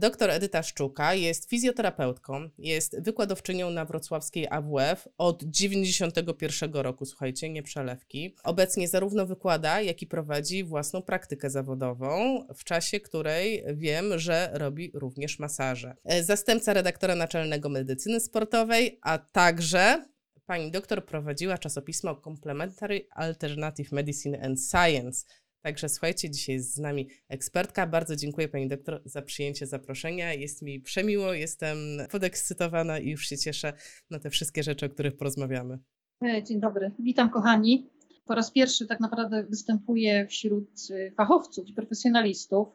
Doktor 0.00 0.30
Edyta 0.30 0.62
Szczuka 0.62 1.14
jest 1.14 1.50
fizjoterapeutką, 1.50 2.50
jest 2.58 3.02
wykładowczynią 3.02 3.70
na 3.70 3.84
wrocławskiej 3.84 4.46
AWF 4.50 5.08
od 5.18 5.44
91 5.44 6.72
roku, 6.72 7.06
słuchajcie, 7.06 7.50
nie 7.50 7.62
przelewki. 7.62 8.34
Obecnie 8.44 8.88
zarówno 8.88 9.26
wykłada, 9.26 9.80
jak 9.80 10.02
i 10.02 10.06
prowadzi 10.06 10.64
własną 10.64 11.02
praktykę 11.02 11.50
zawodową, 11.50 12.40
w 12.56 12.64
czasie 12.64 13.00
której 13.00 13.64
wiem, 13.74 14.18
że 14.18 14.50
robi 14.52 14.90
również 14.94 15.38
masaże. 15.38 15.96
E, 16.04 16.24
zastępca 16.24 16.72
redaktora 16.72 17.14
naczelnego 17.14 17.68
medycyny 17.68 18.20
sportowej, 18.20 18.98
a 19.02 19.18
także 19.18 20.04
pani 20.46 20.70
doktor 20.70 21.06
prowadziła 21.06 21.58
czasopismo 21.58 22.20
Complementary 22.24 23.06
Alternative 23.10 23.92
Medicine 23.92 24.42
and 24.42 24.58
Science. 24.60 25.26
Także 25.66 25.88
słuchajcie, 25.88 26.30
dzisiaj 26.30 26.54
jest 26.54 26.74
z 26.74 26.78
nami 26.78 27.08
ekspertka. 27.28 27.86
Bardzo 27.86 28.16
dziękuję 28.16 28.48
pani 28.48 28.68
doktor 28.68 29.02
za 29.04 29.22
przyjęcie 29.22 29.66
zaproszenia. 29.66 30.34
Jest 30.34 30.62
mi 30.62 30.80
przemiło, 30.80 31.32
jestem 31.32 31.78
podekscytowana 32.10 32.98
i 32.98 33.10
już 33.10 33.26
się 33.26 33.38
cieszę 33.38 33.72
na 34.10 34.18
te 34.18 34.30
wszystkie 34.30 34.62
rzeczy, 34.62 34.86
o 34.86 34.88
których 34.88 35.16
porozmawiamy. 35.16 35.78
E, 36.24 36.42
dzień 36.42 36.60
dobry, 36.60 36.90
witam 36.98 37.30
kochani. 37.30 37.90
Po 38.24 38.34
raz 38.34 38.50
pierwszy 38.50 38.86
tak 38.86 39.00
naprawdę 39.00 39.44
występuję 39.44 40.26
wśród 40.26 40.70
y, 40.90 41.12
fachowców 41.16 41.68
i 41.68 41.72
profesjonalistów. 41.72 42.68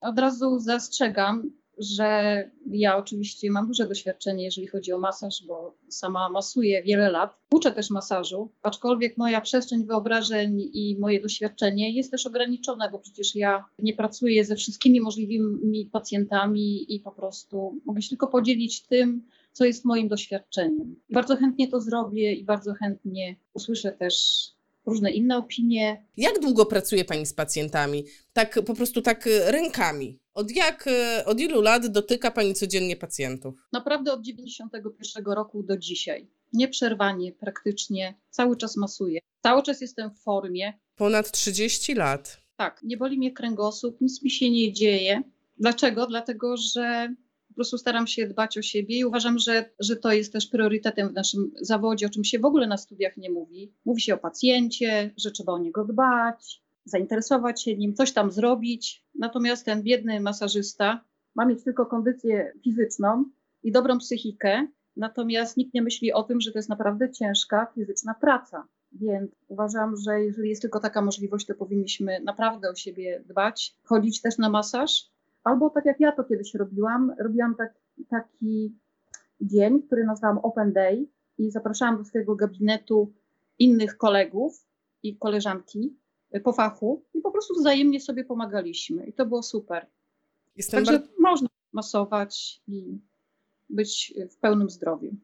Od 0.00 0.18
razu 0.18 0.58
zastrzegam, 0.58 1.50
że 1.80 2.50
ja 2.70 2.96
oczywiście 2.96 3.50
mam 3.50 3.66
duże 3.66 3.88
doświadczenie, 3.88 4.44
jeżeli 4.44 4.66
chodzi 4.66 4.92
o 4.92 4.98
masaż, 4.98 5.44
bo 5.46 5.74
sama 5.88 6.28
masuję 6.28 6.82
wiele 6.82 7.10
lat. 7.10 7.36
Uczę 7.50 7.72
też 7.72 7.90
masażu, 7.90 8.50
aczkolwiek 8.62 9.16
moja 9.16 9.40
przestrzeń 9.40 9.84
wyobrażeń 9.84 10.60
i 10.60 10.96
moje 10.98 11.20
doświadczenie 11.20 11.92
jest 11.92 12.10
też 12.10 12.26
ograniczone, 12.26 12.90
bo 12.90 12.98
przecież 12.98 13.34
ja 13.34 13.64
nie 13.78 13.94
pracuję 13.94 14.44
ze 14.44 14.56
wszystkimi 14.56 15.00
możliwymi 15.00 15.88
pacjentami 15.92 16.94
i 16.94 17.00
po 17.00 17.12
prostu 17.12 17.80
mogę 17.84 18.02
się 18.02 18.08
tylko 18.08 18.26
podzielić 18.26 18.82
tym, 18.82 19.22
co 19.52 19.64
jest 19.64 19.84
moim 19.84 20.08
doświadczeniem. 20.08 20.96
Bardzo 21.10 21.36
chętnie 21.36 21.68
to 21.68 21.80
zrobię 21.80 22.32
i 22.32 22.44
bardzo 22.44 22.74
chętnie 22.74 23.36
usłyszę 23.54 23.92
też 23.92 24.46
różne 24.86 25.10
inne 25.10 25.36
opinie. 25.36 26.04
Jak 26.16 26.40
długo 26.40 26.66
pracuje 26.66 27.04
Pani 27.04 27.26
z 27.26 27.34
pacjentami? 27.34 28.04
Tak 28.32 28.60
po 28.66 28.74
prostu 28.74 29.02
tak 29.02 29.26
e, 29.26 29.52
rękami. 29.52 30.18
Od 30.34 30.50
jak, 30.50 30.86
e, 30.86 31.24
od 31.24 31.40
ilu 31.40 31.60
lat 31.60 31.86
dotyka 31.86 32.30
Pani 32.30 32.54
codziennie 32.54 32.96
pacjentów? 32.96 33.54
Naprawdę 33.72 34.12
od 34.12 34.22
91 34.22 35.24
roku 35.24 35.62
do 35.62 35.76
dzisiaj. 35.76 36.28
Nieprzerwanie, 36.52 37.32
praktycznie, 37.32 38.14
cały 38.30 38.56
czas 38.56 38.76
masuję. 38.76 39.20
Cały 39.42 39.62
czas 39.62 39.80
jestem 39.80 40.10
w 40.10 40.18
formie. 40.18 40.72
Ponad 40.96 41.30
30 41.30 41.94
lat. 41.94 42.40
Tak, 42.56 42.80
nie 42.82 42.96
boli 42.96 43.18
mnie 43.18 43.32
kręgosłup, 43.32 44.00
nic 44.00 44.22
mi 44.22 44.30
się 44.30 44.50
nie 44.50 44.72
dzieje. 44.72 45.22
Dlaczego? 45.58 46.06
Dlatego, 46.06 46.56
że 46.56 47.14
prostu 47.60 47.78
staram 47.78 48.06
się 48.06 48.26
dbać 48.26 48.58
o 48.58 48.62
siebie 48.62 48.98
i 48.98 49.04
uważam, 49.04 49.38
że, 49.38 49.70
że 49.78 49.96
to 49.96 50.12
jest 50.12 50.32
też 50.32 50.46
priorytetem 50.46 51.08
w 51.08 51.12
naszym 51.12 51.52
zawodzie, 51.60 52.06
o 52.06 52.10
czym 52.10 52.24
się 52.24 52.38
w 52.38 52.44
ogóle 52.44 52.66
na 52.66 52.76
studiach 52.76 53.16
nie 53.16 53.30
mówi. 53.30 53.72
Mówi 53.84 54.00
się 54.00 54.14
o 54.14 54.18
pacjencie, 54.18 55.10
że 55.16 55.30
trzeba 55.30 55.52
o 55.52 55.58
niego 55.58 55.84
dbać, 55.84 56.62
zainteresować 56.84 57.62
się 57.62 57.76
nim, 57.76 57.94
coś 57.94 58.12
tam 58.12 58.30
zrobić. 58.30 59.04
Natomiast 59.14 59.64
ten 59.64 59.82
biedny 59.82 60.20
masażysta 60.20 61.04
ma 61.34 61.46
mieć 61.46 61.64
tylko 61.64 61.86
kondycję 61.86 62.52
fizyczną 62.64 63.24
i 63.62 63.72
dobrą 63.72 63.98
psychikę, 63.98 64.66
natomiast 64.96 65.56
nikt 65.56 65.74
nie 65.74 65.82
myśli 65.82 66.12
o 66.12 66.22
tym, 66.22 66.40
że 66.40 66.52
to 66.52 66.58
jest 66.58 66.68
naprawdę 66.68 67.12
ciężka 67.12 67.66
fizyczna 67.74 68.14
praca. 68.14 68.66
Więc 68.92 69.30
uważam, 69.48 69.96
że 69.96 70.20
jeżeli 70.20 70.48
jest 70.48 70.62
tylko 70.62 70.80
taka 70.80 71.02
możliwość, 71.02 71.46
to 71.46 71.54
powinniśmy 71.54 72.20
naprawdę 72.20 72.70
o 72.70 72.74
siebie 72.74 73.22
dbać, 73.26 73.76
chodzić 73.84 74.22
też 74.22 74.38
na 74.38 74.50
masaż. 74.50 75.10
Albo 75.44 75.70
tak 75.70 75.84
jak 75.84 76.00
ja 76.00 76.12
to 76.12 76.24
kiedyś 76.24 76.54
robiłam, 76.54 77.14
robiłam 77.18 77.54
tak, 77.54 77.74
taki 78.08 78.76
dzień, 79.40 79.82
który 79.82 80.04
nazwałam 80.04 80.38
Open 80.38 80.72
Day 80.72 81.06
i 81.38 81.50
zapraszałam 81.50 81.98
do 81.98 82.04
swojego 82.04 82.36
gabinetu 82.36 83.12
innych 83.58 83.96
kolegów 83.96 84.66
i 85.02 85.16
koleżanki 85.16 85.96
po 86.44 86.52
fachu 86.52 87.04
i 87.14 87.20
po 87.20 87.30
prostu 87.30 87.54
wzajemnie 87.54 88.00
sobie 88.00 88.24
pomagaliśmy 88.24 89.06
i 89.06 89.12
to 89.12 89.26
było 89.26 89.42
super. 89.42 89.86
Jestem 90.56 90.84
Także 90.84 91.08
można 91.18 91.48
masować 91.72 92.62
i 92.68 92.98
być 93.70 94.14
w 94.30 94.36
pełnym 94.36 94.70
zdrowiu. 94.70 95.16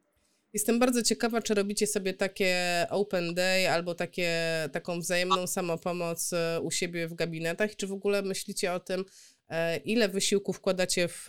Jestem 0.53 0.79
bardzo 0.79 1.03
ciekawa, 1.03 1.41
czy 1.41 1.53
robicie 1.53 1.87
sobie 1.87 2.13
takie 2.13 2.85
open 2.89 3.33
day 3.33 3.69
albo 3.71 3.95
takie, 3.95 4.31
taką 4.71 4.99
wzajemną 4.99 5.47
samopomoc 5.47 6.33
e, 6.33 6.61
u 6.61 6.71
siebie 6.71 7.07
w 7.07 7.13
gabinetach, 7.13 7.75
czy 7.75 7.87
w 7.87 7.91
ogóle 7.91 8.21
myślicie 8.21 8.73
o 8.73 8.79
tym, 8.79 8.99
e, 9.01 9.03
ile 9.85 10.09
wysiłku 10.09 10.53
wkładacie 10.53 11.07
w, 11.07 11.27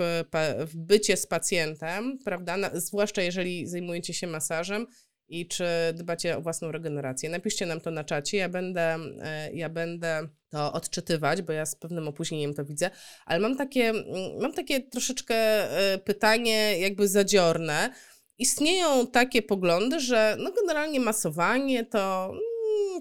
w 0.66 0.76
bycie 0.76 1.16
z 1.16 1.26
pacjentem, 1.26 2.18
prawda? 2.24 2.56
zwłaszcza 2.74 3.22
jeżeli 3.22 3.66
zajmujecie 3.66 4.14
się 4.14 4.26
masażem 4.26 4.86
i 5.28 5.48
czy 5.48 5.64
dbacie 5.94 6.36
o 6.36 6.40
własną 6.40 6.72
regenerację. 6.72 7.30
Napiszcie 7.30 7.66
nam 7.66 7.80
to 7.80 7.90
na 7.90 8.04
czacie, 8.04 8.38
ja 8.38 8.48
będę, 8.48 8.96
e, 9.22 9.52
ja 9.52 9.68
będę 9.68 10.28
to 10.50 10.72
odczytywać, 10.72 11.42
bo 11.42 11.52
ja 11.52 11.66
z 11.66 11.74
pewnym 11.74 12.08
opóźnieniem 12.08 12.54
to 12.54 12.64
widzę, 12.64 12.90
ale 13.26 13.40
mam 13.40 13.56
takie, 13.56 13.88
mm, 13.88 14.04
mam 14.40 14.52
takie 14.52 14.80
troszeczkę 14.80 15.34
e, 15.34 15.98
pytanie 15.98 16.78
jakby 16.78 17.08
zadziorne. 17.08 17.90
Istnieją 18.38 19.06
takie 19.06 19.42
poglądy, 19.42 20.00
że 20.00 20.36
no 20.38 20.52
generalnie 20.52 21.00
masowanie 21.00 21.84
to 21.84 22.32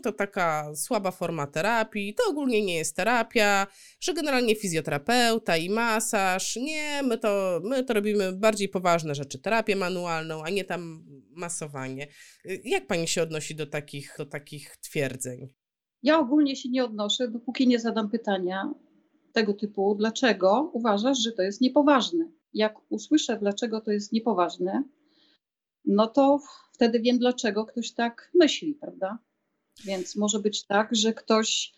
to 0.04 0.12
taka 0.12 0.76
słaba 0.76 1.12
forma 1.12 1.48
terapii, 1.48 2.14
to 2.14 2.24
ogólnie 2.30 2.66
nie 2.66 2.76
jest 2.76 2.96
terapia, 2.96 3.68
że 4.00 4.14
generalnie 4.14 4.56
fizjoterapeuta 4.56 5.58
i 5.58 5.70
masaż, 5.70 6.56
nie, 6.56 7.04
my 7.04 7.18
to, 7.18 7.62
my 7.64 7.84
to 7.84 7.94
robimy 7.94 8.32
bardziej 8.32 8.70
poważne 8.70 9.16
rzeczy, 9.16 9.40
terapię 9.40 9.76
manualną, 9.76 10.44
a 10.44 10.50
nie 10.50 10.64
tam 10.64 11.06
masowanie. 11.32 12.08
Jak 12.64 12.88
pani 12.88 13.08
się 13.08 13.22
odnosi 13.22 13.56
do 13.56 13.68
takich, 13.68 14.16
do 14.18 14.26
takich 14.26 14.78
twierdzeń? 14.78 15.48
Ja 16.04 16.20
ogólnie 16.20 16.56
się 16.56 16.70
nie 16.70 16.86
odnoszę, 16.86 17.28
dopóki 17.28 17.68
nie 17.68 17.80
zadam 17.80 18.10
pytania 18.10 18.74
tego 19.34 19.54
typu, 19.54 19.96
dlaczego 19.96 20.72
uważasz, 20.74 21.20
że 21.20 21.32
to 21.32 21.42
jest 21.42 21.62
niepoważne. 21.62 22.32
Jak 22.54 22.76
usłyszę, 22.90 23.38
dlaczego 23.42 23.82
to 23.82 23.92
jest 23.92 24.12
niepoważne, 24.12 24.84
no 25.86 26.08
to 26.08 26.40
wtedy 26.74 27.00
wiem, 27.00 27.20
dlaczego 27.20 27.66
ktoś 27.66 27.94
tak 27.94 28.32
myśli, 28.34 28.76
prawda? 28.76 29.18
Więc 29.86 30.16
może 30.16 30.40
być 30.40 30.66
tak, 30.66 30.96
że 30.96 31.14
ktoś 31.14 31.74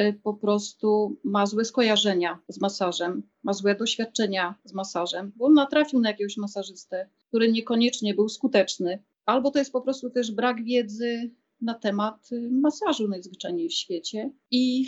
y, 0.00 0.20
po 0.22 0.34
prostu 0.34 1.16
ma 1.24 1.46
złe 1.46 1.64
skojarzenia 1.64 2.38
z 2.48 2.60
masażem, 2.60 3.22
ma 3.42 3.52
złe 3.52 3.74
doświadczenia 3.74 4.54
z 4.64 4.72
masażem, 4.72 5.32
bo 5.36 5.46
on 5.46 5.54
natrafił 5.54 6.00
na 6.00 6.08
jakiegoś 6.08 6.36
masażystę, 6.36 7.08
który 7.28 7.52
niekoniecznie 7.52 8.14
był 8.14 8.28
skuteczny, 8.28 9.02
albo 9.26 9.50
to 9.50 9.58
jest 9.58 9.72
po 9.72 9.80
prostu 9.80 10.10
też 10.10 10.32
brak 10.32 10.64
wiedzy 10.64 11.30
na 11.60 11.74
temat 11.74 12.32
y, 12.32 12.48
masażu 12.50 13.08
najzwyczajniej 13.08 13.68
w 13.68 13.74
świecie. 13.74 14.30
I 14.50 14.86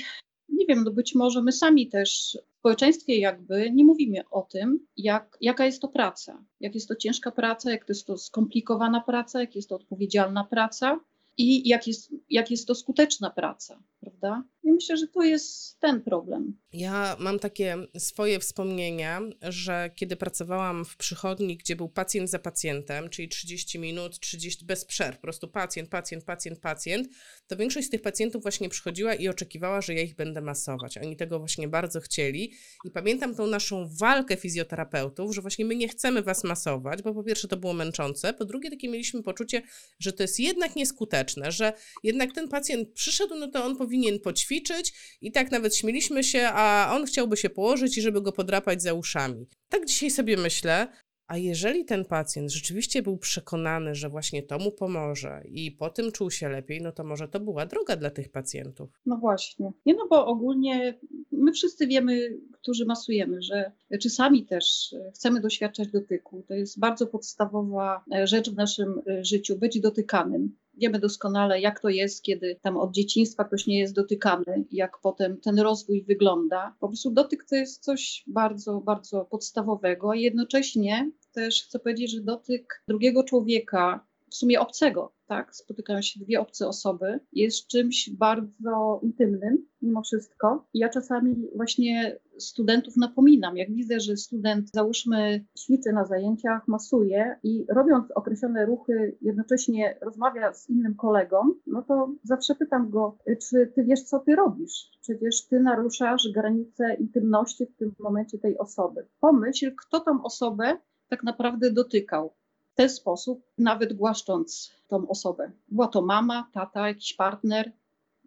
nie 0.49 0.67
wiem, 0.67 0.85
no 0.85 0.91
być 0.91 1.15
może 1.15 1.43
my 1.43 1.53
sami 1.53 1.89
też 1.89 2.39
w 2.55 2.59
społeczeństwie 2.59 3.19
jakby 3.19 3.71
nie 3.71 3.85
mówimy 3.85 4.29
o 4.31 4.43
tym, 4.43 4.87
jak, 4.97 5.39
jaka 5.41 5.67
jest 5.67 5.83
to 5.83 5.89
praca, 5.89 6.45
jak 6.61 6.75
jest 6.75 6.89
to 6.89 6.97
ciężka 6.97 7.31
praca, 7.31 7.71
jak 7.71 7.85
to 7.85 7.93
jest 7.93 8.07
to 8.07 8.19
skomplikowana 8.19 9.01
praca, 9.01 9.41
jak 9.41 9.57
jest 9.57 9.69
to 9.69 9.77
odpowiedzialna 9.77 10.45
praca 10.45 11.01
i 11.39 11.69
jak 11.69 11.87
jest, 11.87 12.15
jak 12.31 12.51
jest 12.51 12.67
to 12.67 12.75
skuteczna 12.75 13.31
praca, 13.31 13.83
prawda? 14.03 14.45
I 14.65 14.73
myślę, 14.73 14.97
że 14.97 15.09
to 15.09 15.23
jest 15.23 15.81
ten 15.81 16.03
problem. 16.03 16.57
Ja 16.73 17.17
mam 17.19 17.39
takie 17.39 17.77
swoje 17.99 18.41
wspomnienia, 18.41 19.21
że 19.43 19.91
kiedy 19.95 20.17
pracowałam 20.17 20.85
w 20.85 20.97
przychodni, 20.97 21.57
gdzie 21.57 21.77
był 21.77 21.89
pacjent 21.89 22.31
za 22.31 22.39
pacjentem, 22.39 23.11
czyli 23.11 23.29
30 23.29 23.79
minut, 23.79 24.21
30 24.21 24.65
bez 24.65 24.85
przerw, 24.85 25.17
po 25.17 25.23
prostu 25.23 25.49
pacjent, 25.49 25.89
pacjent, 25.89 26.25
pacjent, 26.25 26.61
pacjent, 26.61 27.09
to 27.47 27.57
większość 27.57 27.87
z 27.87 27.91
tych 27.91 28.03
pacjentów 28.03 28.43
właśnie 28.43 28.69
przychodziła 28.69 29.15
i 29.15 29.29
oczekiwała, 29.29 29.81
że 29.81 29.95
ja 29.95 30.03
ich 30.03 30.15
będę 30.15 30.41
masować. 30.41 30.99
Oni 30.99 31.17
tego 31.17 31.39
właśnie 31.39 31.69
bardzo 31.69 32.01
chcieli. 32.01 32.53
I 32.85 32.91
pamiętam 32.91 33.35
tą 33.35 33.47
naszą 33.47 33.89
walkę 34.01 34.37
fizjoterapeutów, 34.37 35.35
że 35.35 35.41
właśnie 35.41 35.65
my 35.65 35.77
nie 35.77 35.89
chcemy 35.89 36.23
was 36.23 36.45
masować, 36.45 37.03
bo 37.03 37.15
po 37.15 37.25
pierwsze 37.25 37.49
to 37.49 37.57
było 37.57 37.73
męczące, 37.73 38.33
po 38.33 38.45
drugie 38.45 38.71
takie 38.71 38.89
mieliśmy 38.89 39.23
poczucie, 39.23 39.63
że 39.99 40.13
to 40.13 40.23
jest 40.23 40.41
jednak 40.41 40.77
nieskuteczne, 40.77 41.53
że 41.53 41.73
jednak 42.03 42.33
ten 42.33 42.49
pacjent 42.49 42.93
przyszedł, 42.93 43.35
no 43.35 43.49
to 43.49 43.65
on 43.65 43.77
powinien 43.77 43.92
poćwiczyć 44.23 44.93
i 45.21 45.33
tak 45.33 45.51
nawet 45.51 45.77
śmieliśmy 45.77 46.25
się, 46.25 46.49
a 46.53 46.93
on 46.97 47.05
chciałby 47.07 47.37
się 47.37 47.51
położyć 47.51 47.99
i 47.99 48.03
żeby 48.03 48.23
go 48.23 48.33
podrapać 48.33 48.83
za 48.83 48.95
uszami. 48.95 49.47
Tak 49.69 49.87
dzisiaj 49.87 50.11
sobie 50.11 50.37
myślę, 50.37 50.89
a 51.27 51.37
jeżeli 51.37 51.85
ten 51.85 52.05
pacjent 52.05 52.53
rzeczywiście 52.53 53.03
był 53.03 53.19
przekonany, 53.19 53.95
że 53.95 54.09
właśnie 54.09 54.43
to 54.43 54.59
mu 54.59 54.73
pomoże 54.73 55.43
i 55.49 55.73
po 55.73 55.91
tym 55.91 56.13
czuł 56.13 56.31
się 56.31 56.49
lepiej, 56.49 56.81
no 56.81 56.93
to 56.93 57.05
może 57.05 57.29
to 57.29 57.41
była 57.41 57.67
droga 57.67 57.97
dla 57.97 58.11
tych 58.11 58.29
pacjentów. 58.29 58.91
No 59.07 59.17
właśnie. 59.17 59.73
Nie 59.87 59.95
no, 59.95 60.07
bo 60.11 60.27
ogólnie 60.27 60.99
my 61.33 61.53
wszyscy 61.53 61.87
wiemy, 61.87 62.39
którzy 62.53 62.85
masujemy, 62.85 63.43
że 63.43 63.73
czy 64.01 64.11
sami 64.11 64.47
też 64.47 64.95
chcemy 65.15 65.41
doświadczać 65.41 65.89
dotyku. 65.89 66.45
To 66.49 66.55
jest 66.55 66.79
bardzo 66.79 67.07
podstawowa 67.07 68.05
rzecz 68.25 68.51
w 68.51 68.57
naszym 68.57 69.03
życiu, 69.21 69.59
być 69.59 69.81
dotykanym 69.81 70.57
wiemy 70.75 70.99
doskonale, 70.99 71.61
jak 71.61 71.81
to 71.81 71.89
jest, 71.89 72.23
kiedy 72.23 72.59
tam 72.63 72.77
od 72.77 72.95
dzieciństwa 72.95 73.45
ktoś 73.45 73.67
nie 73.67 73.79
jest 73.79 73.95
dotykany, 73.95 74.65
jak 74.71 74.99
potem 75.03 75.41
ten 75.41 75.59
rozwój 75.59 76.05
wygląda. 76.05 76.77
Po 76.81 76.89
prostu 76.89 77.11
dotyk 77.11 77.45
to 77.45 77.57
jest 77.57 77.85
coś 77.85 78.25
bardzo, 78.27 78.81
bardzo 78.81 79.25
podstawowego, 79.25 80.11
a 80.11 80.17
jednocześnie 80.17 81.11
też 81.33 81.63
chcę 81.65 81.79
powiedzieć, 81.79 82.11
że 82.11 82.21
dotyk 82.21 82.83
drugiego 82.89 83.25
człowieka, 83.25 84.07
w 84.33 84.37
sumie 84.37 84.61
obcego, 84.61 85.13
tak? 85.27 85.57
Spotykają 85.57 86.03
się 86.03 86.21
dwie 86.21 86.41
obce 86.41 86.69
osoby, 86.69 87.21
jest 87.33 87.67
czymś 87.67 88.11
bardzo 88.11 89.01
intymnym 89.03 89.67
mimo 89.83 90.03
wszystko. 90.03 90.67
Ja 90.75 90.89
czasami 90.89 91.49
właśnie 91.57 92.19
studentów 92.39 92.97
napominam, 92.97 93.57
jak 93.57 93.73
widzę, 93.73 94.01
że 94.01 94.17
student 94.17 94.71
załóżmy 94.75 95.45
ćwiczy 95.59 95.93
na 95.93 96.05
zajęciach, 96.05 96.69
masuje 96.69 97.39
i 97.43 97.67
robiąc 97.69 98.11
określone 98.11 98.67
ruchy, 98.67 99.17
jednocześnie 99.21 99.99
rozmawia 100.01 100.53
z 100.53 100.71
innym 100.71 100.95
kolegą, 100.95 101.39
no 101.67 101.83
to 101.83 102.13
zawsze 102.23 102.55
pytam 102.55 102.91
go, 102.91 103.19
czy 103.49 103.73
ty 103.75 103.85
wiesz, 103.85 104.03
co 104.03 104.19
ty 104.19 104.37
robisz? 104.37 104.91
Przecież 105.01 105.47
ty 105.47 105.61
naruszasz 105.61 106.29
granice 106.35 106.95
intymności 106.95 107.67
w 107.67 107.77
tym 107.77 107.95
momencie 107.99 108.39
tej 108.39 108.59
osoby. 108.59 109.07
Pomyśl, 109.21 109.73
kto 109.77 110.01
tą 110.01 110.23
osobę 110.23 110.77
tak 111.09 111.23
naprawdę 111.23 111.73
dotykał 111.73 112.35
w 112.73 112.75
ten 112.75 112.89
sposób, 112.89 113.43
nawet 113.59 113.93
głaszcząc 113.93 114.73
tą 114.89 115.09
osobę. 115.09 115.53
Była 115.69 115.89
to 115.89 116.03
mama, 116.03 116.51
tata, 116.53 116.89
jakiś 116.89 117.15
partner, 117.15 117.73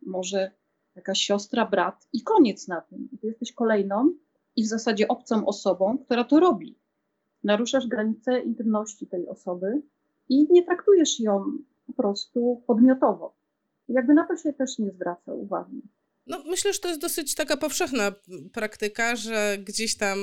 może 0.05 0.51
jakaś 0.95 1.19
siostra, 1.19 1.65
brat 1.65 2.07
i 2.13 2.21
koniec 2.21 2.67
na 2.67 2.81
tym. 2.81 3.09
Ty 3.21 3.27
jesteś 3.27 3.53
kolejną 3.53 4.13
i 4.55 4.63
w 4.63 4.67
zasadzie 4.67 5.07
obcą 5.07 5.45
osobą, 5.45 5.97
która 5.97 6.23
to 6.23 6.39
robi. 6.39 6.75
Naruszasz 7.43 7.87
granice 7.87 8.39
intymności 8.39 9.07
tej 9.07 9.27
osoby 9.27 9.81
i 10.29 10.47
nie 10.53 10.63
traktujesz 10.63 11.19
ją 11.19 11.45
po 11.87 11.93
prostu 11.93 12.63
podmiotowo. 12.67 13.33
Jakby 13.89 14.13
na 14.13 14.27
to 14.27 14.37
się 14.37 14.53
też 14.53 14.79
nie 14.79 14.91
zwraca 14.91 15.33
uwagi. 15.33 15.81
No, 16.27 16.43
myślę, 16.45 16.73
że 16.73 16.79
to 16.79 16.87
jest 16.87 17.01
dosyć 17.01 17.35
taka 17.35 17.57
powszechna 17.57 18.13
praktyka, 18.53 19.15
że 19.15 19.57
gdzieś 19.63 19.97
tam, 19.97 20.19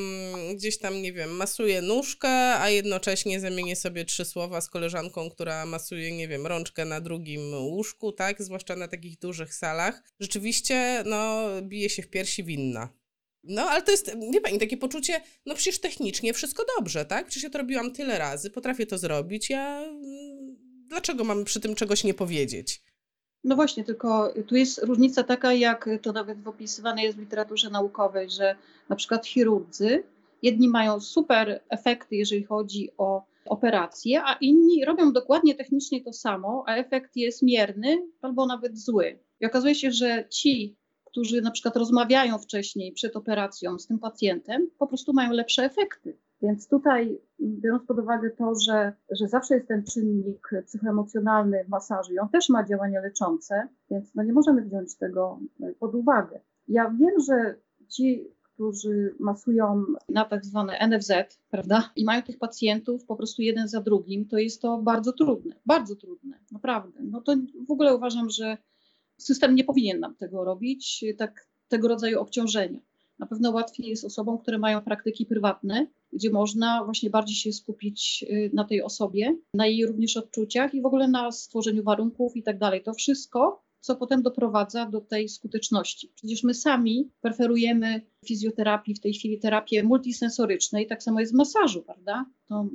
gdzieś 0.55 0.79
tam, 0.79 1.03
nie 1.03 1.13
wiem, 1.13 1.31
masuje 1.31 1.83
nóżkę, 1.83 2.29
a 2.59 2.71
jednocześnie 2.71 3.41
zamienię 3.41 3.77
sobie 3.77 4.05
trzy 4.05 4.25
słowa 4.25 4.61
z 4.61 4.71
koleżanką, 4.71 5.31
która 5.31 5.67
masuje, 5.67 6.17
nie 6.17 6.29
wiem, 6.29 6.47
rączkę 6.47 6.85
na 6.85 7.01
drugim 7.01 7.55
łóżku, 7.55 8.13
tak? 8.13 8.43
Zwłaszcza 8.43 8.77
na 8.77 8.89
takich 8.89 9.19
dużych 9.19 9.55
salach. 9.55 10.03
Rzeczywiście, 10.21 11.03
no, 11.07 11.49
bije 11.63 11.91
się 11.91 12.03
w 12.03 12.09
piersi 12.09 12.45
winna. 12.45 12.89
No, 13.45 13.63
ale 13.63 13.83
to 13.83 13.91
jest, 13.91 14.11
wie 14.33 14.41
pani, 14.41 14.59
takie 14.59 14.77
poczucie, 14.77 15.21
no 15.47 15.55
przecież 15.55 15.81
technicznie 15.81 16.33
wszystko 16.35 16.65
dobrze, 16.79 17.05
tak? 17.05 17.27
Przecież 17.27 17.43
ja 17.43 17.51
to 17.51 17.59
robiłam 17.59 17.93
tyle 17.93 18.19
razy, 18.19 18.51
potrafię 18.51 18.87
to 18.87 18.99
zrobić, 18.99 19.51
ja... 19.51 19.85
Dlaczego 20.87 21.25
mam 21.25 21.45
przy 21.45 21.61
tym 21.61 21.75
czegoś 21.75 22.05
nie 22.05 22.15
powiedzieć? 22.15 22.83
No 23.45 23.57
właśnie, 23.57 23.85
tylko 23.85 24.35
tu 24.47 24.57
jest 24.57 24.83
różnica 24.83 25.23
taka, 25.23 25.53
jak 25.53 25.89
to 26.03 26.13
nawet 26.13 26.47
opisywane 26.47 27.03
jest 27.03 27.17
w 27.17 27.21
literaturze 27.21 27.71
naukowej, 27.71 28.31
że 28.31 28.57
na 28.89 28.97
przykład 28.97 29.27
chirurdzy, 29.27 30.03
jedni 30.43 30.69
mają 30.69 31.01
super 31.01 31.63
efekty, 31.69 32.17
jeżeli 32.17 32.45
chodzi 32.45 32.91
o 32.99 33.23
operacje, 33.47 34.23
a 34.25 34.35
inni 34.35 34.85
robią 34.85 35.13
dokładnie 35.13 35.55
technicznie 35.55 36.05
to 36.05 36.13
samo, 36.13 36.65
a 36.67 36.77
efekt 36.77 37.17
jest 37.17 37.43
mierny 37.43 38.03
albo 38.23 38.47
nawet 38.47 38.79
zły. 38.79 39.19
I 39.41 39.47
okazuje 39.47 39.75
się, 39.75 39.91
że 39.91 40.25
ci, 40.29 40.77
którzy 41.05 41.43
na 41.43 41.51
przykład 41.51 41.77
rozmawiają 41.77 42.39
wcześniej 42.39 42.93
przed 42.93 43.17
operacją 43.17 43.79
z 43.79 43.87
tym 43.87 43.99
pacjentem, 43.99 44.71
po 44.79 44.87
prostu 44.87 45.13
mają 45.13 45.33
lepsze 45.33 45.65
efekty. 45.65 46.17
Więc 46.43 46.69
tutaj, 46.69 47.19
biorąc 47.41 47.87
pod 47.87 47.99
uwagę 47.99 48.31
to, 48.31 48.55
że, 48.55 48.93
że 49.11 49.29
zawsze 49.29 49.55
jest 49.55 49.69
ten 49.69 49.85
czynnik 49.85 50.51
psychoemocjonalny 50.67 51.65
w 51.65 51.69
masażu 51.69 52.13
i 52.13 52.19
on 52.19 52.29
też 52.29 52.49
ma 52.49 52.65
działanie 52.65 53.01
leczące, 53.01 53.69
więc 53.91 54.15
no 54.15 54.23
nie 54.23 54.33
możemy 54.33 54.63
wziąć 54.63 54.97
tego 54.97 55.41
pod 55.79 55.95
uwagę. 55.95 56.41
Ja 56.69 56.91
wiem, 56.91 57.21
że 57.29 57.55
ci, 57.89 58.25
którzy 58.43 59.15
masują 59.21 59.85
na 60.09 60.25
tak 60.25 60.45
zwane 60.45 60.89
NFZ, 60.89 61.13
prawda, 61.51 61.91
i 61.97 62.05
mają 62.05 62.23
tych 62.23 62.39
pacjentów 62.39 63.07
po 63.07 63.17
prostu 63.17 63.43
jeden 63.43 63.69
za 63.69 63.81
drugim, 63.81 64.29
to 64.29 64.39
jest 64.39 64.63
to 64.63 64.79
bardzo 64.79 65.13
trudne, 65.13 65.55
bardzo 65.67 65.97
trudne, 65.97 66.39
naprawdę. 66.53 67.01
No 67.03 67.21
to 67.21 67.37
w 67.69 67.71
ogóle 67.71 67.97
uważam, 67.97 68.31
że 68.31 68.57
system 69.19 69.55
nie 69.55 69.65
powinien 69.65 70.01
nam 70.01 70.15
tego 70.15 70.45
robić, 70.45 71.05
tak, 71.19 71.49
tego 71.69 71.89
rodzaju 71.89 72.21
obciążenia. 72.21 72.81
Na 73.23 73.27
pewno 73.27 73.51
łatwiej 73.51 73.87
jest 73.87 74.05
osobom, 74.05 74.39
które 74.39 74.59
mają 74.59 74.81
praktyki 74.81 75.27
prywatne, 75.27 75.87
gdzie 76.13 76.31
można 76.31 76.85
właśnie 76.85 77.11
bardziej 77.11 77.37
się 77.37 77.53
skupić 77.53 78.25
y, 78.31 78.51
na 78.55 78.65
tej 78.65 78.83
osobie, 78.83 79.37
na 79.55 79.67
jej 79.67 79.87
również 79.87 80.17
odczuciach 80.17 80.75
i 80.75 80.83
w 80.83 80.87
ogóle 80.87 81.09
na 81.09 81.33
stworzeniu 81.33 81.83
warunków 81.83 82.37
i 82.37 82.43
tak 82.43 82.59
dalej. 82.59 82.83
To 82.83 82.95
wszystko, 82.95 83.63
co 83.81 83.97
potem 83.97 84.23
doprowadza 84.23 84.87
do 84.87 85.01
tej 85.01 85.29
skuteczności. 85.29 86.13
Przecież 86.15 86.43
my 86.43 86.55
sami 86.55 87.11
preferujemy 87.21 88.01
fizjoterapii, 88.27 88.95
w 88.95 89.01
tej 89.01 89.13
chwili 89.15 89.39
terapię 89.39 89.83
multisensorycznej, 89.83 90.87
tak 90.87 91.03
samo 91.03 91.21
jest 91.21 91.33
w 91.33 91.37
masażu, 91.37 91.83
prawda? 91.83 92.27
To, 92.49 92.67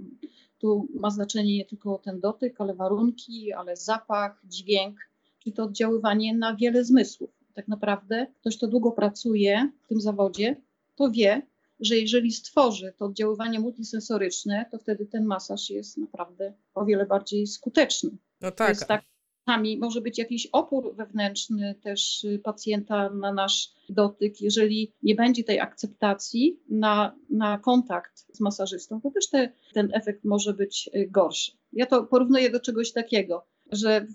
tu 0.57 0.87
ma 0.93 1.09
znaczenie 1.09 1.57
nie 1.57 1.65
tylko 1.65 1.97
ten 1.97 2.19
dotyk, 2.19 2.61
ale 2.61 2.73
warunki, 2.73 3.53
ale 3.53 3.75
zapach, 3.75 4.41
dźwięk, 4.43 4.97
czyli 5.39 5.53
to 5.53 5.63
oddziaływanie 5.63 6.37
na 6.37 6.55
wiele 6.55 6.85
zmysłów. 6.85 7.36
Tak 7.57 7.67
naprawdę 7.67 8.27
ktoś, 8.39 8.57
kto 8.57 8.67
długo 8.67 8.91
pracuje 8.91 9.71
w 9.83 9.87
tym 9.87 10.01
zawodzie, 10.01 10.55
to 10.95 11.11
wie, 11.11 11.41
że 11.79 11.97
jeżeli 11.97 12.31
stworzy 12.31 12.93
to 12.97 13.05
oddziaływanie 13.05 13.59
multisensoryczne, 13.59 14.65
to 14.71 14.77
wtedy 14.77 15.05
ten 15.05 15.25
masaż 15.25 15.69
jest 15.69 15.97
naprawdę 15.97 16.53
o 16.73 16.85
wiele 16.85 17.05
bardziej 17.05 17.47
skuteczny. 17.47 18.09
No 18.41 18.51
tak. 18.51 18.85
tak 18.85 19.03
czasami 19.45 19.77
może 19.77 20.01
być 20.01 20.17
jakiś 20.17 20.47
opór 20.51 20.95
wewnętrzny 20.95 21.75
też 21.83 22.25
pacjenta 22.43 23.09
na 23.09 23.33
nasz 23.33 23.73
dotyk. 23.89 24.41
Jeżeli 24.41 24.91
nie 25.03 25.15
będzie 25.15 25.43
tej 25.43 25.59
akceptacji 25.59 26.59
na, 26.69 27.15
na 27.29 27.57
kontakt 27.57 28.25
z 28.33 28.39
masażystą, 28.39 29.01
to 29.01 29.11
też 29.11 29.29
te, 29.29 29.51
ten 29.73 29.89
efekt 29.93 30.23
może 30.23 30.53
być 30.53 30.89
y, 30.95 31.07
gorszy. 31.11 31.51
Ja 31.73 31.85
to 31.85 32.03
porównuję 32.03 32.49
do 32.49 32.59
czegoś 32.59 32.91
takiego, 32.91 33.45
że 33.71 34.07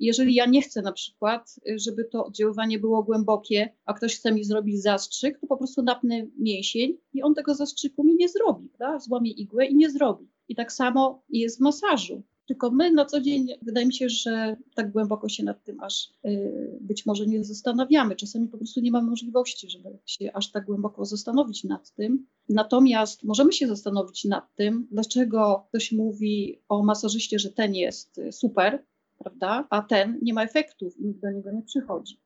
jeżeli 0.00 0.34
ja 0.34 0.46
nie 0.46 0.62
chcę 0.62 0.82
na 0.82 0.92
przykład, 0.92 1.56
żeby 1.76 2.04
to 2.04 2.26
oddziaływanie 2.26 2.78
było 2.78 3.02
głębokie, 3.02 3.72
a 3.84 3.94
ktoś 3.94 4.16
chce 4.16 4.32
mi 4.32 4.44
zrobić 4.44 4.82
zastrzyk, 4.82 5.38
to 5.40 5.46
po 5.46 5.56
prostu 5.56 5.82
napnę 5.82 6.26
mięsień 6.38 6.96
i 7.12 7.22
on 7.22 7.34
tego 7.34 7.54
zastrzyku 7.54 8.04
mi 8.04 8.14
nie 8.14 8.28
zrobi, 8.28 8.68
prawda? 8.68 8.98
złamie 8.98 9.30
igłę 9.30 9.66
i 9.66 9.74
nie 9.74 9.90
zrobi. 9.90 10.28
I 10.48 10.54
tak 10.54 10.72
samo 10.72 11.22
jest 11.28 11.58
w 11.58 11.60
masażu. 11.60 12.22
Tylko 12.50 12.70
my 12.70 12.92
na 12.92 13.04
co 13.04 13.20
dzień, 13.20 13.48
wydaje 13.62 13.86
mi 13.86 13.94
się, 13.94 14.08
że 14.08 14.56
tak 14.74 14.92
głęboko 14.92 15.28
się 15.28 15.44
nad 15.44 15.64
tym 15.64 15.80
aż 15.80 16.12
yy, 16.24 16.78
być 16.80 17.06
może 17.06 17.26
nie 17.26 17.44
zastanawiamy. 17.44 18.16
Czasami 18.16 18.48
po 18.48 18.58
prostu 18.58 18.80
nie 18.80 18.90
mamy 18.90 19.10
możliwości, 19.10 19.70
żeby 19.70 19.98
się 20.06 20.32
aż 20.32 20.50
tak 20.50 20.64
głęboko 20.64 21.04
zastanowić 21.04 21.64
nad 21.64 21.94
tym. 21.94 22.26
Natomiast 22.48 23.24
możemy 23.24 23.52
się 23.52 23.68
zastanowić 23.68 24.24
nad 24.24 24.54
tym, 24.54 24.86
dlaczego 24.90 25.64
ktoś 25.68 25.92
mówi 25.92 26.60
o 26.68 26.82
masażyście, 26.82 27.38
że 27.38 27.52
ten 27.52 27.74
jest 27.74 28.20
super, 28.30 28.84
prawda? 29.22 29.66
A 29.70 29.82
ten 29.82 30.18
nie 30.22 30.34
ma 30.34 30.44
efektów 30.44 30.98
i 30.98 31.04
nikt 31.04 31.20
do 31.20 31.30
niego 31.30 31.52
nie 31.52 31.62
przychodzi. 31.62 32.20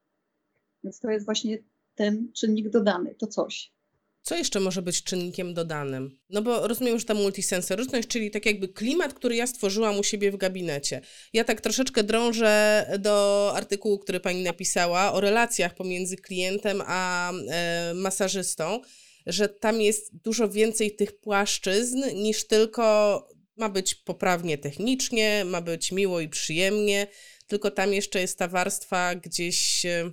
Więc 0.84 1.00
to 1.00 1.10
jest 1.10 1.24
właśnie 1.24 1.58
ten 1.94 2.32
czynnik 2.32 2.68
dodany, 2.68 3.14
to 3.14 3.26
coś. 3.26 3.74
Co 4.22 4.36
jeszcze 4.36 4.60
może 4.60 4.82
być 4.82 5.02
czynnikiem 5.02 5.54
dodanym? 5.54 6.18
No 6.30 6.42
bo 6.42 6.68
rozumiem, 6.68 6.98
że 6.98 7.04
ta 7.04 7.14
multisensoryczność, 7.14 8.08
czyli 8.08 8.30
tak 8.30 8.46
jakby 8.46 8.68
klimat, 8.68 9.14
który 9.14 9.36
ja 9.36 9.46
stworzyłam 9.46 9.98
u 9.98 10.02
siebie 10.02 10.30
w 10.30 10.36
gabinecie. 10.36 11.00
Ja 11.32 11.44
tak 11.44 11.60
troszeczkę 11.60 12.02
drążę 12.02 12.86
do 12.98 13.52
artykułu, 13.54 13.98
który 13.98 14.20
pani 14.20 14.42
napisała 14.42 15.12
o 15.12 15.20
relacjach 15.20 15.74
pomiędzy 15.74 16.16
klientem 16.16 16.82
a 16.86 17.32
e, 17.32 17.94
masażystą, 17.94 18.80
że 19.26 19.48
tam 19.48 19.80
jest 19.80 20.16
dużo 20.16 20.48
więcej 20.48 20.96
tych 20.96 21.20
płaszczyzn 21.20 22.04
niż 22.14 22.46
tylko 22.46 23.28
ma 23.56 23.68
być 23.68 23.94
poprawnie 23.94 24.58
technicznie, 24.58 25.44
ma 25.44 25.60
być 25.60 25.92
miło 25.92 26.20
i 26.20 26.28
przyjemnie, 26.28 27.06
tylko 27.46 27.70
tam 27.70 27.92
jeszcze 27.92 28.20
jest 28.20 28.38
ta 28.38 28.48
warstwa 28.48 29.14
gdzieś. 29.14 29.86
E, 29.86 30.10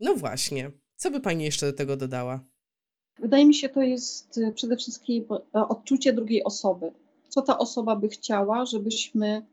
no 0.00 0.14
właśnie. 0.14 0.72
Co 0.96 1.10
by 1.10 1.20
pani 1.20 1.44
jeszcze 1.44 1.66
do 1.66 1.72
tego 1.72 1.96
dodała? 1.96 2.44
Wydaje 3.18 3.46
mi 3.46 3.54
się, 3.54 3.68
to 3.68 3.82
jest 3.82 4.38
e, 4.38 4.52
przede 4.52 4.76
wszystkim 4.76 5.24
e, 5.30 5.68
odczucie 5.68 6.12
drugiej 6.12 6.44
osoby. 6.44 6.92
Co 7.28 7.42
ta 7.42 7.58
osoba 7.58 7.96
by 7.96 8.08
chciała, 8.08 8.66
żebyśmy 8.66 9.46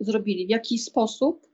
zrobili, 0.00 0.46
w 0.46 0.50
jaki 0.50 0.78
sposób 0.78 1.48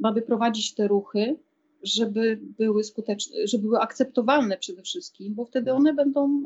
mamy 0.00 0.22
prowadzić 0.22 0.74
te 0.74 0.88
ruchy, 0.88 1.36
żeby 1.82 2.40
były 2.42 2.84
skuteczne, 2.84 3.36
żeby 3.44 3.62
były 3.62 3.78
akceptowalne 3.78 4.58
przede 4.58 4.82
wszystkim, 4.82 5.34
bo 5.34 5.44
wtedy 5.44 5.72
one 5.72 5.94
będą 5.94 6.42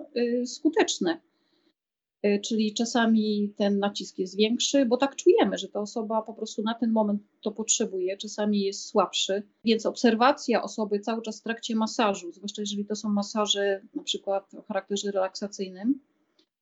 skuteczne. 0.47 1.21
E, 2.23 2.41
czyli 2.41 2.75
czasami 2.75 3.55
ten 3.57 3.79
nacisk 3.79 4.19
jest 4.19 4.37
większy, 4.37 4.87
bo 4.87 4.97
tak 4.97 5.17
czujemy, 5.17 5.59
że 5.59 5.69
ta 5.69 5.81
osoba 5.81 6.23
po 6.23 6.35
prostu 6.35 6.63
na 6.63 6.75
ten 6.75 6.93
moment 6.93 7.23
to 7.41 7.53
potrzebuje, 7.53 8.17
czasami 8.17 8.61
jest 8.63 8.87
słabszy, 8.87 9.43
więc 9.65 9.87
obserwacja 9.87 10.63
osoby 10.63 11.01
cały 11.01 11.23
czas 11.23 11.41
w 11.41 11.43
trakcie 11.43 11.77
masażu, 11.77 12.33
zwłaszcza 12.33 12.63
jeżeli 12.63 12.85
to 12.85 12.97
są 12.97 13.09
masaże 13.09 13.81
na 13.95 14.03
przykład 14.03 14.55
o 14.55 14.63
charakterze 14.63 15.11
relaksacyjnym, 15.11 16.01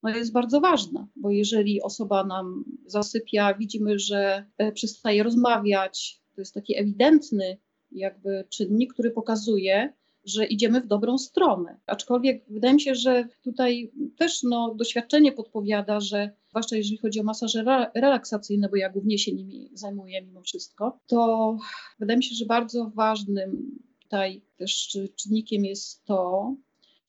no 0.02 0.10
jest 0.10 0.32
bardzo 0.32 0.60
ważna, 0.60 1.08
bo 1.16 1.30
jeżeli 1.30 1.82
osoba 1.82 2.24
nam 2.24 2.64
zasypia, 2.86 3.54
widzimy, 3.54 3.98
że 3.98 4.46
e, 4.58 4.72
przestaje 4.72 5.22
rozmawiać, 5.22 6.20
to 6.34 6.40
jest 6.40 6.54
taki 6.54 6.78
ewidentny 6.78 7.58
jakby 7.92 8.44
czynnik, 8.48 8.92
który 8.92 9.10
pokazuje, 9.10 9.92
że 10.24 10.46
idziemy 10.46 10.80
w 10.80 10.86
dobrą 10.86 11.18
stronę. 11.18 11.80
Aczkolwiek 11.86 12.44
wydaje 12.48 12.74
mi 12.74 12.80
się, 12.80 12.94
że 12.94 13.28
tutaj 13.42 13.92
też 14.16 14.42
no, 14.42 14.74
doświadczenie 14.74 15.32
podpowiada, 15.32 16.00
że 16.00 16.30
zwłaszcza 16.48 16.76
jeżeli 16.76 16.98
chodzi 16.98 17.20
o 17.20 17.24
masaże 17.24 17.90
relaksacyjne, 17.94 18.68
bo 18.68 18.76
ja 18.76 18.90
głównie 18.90 19.18
się 19.18 19.32
nimi 19.32 19.70
zajmuję 19.72 20.22
mimo 20.22 20.42
wszystko, 20.42 20.98
to 21.06 21.56
wydaje 21.98 22.16
mi 22.16 22.24
się, 22.24 22.34
że 22.34 22.46
bardzo 22.46 22.90
ważnym 22.94 23.78
tutaj 24.02 24.42
też 24.56 24.98
czynnikiem 25.16 25.64
jest 25.64 26.04
to, 26.04 26.54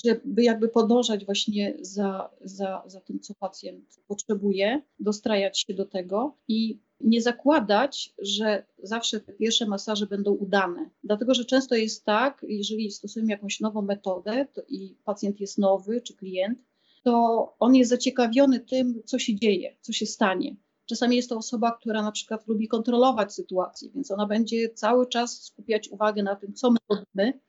żeby 0.06 0.44
jakby 0.44 0.68
podążać 0.68 1.25
właśnie 1.25 1.77
za, 1.82 2.30
za, 2.41 2.84
za 2.86 3.01
tym, 3.01 3.20
co 3.20 3.34
pacjent 3.34 4.00
potrzebuje, 4.08 4.82
dostrajać 5.00 5.60
się 5.60 5.74
do 5.74 5.86
tego 5.86 6.38
i 6.48 6.80
nie 7.03 7.22
zakładać, 7.22 8.13
że 8.17 8.65
zawsze 8.84 9.20
te 9.20 9.34
pierwsze 9.34 9.65
masaże 9.65 10.08
będą 10.08 10.31
udane. 10.31 10.89
Dlatego, 11.03 11.34
że 11.34 11.46
często 11.46 11.75
jest 11.75 12.05
tak, 12.05 12.46
jeżeli 12.50 12.91
stosujemy 12.91 13.31
jakąś 13.31 13.60
nową 13.60 13.81
metodę 13.81 14.48
i 14.67 14.96
pacjent 15.05 15.39
jest 15.39 15.58
nowy 15.58 16.01
czy 16.01 16.15
klient, 16.15 16.60
to 17.03 17.55
on 17.60 17.75
jest 17.75 17.89
zaciekawiony 17.89 18.60
tym, 18.60 19.01
co 19.05 19.20
się 19.20 19.36
dzieje, 19.36 19.75
co 19.81 19.93
się 19.93 20.05
stanie. 20.05 20.55
Czasami 20.86 21.15
jest 21.15 21.29
to 21.29 21.38
osoba, 21.38 21.72
która 21.72 22.01
na 22.01 22.12
przykład 22.12 22.48
lubi 22.48 22.67
kontrolować 22.67 23.34
sytuację, 23.34 23.89
więc 23.96 24.12
ona 24.12 24.25
będzie 24.25 24.70
cały 24.70 25.08
czas 25.08 25.43
skupiać 25.43 25.89
uwagę 25.89 26.24
na 26.24 26.36
tym, 26.36 26.53
co 26.53 26.72
my 26.72 26.77
robimy. 26.89 27.39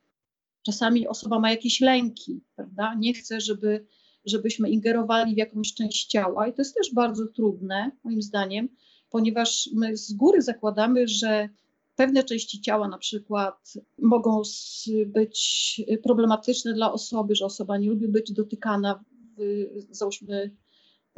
Czasami 0.63 1.09
osoba 1.09 1.39
ma 1.39 1.51
jakieś 1.51 1.81
lęki, 1.81 2.41
prawda? 2.57 2.95
Nie 2.95 3.15
chce, 3.15 3.41
żeby, 3.41 3.87
żebyśmy 4.25 4.71
ingerowali 4.71 5.35
w 5.35 5.39
jakąś 5.39 5.75
część 5.75 6.07
ciała, 6.07 6.49
i 6.49 6.53
to 6.53 6.63
jest 6.63 6.75
też 6.75 6.95
bardzo 6.95 7.27
trudne, 7.27 7.91
moim 8.05 8.23
zdaniem, 8.23 8.69
ponieważ 9.13 9.71
my 9.75 9.97
z 9.97 10.13
góry 10.13 10.43
zakładamy, 10.43 11.09
że 11.09 11.49
pewne 11.97 12.25
części 12.25 12.61
ciała 12.61 12.89
na 12.89 12.99
przykład 12.99 13.73
mogą 13.99 14.43
być 15.07 15.81
problematyczne 16.03 16.75
dla 16.75 16.93
osoby, 16.93 17.35
że 17.35 17.45
osoba 17.45 17.79
nie 17.79 17.91
lubi 17.91 18.09
być 18.09 18.33
dotykana 18.33 19.05
w, 19.39 19.67
załóżmy 19.91 20.51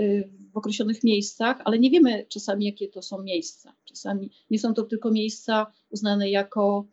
y, 0.01 0.31
w 0.53 0.57
określonych 0.57 1.05
miejscach, 1.05 1.61
ale 1.65 1.79
nie 1.79 1.91
wiemy 1.91 2.27
czasami, 2.29 2.67
jakie 2.67 2.89
to 2.89 3.03
są 3.03 3.23
miejsca. 3.23 3.73
Czasami 3.85 4.31
nie 4.51 4.59
są 4.59 4.75
to 4.75 4.83
tylko 4.83 5.11
miejsca 5.11 5.67
uznane 5.91 6.31
jako 6.31 6.87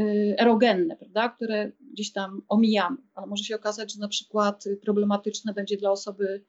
y, 0.00 0.34
erogenne, 0.38 0.96
prawda, 0.96 1.28
które 1.28 1.72
gdzieś 1.92 2.12
tam 2.12 2.42
omijamy, 2.48 2.96
ale 3.14 3.26
może 3.26 3.44
się 3.44 3.56
okazać, 3.56 3.92
że 3.92 4.00
na 4.00 4.08
przykład 4.08 4.64
problematyczne 4.82 5.54
będzie 5.54 5.76
dla 5.76 5.90
osoby 5.90 6.44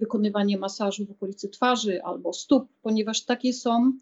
wykonywanie 0.00 0.58
masażu 0.58 1.06
w 1.06 1.10
okolicy 1.10 1.48
twarzy 1.48 2.02
albo 2.02 2.32
stóp, 2.32 2.68
ponieważ 2.82 3.24
takie 3.24 3.52
są 3.52 3.92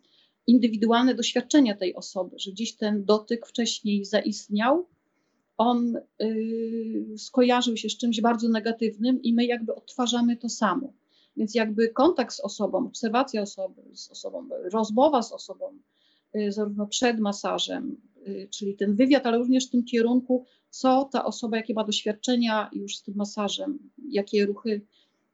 indywidualne 0.47 1.15
doświadczenia 1.15 1.77
tej 1.77 1.95
osoby, 1.95 2.37
że 2.39 2.51
gdzieś 2.51 2.77
ten 2.77 3.05
dotyk 3.05 3.47
wcześniej 3.47 4.05
zaistniał, 4.05 4.87
on 5.57 5.97
y, 6.23 7.15
skojarzył 7.19 7.77
się 7.77 7.89
z 7.89 7.97
czymś 7.97 8.21
bardzo 8.21 8.49
negatywnym 8.49 9.23
i 9.23 9.35
my 9.35 9.45
jakby 9.45 9.75
odtwarzamy 9.75 10.37
to 10.37 10.49
samo. 10.49 10.93
Więc 11.37 11.55
jakby 11.55 11.89
kontakt 11.89 12.35
z 12.35 12.41
osobą, 12.41 12.87
obserwacja 12.87 13.43
osoby, 13.43 13.83
z 13.93 14.11
osobą, 14.11 14.49
rozmowa 14.73 15.23
z 15.23 15.33
osobą, 15.33 15.79
y, 16.37 16.53
zarówno 16.53 16.87
przed 16.87 17.21
masażem, 17.21 17.97
czyli 18.51 18.77
ten 18.77 18.97
wywiad, 18.97 19.27
ale 19.27 19.39
również 19.39 19.67
w 19.67 19.71
tym 19.71 19.85
kierunku, 19.85 20.45
co 20.71 21.09
ta 21.13 21.25
osoba, 21.25 21.57
jakie 21.57 21.75
ma 21.75 21.85
doświadczenia 21.85 22.71
już 22.73 22.97
z 22.97 23.03
tym 23.03 23.15
masażem, 23.17 23.79
jakie 24.09 24.47
ruchy 24.47 24.87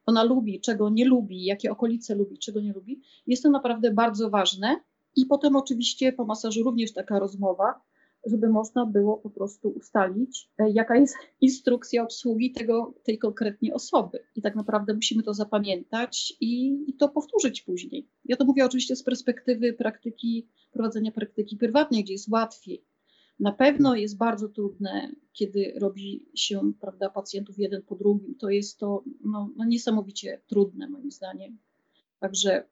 ona 0.08 0.24
lubi, 0.24 0.60
czego 0.60 0.90
nie 0.90 1.04
lubi, 1.04 1.44
jakie 1.44 1.72
okolice 1.72 2.14
lubi, 2.14 2.38
czego 2.38 2.60
nie 2.60 2.72
lubi, 2.72 3.00
jest 3.26 3.42
to 3.42 3.50
naprawdę 3.50 3.94
bardzo 3.94 4.30
ważne. 4.30 4.80
I 5.16 5.26
potem 5.26 5.56
oczywiście 5.56 6.12
po 6.12 6.24
masażu 6.24 6.62
również 6.64 6.92
taka 6.92 7.18
rozmowa, 7.18 7.80
żeby 8.26 8.48
można 8.48 8.86
było 8.86 9.16
po 9.16 9.30
prostu 9.30 9.68
ustalić, 9.68 10.50
e, 10.58 10.70
jaka 10.70 10.96
jest 10.96 11.16
instrukcja 11.40 12.02
obsługi 12.02 12.52
tego, 12.52 12.94
tej 13.02 13.18
konkretnej 13.18 13.72
osoby. 13.72 14.18
I 14.36 14.42
tak 14.42 14.56
naprawdę 14.56 14.94
musimy 14.94 15.22
to 15.22 15.34
zapamiętać 15.34 16.34
i, 16.40 16.84
i 16.86 16.94
to 16.94 17.08
powtórzyć 17.08 17.62
później. 17.62 18.08
Ja 18.24 18.36
to 18.36 18.44
mówię 18.44 18.64
oczywiście 18.64 18.96
z 18.96 19.02
perspektywy 19.02 19.72
praktyki, 19.72 20.48
prowadzenia 20.72 21.12
praktyki 21.12 21.56
prywatnej, 21.56 22.04
gdzie 22.04 22.12
jest 22.12 22.28
łatwiej 22.28 22.84
na 23.40 23.52
pewno 23.52 23.94
jest 23.94 24.16
bardzo 24.16 24.48
trudne, 24.48 25.12
kiedy 25.32 25.72
robi 25.76 26.26
się 26.34 26.72
prawda, 26.80 27.10
pacjentów 27.10 27.58
jeden 27.58 27.82
po 27.82 27.94
drugim. 27.96 28.34
To 28.34 28.50
jest 28.50 28.78
to 28.78 29.04
no, 29.24 29.50
no 29.56 29.64
niesamowicie 29.64 30.40
trudne, 30.46 30.88
moim 30.88 31.10
zdaniem. 31.10 31.58
Także 32.20 32.64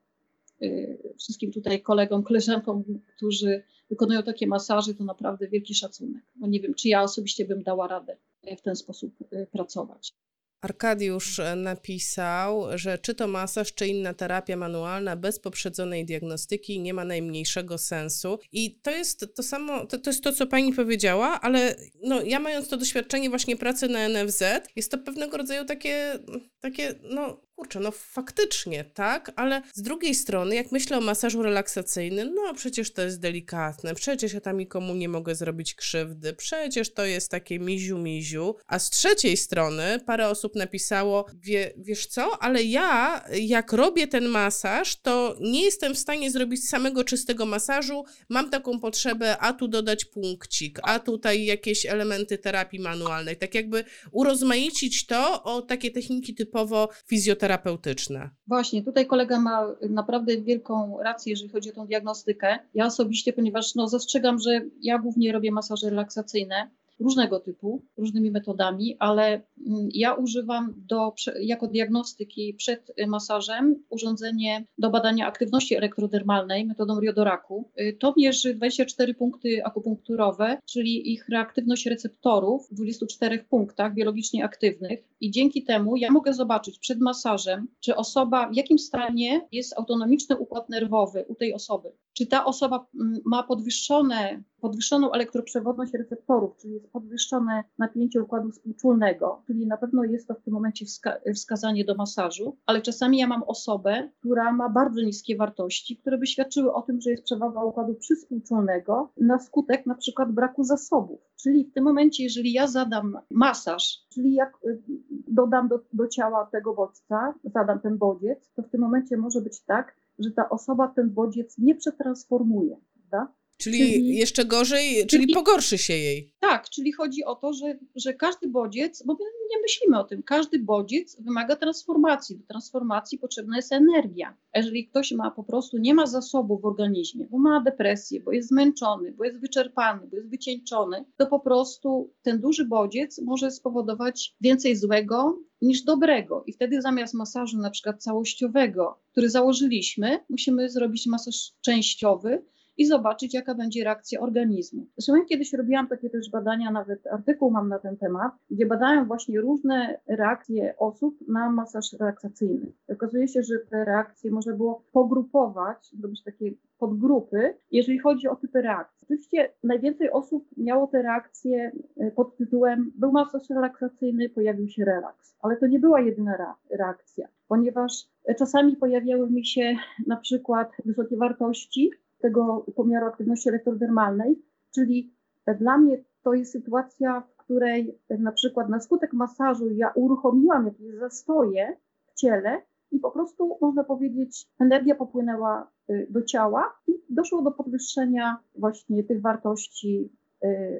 y, 0.62 1.14
wszystkim 1.18 1.52
tutaj 1.52 1.82
kolegom, 1.82 2.22
koleżankom, 2.22 2.84
którzy 3.16 3.62
wykonują 3.90 4.22
takie 4.22 4.46
masaże, 4.46 4.94
to 4.94 5.04
naprawdę 5.04 5.48
wielki 5.48 5.74
szacunek. 5.74 6.22
Bo 6.36 6.46
nie 6.46 6.60
wiem, 6.60 6.74
czy 6.74 6.88
ja 6.88 7.02
osobiście 7.02 7.44
bym 7.44 7.62
dała 7.62 7.88
radę 7.88 8.16
w 8.58 8.62
ten 8.62 8.76
sposób 8.76 9.14
y, 9.32 9.46
pracować. 9.52 10.14
Arkadiusz 10.60 11.38
e, 11.38 11.56
napisał, 11.56 12.78
że 12.78 12.98
czy 12.98 13.14
to 13.14 13.26
masaż, 13.28 13.74
czy 13.74 13.86
inna 13.86 14.14
terapia 14.14 14.56
manualna 14.56 15.16
bez 15.16 15.40
poprzedzonej 15.40 16.04
diagnostyki 16.04 16.80
nie 16.80 16.94
ma 16.94 17.04
najmniejszego 17.04 17.78
sensu. 17.78 18.38
I 18.52 18.80
to 18.80 18.90
jest 18.90 19.26
to 19.34 19.42
samo, 19.42 19.86
to, 19.86 19.98
to 19.98 20.10
jest 20.10 20.24
to, 20.24 20.32
co 20.32 20.46
pani 20.46 20.72
powiedziała, 20.72 21.40
ale 21.40 21.76
no, 22.02 22.22
ja 22.22 22.40
mając 22.40 22.68
to 22.68 22.76
doświadczenie 22.76 23.30
właśnie 23.30 23.56
pracy 23.56 23.88
na 23.88 24.08
NFZ, 24.08 24.42
jest 24.76 24.90
to 24.90 24.98
pewnego 24.98 25.36
rodzaju 25.36 25.64
takie, 25.64 26.18
takie 26.60 26.94
no 27.02 27.45
kurczę, 27.56 27.80
no 27.80 27.90
faktycznie, 27.90 28.84
tak, 28.84 29.32
ale 29.36 29.62
z 29.74 29.82
drugiej 29.82 30.14
strony, 30.14 30.54
jak 30.54 30.72
myślę 30.72 30.98
o 30.98 31.00
masażu 31.00 31.42
relaksacyjnym, 31.42 32.34
no 32.34 32.54
przecież 32.54 32.92
to 32.92 33.02
jest 33.02 33.20
delikatne, 33.20 33.94
przecież 33.94 34.32
ja 34.32 34.40
tam 34.40 34.58
nikomu 34.58 34.94
nie 34.94 35.08
mogę 35.08 35.34
zrobić 35.34 35.74
krzywdy, 35.74 36.32
przecież 36.32 36.92
to 36.92 37.04
jest 37.04 37.30
takie 37.30 37.58
miziu-miziu, 37.58 38.54
a 38.66 38.78
z 38.78 38.90
trzeciej 38.90 39.36
strony 39.36 40.00
parę 40.06 40.28
osób 40.28 40.54
napisało, 40.54 41.26
wie, 41.34 41.72
wiesz 41.76 42.06
co, 42.06 42.42
ale 42.42 42.62
ja 42.62 43.24
jak 43.40 43.72
robię 43.72 44.06
ten 44.06 44.28
masaż, 44.28 44.96
to 44.96 45.36
nie 45.40 45.64
jestem 45.64 45.94
w 45.94 45.98
stanie 45.98 46.30
zrobić 46.30 46.68
samego 46.68 47.04
czystego 47.04 47.46
masażu, 47.46 48.04
mam 48.28 48.50
taką 48.50 48.80
potrzebę, 48.80 49.38
a 49.38 49.52
tu 49.52 49.68
dodać 49.68 50.04
punkcik, 50.04 50.78
a 50.82 50.98
tutaj 50.98 51.44
jakieś 51.44 51.86
elementy 51.86 52.38
terapii 52.38 52.80
manualnej, 52.80 53.36
tak 53.36 53.54
jakby 53.54 53.84
urozmaicić 54.12 55.06
to 55.06 55.42
o 55.42 55.62
takie 55.62 55.90
techniki 55.90 56.34
typowo 56.34 56.88
fizjoterapeutyczne, 57.06 57.45
terapeutyczne. 57.46 58.30
Właśnie, 58.46 58.82
tutaj 58.82 59.06
kolega 59.06 59.40
ma 59.40 59.66
naprawdę 59.90 60.40
wielką 60.40 60.98
rację, 61.02 61.30
jeżeli 61.30 61.50
chodzi 61.50 61.70
o 61.70 61.74
tą 61.74 61.86
diagnostykę. 61.86 62.58
Ja 62.74 62.86
osobiście, 62.86 63.32
ponieważ 63.32 63.74
no, 63.74 63.88
zastrzegam, 63.88 64.38
że 64.38 64.60
ja 64.82 64.98
głównie 64.98 65.32
robię 65.32 65.52
masaże 65.52 65.90
relaksacyjne, 65.90 66.70
różnego 67.00 67.40
typu, 67.40 67.82
różnymi 67.96 68.30
metodami, 68.30 68.96
ale 68.98 69.26
mm, 69.26 69.88
ja 69.94 70.14
używam 70.14 70.74
do, 70.76 71.14
jako 71.40 71.66
diagnostyki 71.66 72.54
przed 72.54 72.92
masażem 73.06 73.84
urządzenie 73.88 74.64
do 74.78 74.90
badania 74.90 75.26
aktywności 75.26 75.74
elektrodermalnej 75.74 76.64
metodą 76.64 77.00
riodoraku. 77.00 77.70
Y, 77.80 77.96
to 78.00 78.14
mierzy 78.16 78.54
24 78.54 79.14
punkty 79.14 79.64
akupunkturowe, 79.64 80.58
czyli 80.64 81.12
ich 81.12 81.28
reaktywność 81.28 81.86
receptorów 81.86 82.68
w 82.70 82.74
24 82.74 83.38
punktach 83.38 83.94
biologicznie 83.94 84.44
aktywnych 84.44 85.04
i 85.20 85.30
dzięki 85.30 85.64
temu 85.64 85.96
ja 85.96 86.10
mogę 86.10 86.34
zobaczyć 86.34 86.78
przed 86.78 87.00
masażem, 87.00 87.68
czy 87.80 87.96
osoba, 87.96 88.48
w 88.48 88.56
jakim 88.56 88.78
stanie 88.78 89.48
jest 89.52 89.78
autonomiczny 89.78 90.36
układ 90.36 90.68
nerwowy 90.68 91.24
u 91.28 91.34
tej 91.34 91.54
osoby. 91.54 91.92
Czy 92.12 92.26
ta 92.26 92.44
osoba 92.44 92.86
mm, 93.00 93.20
ma 93.24 93.42
podwyższone, 93.42 94.42
podwyższoną 94.60 95.12
elektroprzewodność 95.12 95.92
receptorów, 95.92 96.56
czyli 96.56 96.74
jest 96.74 96.85
podwyższone 96.92 97.64
napięcie 97.78 98.22
układu 98.22 98.50
współczulnego, 98.50 99.42
czyli 99.46 99.66
na 99.66 99.76
pewno 99.76 100.04
jest 100.04 100.28
to 100.28 100.34
w 100.34 100.42
tym 100.42 100.54
momencie 100.54 100.86
wska 100.86 101.16
wskazanie 101.34 101.84
do 101.84 101.94
masażu, 101.94 102.56
ale 102.66 102.82
czasami 102.82 103.18
ja 103.18 103.26
mam 103.26 103.42
osobę, 103.42 104.10
która 104.20 104.52
ma 104.52 104.68
bardzo 104.68 105.02
niskie 105.02 105.36
wartości, 105.36 105.96
które 105.96 106.18
by 106.18 106.26
świadczyły 106.26 106.72
o 106.72 106.82
tym, 106.82 107.00
że 107.00 107.10
jest 107.10 107.24
przewaga 107.24 107.62
układu 107.62 107.94
przyspółczulnego 107.94 109.12
na 109.16 109.38
skutek 109.38 109.86
na 109.86 109.94
przykład 109.94 110.32
braku 110.32 110.64
zasobów. 110.64 111.20
Czyli 111.42 111.64
w 111.64 111.72
tym 111.72 111.84
momencie, 111.84 112.24
jeżeli 112.24 112.52
ja 112.52 112.66
zadam 112.66 113.18
masaż, 113.30 114.06
czyli 114.14 114.34
jak 114.34 114.58
y, 114.64 114.82
dodam 115.28 115.68
do, 115.68 115.80
do 115.92 116.08
ciała 116.08 116.48
tego 116.52 116.74
bodźca, 116.74 117.34
zadam 117.44 117.80
ten 117.80 117.98
bodziec, 117.98 118.52
to 118.54 118.62
w 118.62 118.70
tym 118.70 118.80
momencie 118.80 119.16
może 119.16 119.40
być 119.40 119.60
tak, 119.60 119.96
że 120.18 120.30
ta 120.30 120.48
osoba 120.48 120.88
ten 120.88 121.10
bodziec 121.10 121.58
nie 121.58 121.74
przetransformuje, 121.74 122.76
prawda? 122.94 123.32
Czyli, 123.58 123.78
czyli 123.78 124.16
jeszcze 124.16 124.44
gorzej, 124.44 125.06
czyli, 125.06 125.06
czyli, 125.08 125.34
pogorszy 125.34 125.78
się 125.78 125.94
jej. 125.94 126.32
Tak, 126.40 126.68
czyli 126.70 126.92
chodzi 126.92 127.24
o 127.24 127.34
to, 127.34 127.52
że, 127.52 127.78
że 127.96 128.14
każdy 128.14 128.48
bodziec, 128.48 129.02
bo 129.06 129.12
my 129.12 129.24
nie 129.50 129.62
myślimy 129.62 129.98
o 129.98 130.04
tym, 130.04 130.22
każdy 130.22 130.58
bodziec 130.58 131.22
wymaga 131.22 131.56
transformacji. 131.56 132.36
Do 132.36 132.46
transformacji 132.46 133.18
potrzebna 133.18 133.56
jest 133.56 133.72
energia. 133.72 134.36
A 134.52 134.58
jeżeli 134.58 134.86
ktoś 134.86 135.12
ma 135.12 135.30
po 135.30 135.44
prostu, 135.44 135.78
nie 135.78 135.94
ma 135.94 136.06
zasobów 136.06 136.62
w 136.62 136.64
organizmie, 136.64 137.26
bo 137.30 137.38
ma 137.38 137.60
depresję, 137.60 138.20
bo 138.20 138.32
jest 138.32 138.48
zmęczony, 138.48 139.12
bo 139.12 139.24
jest 139.24 139.40
wyczerpany, 139.40 140.06
bo 140.06 140.16
jest 140.16 140.30
wycieńczony, 140.30 141.04
to 141.16 141.26
po 141.26 141.40
prostu 141.40 142.12
ten 142.22 142.40
duży 142.40 142.64
bodziec 142.64 143.20
może 143.22 143.50
spowodować 143.50 144.36
więcej 144.40 144.76
złego 144.76 145.38
niż 145.62 145.82
dobrego. 145.82 146.44
I 146.46 146.52
wtedy 146.52 146.82
zamiast 146.82 147.14
masażu 147.14 147.58
na 147.58 147.70
przykład 147.70 148.02
całościowego, 148.02 148.98
który 149.12 149.30
założyliśmy, 149.30 150.18
musimy 150.30 150.70
zrobić 150.70 151.06
masaż 151.06 151.52
częściowy, 151.60 152.42
i 152.76 152.86
zobaczyć, 152.86 153.34
jaka 153.34 153.54
będzie 153.54 153.84
reakcja 153.84 154.20
organizmu. 154.20 154.86
Zresztą 154.96 155.16
ja 155.16 155.24
kiedyś 155.24 155.52
robiłam 155.52 155.88
takie 155.88 156.10
też 156.10 156.30
badania, 156.30 156.70
nawet 156.70 157.06
artykuł 157.06 157.50
mam 157.50 157.68
na 157.68 157.78
ten 157.78 157.96
temat, 157.96 158.32
gdzie 158.50 158.66
badają 158.66 159.04
właśnie 159.04 159.40
różne 159.40 160.00
reakcje 160.06 160.74
osób 160.78 161.28
na 161.28 161.50
masaż 161.50 161.92
relaksacyjny. 161.92 162.72
Okazuje 162.88 163.28
się, 163.28 163.42
że 163.42 163.58
te 163.70 163.84
reakcje 163.84 164.30
można 164.30 164.52
było 164.52 164.84
pogrupować, 164.92 165.90
zrobić 165.92 166.22
takie 166.22 166.52
podgrupy, 166.78 167.54
jeżeli 167.70 167.98
chodzi 167.98 168.28
o 168.28 168.36
typy 168.36 168.62
reakcji. 168.62 169.06
Oczywiście 169.06 169.52
najwięcej 169.64 170.10
osób 170.10 170.48
miało 170.56 170.86
te 170.86 171.02
reakcje 171.02 171.72
e, 171.96 172.10
pod 172.10 172.36
tytułem 172.36 172.92
był 172.94 173.12
masaż 173.12 173.50
relaksacyjny, 173.50 174.28
pojawił 174.28 174.68
się 174.68 174.84
relaks, 174.84 175.36
ale 175.40 175.56
to 175.56 175.66
nie 175.66 175.78
była 175.78 176.00
jedyna 176.00 176.54
reakcja, 176.70 177.28
ponieważ 177.48 178.08
czasami 178.38 178.76
pojawiały 178.76 179.30
mi 179.30 179.46
się 179.46 179.76
na 180.06 180.16
przykład 180.16 180.70
wysokie 180.84 181.16
wartości, 181.16 181.90
tego 182.20 182.66
pomiaru 182.76 183.06
aktywności 183.06 183.48
elektrodermalnej, 183.48 184.42
czyli 184.74 185.14
dla 185.58 185.78
mnie 185.78 186.04
to 186.22 186.34
jest 186.34 186.52
sytuacja, 186.52 187.20
w 187.20 187.36
której 187.36 187.98
na 188.18 188.32
przykład 188.32 188.68
na 188.68 188.80
skutek 188.80 189.12
masażu 189.12 189.70
ja 189.70 189.92
uruchomiłam 189.94 190.66
jakieś 190.66 190.94
zastoje 190.94 191.76
w 192.06 192.14
ciele 192.14 192.62
i 192.92 192.98
po 192.98 193.10
prostu 193.10 193.58
można 193.60 193.84
powiedzieć, 193.84 194.46
energia 194.60 194.94
popłynęła 194.94 195.70
y, 195.90 196.06
do 196.10 196.22
ciała 196.22 196.72
i 196.88 196.92
doszło 197.10 197.42
do 197.42 197.50
podwyższenia 197.50 198.38
właśnie 198.54 199.04
tych 199.04 199.20
wartości 199.20 200.12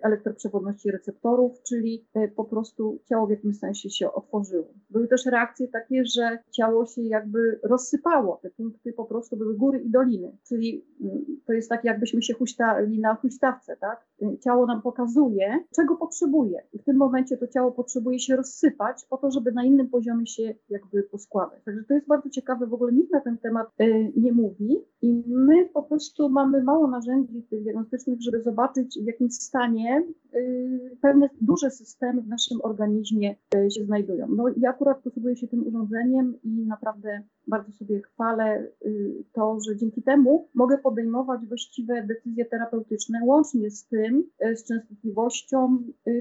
elektroprzewodności 0.03 0.91
receptorów, 0.91 1.63
czyli 1.63 2.07
y, 2.17 2.33
po 2.37 2.45
prostu 2.45 2.99
ciało 3.09 3.27
w 3.27 3.31
jakimś 3.31 3.59
sensie 3.59 3.91
się 3.91 4.13
otworzyło. 4.13 4.75
Były 4.91 5.09
też 5.09 5.27
reakcje 5.27 5.69
takie, 5.69 6.05
że 6.05 6.39
ciało 6.51 6.87
się 6.87 7.03
jakby 7.03 7.61
rozsypało, 7.63 8.39
te 8.43 8.51
punkty 8.51 8.93
po 8.93 9.05
prostu 9.05 9.37
były 9.37 9.57
góry 9.57 9.79
i 9.79 9.91
doliny, 9.91 10.37
czyli 10.49 10.85
mm, 11.01 11.25
to 11.47 11.53
jest 11.53 11.69
tak 11.69 11.85
jakbyśmy 11.85 12.23
się 12.23 12.35
huśtali 12.35 13.01
na 13.01 13.15
huśtawce, 13.15 13.77
tak? 13.77 14.07
Y, 14.23 14.39
ciało 14.39 14.67
nam 14.67 14.83
pokazuje, 14.83 15.65
czego 15.77 15.97
potrzebuje 15.97 16.63
i 16.73 16.79
w 16.79 16.85
tym 16.85 16.97
momencie 16.97 17.37
to 17.37 17.47
ciało 17.47 17.73
potrzebuje 17.73 18.19
się 18.19 18.37
rozsypać 18.37 19.05
po 19.11 19.17
to, 19.17 19.31
żeby 19.31 19.53
na 19.53 19.65
innym 19.65 19.89
poziomie 19.89 20.27
się 20.27 20.55
jakby 20.69 21.03
poskładać. 21.03 21.65
Także 21.65 21.85
to 21.85 21.95
jest 21.95 22.07
bardzo 22.07 22.31
ciekawe, 22.31 22.67
w 22.67 22.75
ogóle 22.75 22.93
nikt 22.93 23.13
na 23.13 23.21
ten 23.21 23.39
temat 23.39 23.69
nie 24.17 24.33
mówi 24.33 24.85
i 25.03 25.25
my 25.27 25.69
po 25.69 25.83
prostu 25.83 26.29
mamy 26.29 26.63
mało 26.63 26.87
narzędzi 26.89 27.43
tych 27.43 27.63
diagnostycznych, 27.63 28.23
żeby 28.23 28.43
zobaczyć 28.43 28.99
w 29.03 29.07
jakim 29.07 29.31
stanie 29.31 29.56
y, 30.35 30.97
pewne 31.01 31.29
duże 31.41 31.71
systemy 31.71 32.23
w 32.23 32.29
naszym 32.29 32.59
organizmie 32.63 33.37
y, 33.55 33.71
się 33.71 33.85
znajdują. 33.85 34.27
No 34.29 34.45
ja 34.57 34.71
akurat 34.71 35.03
posługuję 35.03 35.37
się 35.37 35.49
tym 35.49 35.67
urządzeniem 35.67 36.35
i 36.45 36.67
naprawdę 36.67 37.23
bardzo 37.47 37.73
sobie 37.73 38.03
chwalę 38.03 38.67
y, 38.87 39.25
to, 39.33 39.59
że 39.61 39.77
dzięki 39.77 40.03
temu 40.03 40.49
mogę 40.55 40.79
podejmować 40.79 41.47
właściwe 41.47 42.07
decyzje 42.07 42.45
terapeutyczne, 42.45 43.21
łącznie 43.25 43.71
z 43.71 43.87
tym, 43.87 44.25
z 44.55 44.65
częstotliwością 44.65 45.79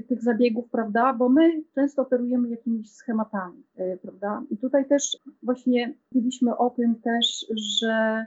tych 0.08 0.22
zabiegów, 0.22 0.70
prawda, 0.70 1.14
bo 1.14 1.28
my 1.28 1.62
często 1.74 2.02
operujemy 2.02 2.48
jakimiś 2.48 2.92
schematami, 2.92 3.62
prawda. 4.02 4.42
I 4.50 4.58
tutaj 4.58 4.88
też 4.88 5.16
właśnie 5.42 5.94
mówiliśmy 6.12 6.56
o 6.56 6.70
tym 6.70 6.94
też, 7.00 7.46
że 7.56 8.26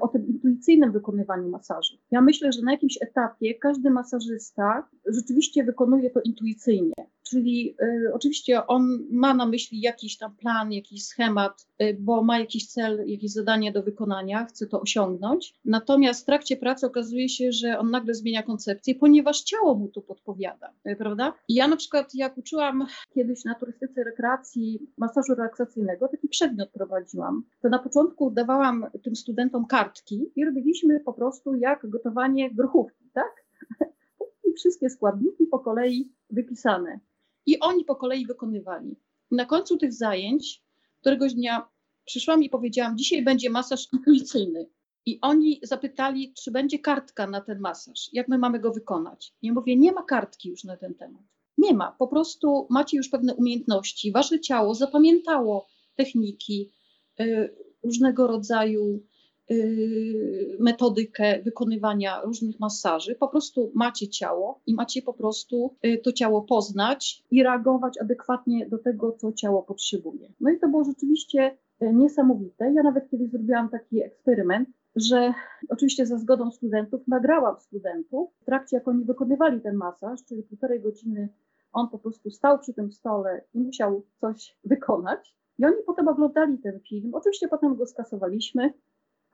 o 0.00 0.08
tym 0.08 0.26
intuicyjnym 0.26 0.92
wykonywaniu 0.92 1.50
masażu. 1.50 1.96
Ja 2.10 2.20
myślę, 2.20 2.52
że 2.52 2.62
na 2.62 2.72
jakimś 2.72 2.98
etapie 3.00 3.54
każdy 3.54 3.90
masażysta 3.90 4.88
rzeczywiście 5.06 5.64
wykonuje 5.64 6.10
to 6.10 6.20
intuicyjnie. 6.20 6.94
Czyli 7.24 7.76
y, 7.82 8.14
oczywiście 8.14 8.66
on 8.66 9.06
ma 9.10 9.34
na 9.34 9.46
myśli 9.46 9.80
jakiś 9.80 10.18
tam 10.18 10.36
plan, 10.36 10.72
jakiś 10.72 11.04
schemat, 11.04 11.66
y, 11.82 11.96
bo 12.00 12.22
ma 12.22 12.38
jakiś 12.38 12.66
cel, 12.66 13.04
jakieś 13.06 13.32
zadanie 13.32 13.72
do 13.72 13.82
wykonania, 13.82 14.44
chce 14.44 14.66
to 14.66 14.80
osiągnąć. 14.80 15.54
Natomiast 15.64 16.22
w 16.22 16.26
trakcie 16.26 16.56
pracy 16.56 16.86
okazuje 16.86 17.28
się, 17.28 17.52
że 17.52 17.78
on 17.78 17.90
nagle 17.90 18.14
zmienia 18.14 18.42
koncepcję, 18.42 18.94
ponieważ 18.94 19.42
ciało 19.42 19.74
mu 19.74 19.88
to 19.88 20.00
podpowiada, 20.00 20.72
y, 20.86 20.96
prawda? 20.96 21.32
I 21.48 21.54
ja 21.54 21.68
na 21.68 21.76
przykład, 21.76 22.14
jak 22.14 22.38
uczyłam 22.38 22.86
kiedyś 23.14 23.44
na 23.44 23.54
turystyce 23.54 24.04
rekreacji 24.04 24.80
masażu 24.98 25.34
relaksacyjnego, 25.34 26.08
taki 26.08 26.28
przedmiot 26.28 26.70
prowadziłam, 26.70 27.44
to 27.62 27.68
na 27.68 27.78
początku 27.78 28.30
dawałam 28.30 28.86
tym 29.02 29.16
studentom 29.16 29.66
kartki 29.66 30.32
i 30.36 30.44
robiliśmy 30.44 31.00
po 31.00 31.12
prostu 31.12 31.54
jak 31.54 31.90
gotowanie 31.90 32.50
grochówki, 32.50 33.10
tak? 33.12 33.44
Wszystkie 34.56 34.90
składniki 34.90 35.46
po 35.46 35.58
kolei 35.58 36.12
wypisane. 36.30 37.00
I 37.46 37.60
oni 37.60 37.84
po 37.84 37.96
kolei 37.96 38.26
wykonywali. 38.26 38.96
Na 39.30 39.44
końcu 39.44 39.76
tych 39.76 39.92
zajęć, 39.92 40.62
któregoś 41.00 41.34
dnia 41.34 41.68
przyszłam 42.04 42.42
i 42.42 42.50
powiedziałam, 42.50 42.98
dzisiaj 42.98 43.22
będzie 43.22 43.50
masaż 43.50 43.88
intuicyjny. 43.92 44.70
I 45.06 45.18
oni 45.20 45.60
zapytali, 45.62 46.34
czy 46.34 46.50
będzie 46.50 46.78
kartka 46.78 47.26
na 47.26 47.40
ten 47.40 47.60
masaż, 47.60 48.10
jak 48.12 48.28
my 48.28 48.38
mamy 48.38 48.60
go 48.60 48.72
wykonać. 48.72 49.34
Ja 49.42 49.52
mówię, 49.52 49.76
nie 49.76 49.92
ma 49.92 50.02
kartki 50.02 50.48
już 50.48 50.64
na 50.64 50.76
ten 50.76 50.94
temat. 50.94 51.22
Nie 51.58 51.74
ma, 51.74 51.92
po 51.92 52.08
prostu 52.08 52.66
macie 52.70 52.96
już 52.96 53.08
pewne 53.08 53.34
umiejętności. 53.34 54.12
Wasze 54.12 54.40
ciało 54.40 54.74
zapamiętało 54.74 55.66
techniki, 55.94 56.70
y, 57.20 57.56
różnego 57.84 58.26
rodzaju 58.26 59.06
metodykę 60.60 61.42
wykonywania 61.42 62.20
różnych 62.22 62.60
masaży. 62.60 63.14
Po 63.14 63.28
prostu 63.28 63.72
macie 63.74 64.08
ciało 64.08 64.60
i 64.66 64.74
macie 64.74 65.02
po 65.02 65.12
prostu 65.12 65.74
y, 65.86 66.00
to 66.04 66.12
ciało 66.12 66.42
poznać 66.42 67.24
i 67.30 67.42
reagować 67.42 67.98
adekwatnie 67.98 68.68
do 68.68 68.78
tego, 68.78 69.12
co 69.12 69.32
ciało 69.32 69.62
potrzebuje. 69.62 70.32
No 70.40 70.50
i 70.50 70.58
to 70.58 70.68
było 70.68 70.84
rzeczywiście 70.84 71.56
y, 71.82 71.92
niesamowite. 71.94 72.72
Ja 72.72 72.82
nawet 72.82 73.10
kiedyś 73.10 73.30
zrobiłam 73.30 73.68
taki 73.68 74.02
eksperyment, 74.02 74.68
że 74.96 75.34
oczywiście 75.68 76.06
za 76.06 76.18
zgodą 76.18 76.50
studentów 76.50 77.08
nagrałam 77.08 77.60
studentów 77.60 78.30
w 78.42 78.44
trakcie, 78.44 78.76
jak 78.76 78.88
oni 78.88 79.04
wykonywali 79.04 79.60
ten 79.60 79.74
masaż, 79.74 80.24
czyli 80.24 80.42
półtorej 80.42 80.80
godziny 80.80 81.28
on 81.72 81.88
po 81.88 81.98
prostu 81.98 82.30
stał 82.30 82.58
przy 82.58 82.74
tym 82.74 82.92
stole 82.92 83.44
i 83.54 83.58
musiał 83.58 84.02
coś 84.20 84.56
wykonać. 84.64 85.36
I 85.58 85.64
oni 85.64 85.76
potem 85.86 86.08
oglądali 86.08 86.58
ten 86.58 86.80
film. 86.80 87.14
Oczywiście 87.14 87.48
potem 87.48 87.76
go 87.76 87.86
skasowaliśmy, 87.86 88.72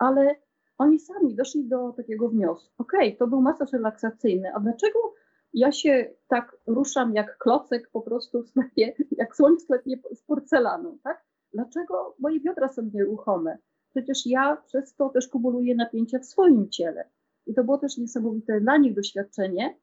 ale 0.01 0.37
oni 0.79 0.99
sami 0.99 1.35
doszli 1.35 1.69
do 1.69 1.93
takiego 1.93 2.29
wniosku. 2.29 2.73
Okej, 2.79 3.09
okay, 3.09 3.19
to 3.19 3.27
był 3.27 3.41
masaż 3.41 3.73
relaksacyjny, 3.73 4.55
a 4.55 4.61
dlaczego 4.61 5.15
ja 5.55 5.73
się 5.73 6.15
tak 6.29 6.57
ruszam 6.67 7.15
jak 7.15 7.39
klocek 7.39 7.91
po 7.93 8.01
prostu 8.01 8.43
w 8.43 8.49
sklepie, 8.49 8.95
jak 9.11 9.37
słoń 9.37 9.57
w 9.57 9.63
sklepie 9.63 9.97
z 10.15 10.23
porcelaną, 10.23 10.99
tak? 11.03 11.25
Dlaczego 11.55 12.17
moje 12.19 12.41
biodra 12.41 12.69
są 12.69 12.91
nieruchome? 12.95 13.59
Przecież 13.91 14.27
ja 14.27 14.57
przez 14.67 14.95
to 14.95 15.09
też 15.09 15.29
kumuluję 15.29 15.75
napięcia 15.75 16.19
w 16.19 16.27
swoim 16.27 16.71
ciele. 16.71 17.09
I 17.47 17.55
to 17.55 17.65
było 17.65 17.79
też 17.79 17.99
niesamowite 17.99 18.61
dla 18.61 18.77
nich 18.77 18.95
doświadczenie, 18.95 19.77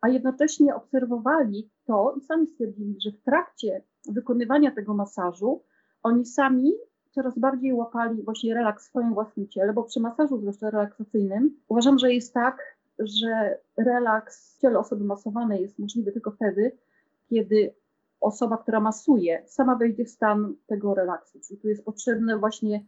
a 0.00 0.08
jednocześnie 0.08 0.74
obserwowali 0.74 1.70
to 1.84 2.14
i 2.18 2.20
sami 2.20 2.46
stwierdzili, 2.46 2.96
że 3.00 3.10
w 3.10 3.22
trakcie 3.22 3.82
wykonywania 4.08 4.70
tego 4.70 4.94
masażu 4.94 5.62
oni 6.02 6.26
sami 6.26 6.72
coraz 7.18 7.38
bardziej 7.38 7.72
łapali 7.72 8.22
właśnie 8.22 8.54
relaks 8.54 8.84
w 8.84 8.88
swoim 8.88 9.14
własnym 9.14 9.48
ciele, 9.48 9.72
bo 9.72 9.82
przy 9.82 10.00
masażu, 10.00 10.38
zwłaszcza 10.38 10.70
relaksacyjnym, 10.70 11.56
uważam, 11.68 11.98
że 11.98 12.14
jest 12.14 12.34
tak, 12.34 12.76
że 12.98 13.58
relaks 13.76 14.56
w 14.56 14.60
ciele 14.60 14.78
osoby 14.78 15.04
masowanej 15.04 15.62
jest 15.62 15.78
możliwy 15.78 16.12
tylko 16.12 16.30
wtedy, 16.30 16.72
kiedy 17.30 17.74
osoba, 18.20 18.56
która 18.56 18.80
masuje, 18.80 19.42
sama 19.46 19.76
wejdzie 19.76 20.04
w 20.04 20.10
stan 20.10 20.54
tego 20.66 20.94
relaksu. 20.94 21.38
Czyli 21.40 21.60
tu 21.60 21.68
jest 21.68 21.84
potrzebna 21.84 22.38
właśnie 22.38 22.84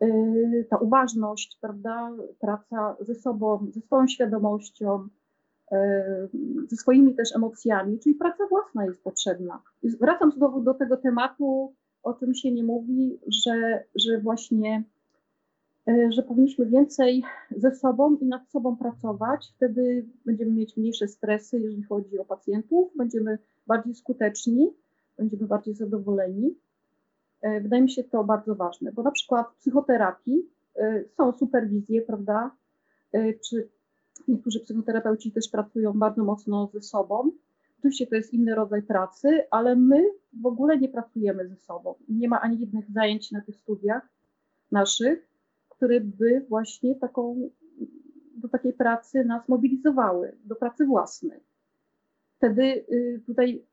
yy, 0.00 0.66
ta 0.70 0.76
uważność, 0.76 1.58
prawda, 1.60 2.12
praca 2.40 2.96
ze 3.00 3.14
sobą, 3.14 3.66
ze 3.70 3.80
swoją 3.80 4.06
świadomością, 4.06 5.08
yy, 5.70 5.78
ze 6.68 6.76
swoimi 6.76 7.14
też 7.14 7.36
emocjami, 7.36 7.98
czyli 7.98 8.14
praca 8.14 8.46
własna 8.50 8.84
jest 8.84 9.02
potrzebna. 9.02 9.62
Wracam 9.82 10.32
znowu 10.32 10.60
do 10.60 10.74
tego 10.74 10.96
tematu 10.96 11.74
o 12.02 12.14
czym 12.14 12.34
się 12.34 12.52
nie 12.52 12.64
mówi, 12.64 13.18
że, 13.26 13.84
że 13.94 14.20
właśnie, 14.20 14.84
e, 15.88 16.12
że 16.12 16.22
powinniśmy 16.22 16.66
więcej 16.66 17.22
ze 17.56 17.74
sobą 17.74 18.16
i 18.16 18.26
nad 18.26 18.50
sobą 18.50 18.76
pracować. 18.76 19.52
Wtedy 19.56 20.06
będziemy 20.24 20.50
mieć 20.50 20.76
mniejsze 20.76 21.08
stresy, 21.08 21.60
jeżeli 21.60 21.82
chodzi 21.82 22.18
o 22.18 22.24
pacjentów, 22.24 22.92
będziemy 22.96 23.38
bardziej 23.66 23.94
skuteczni, 23.94 24.70
będziemy 25.18 25.46
bardziej 25.46 25.74
zadowoleni. 25.74 26.54
E, 27.40 27.60
wydaje 27.60 27.82
mi 27.82 27.90
się 27.90 28.04
to 28.04 28.24
bardzo 28.24 28.54
ważne, 28.54 28.92
bo 28.92 29.02
na 29.02 29.10
przykład 29.10 29.46
w 29.52 29.56
psychoterapii 29.56 30.42
e, 30.76 31.04
są 31.16 31.32
superwizje, 31.32 32.02
prawda? 32.02 32.50
Czy 33.48 33.68
niektórzy 34.28 34.60
psychoterapeuci 34.60 35.32
też 35.32 35.48
pracują 35.48 35.92
bardzo 35.92 36.24
mocno 36.24 36.70
ze 36.74 36.82
sobą, 36.82 37.30
Oczywiście 37.78 38.06
to 38.06 38.16
jest 38.16 38.34
inny 38.34 38.54
rodzaj 38.54 38.82
pracy, 38.82 39.44
ale 39.50 39.76
my 39.76 40.10
w 40.42 40.46
ogóle 40.46 40.78
nie 40.78 40.88
pracujemy 40.88 41.48
ze 41.48 41.56
sobą. 41.56 41.94
Nie 42.08 42.28
ma 42.28 42.40
ani 42.40 42.60
jednych 42.60 42.90
zajęć 42.90 43.32
na 43.32 43.40
tych 43.40 43.56
studiach 43.56 44.08
naszych, 44.72 45.28
które 45.68 46.00
by 46.00 46.46
właśnie 46.48 46.94
taką, 46.94 47.50
do 48.36 48.48
takiej 48.48 48.72
pracy 48.72 49.24
nas 49.24 49.48
mobilizowały, 49.48 50.36
do 50.44 50.56
pracy 50.56 50.86
własnej. 50.86 51.40
Wtedy 52.36 52.62
y, 52.62 53.22
tutaj 53.26 53.64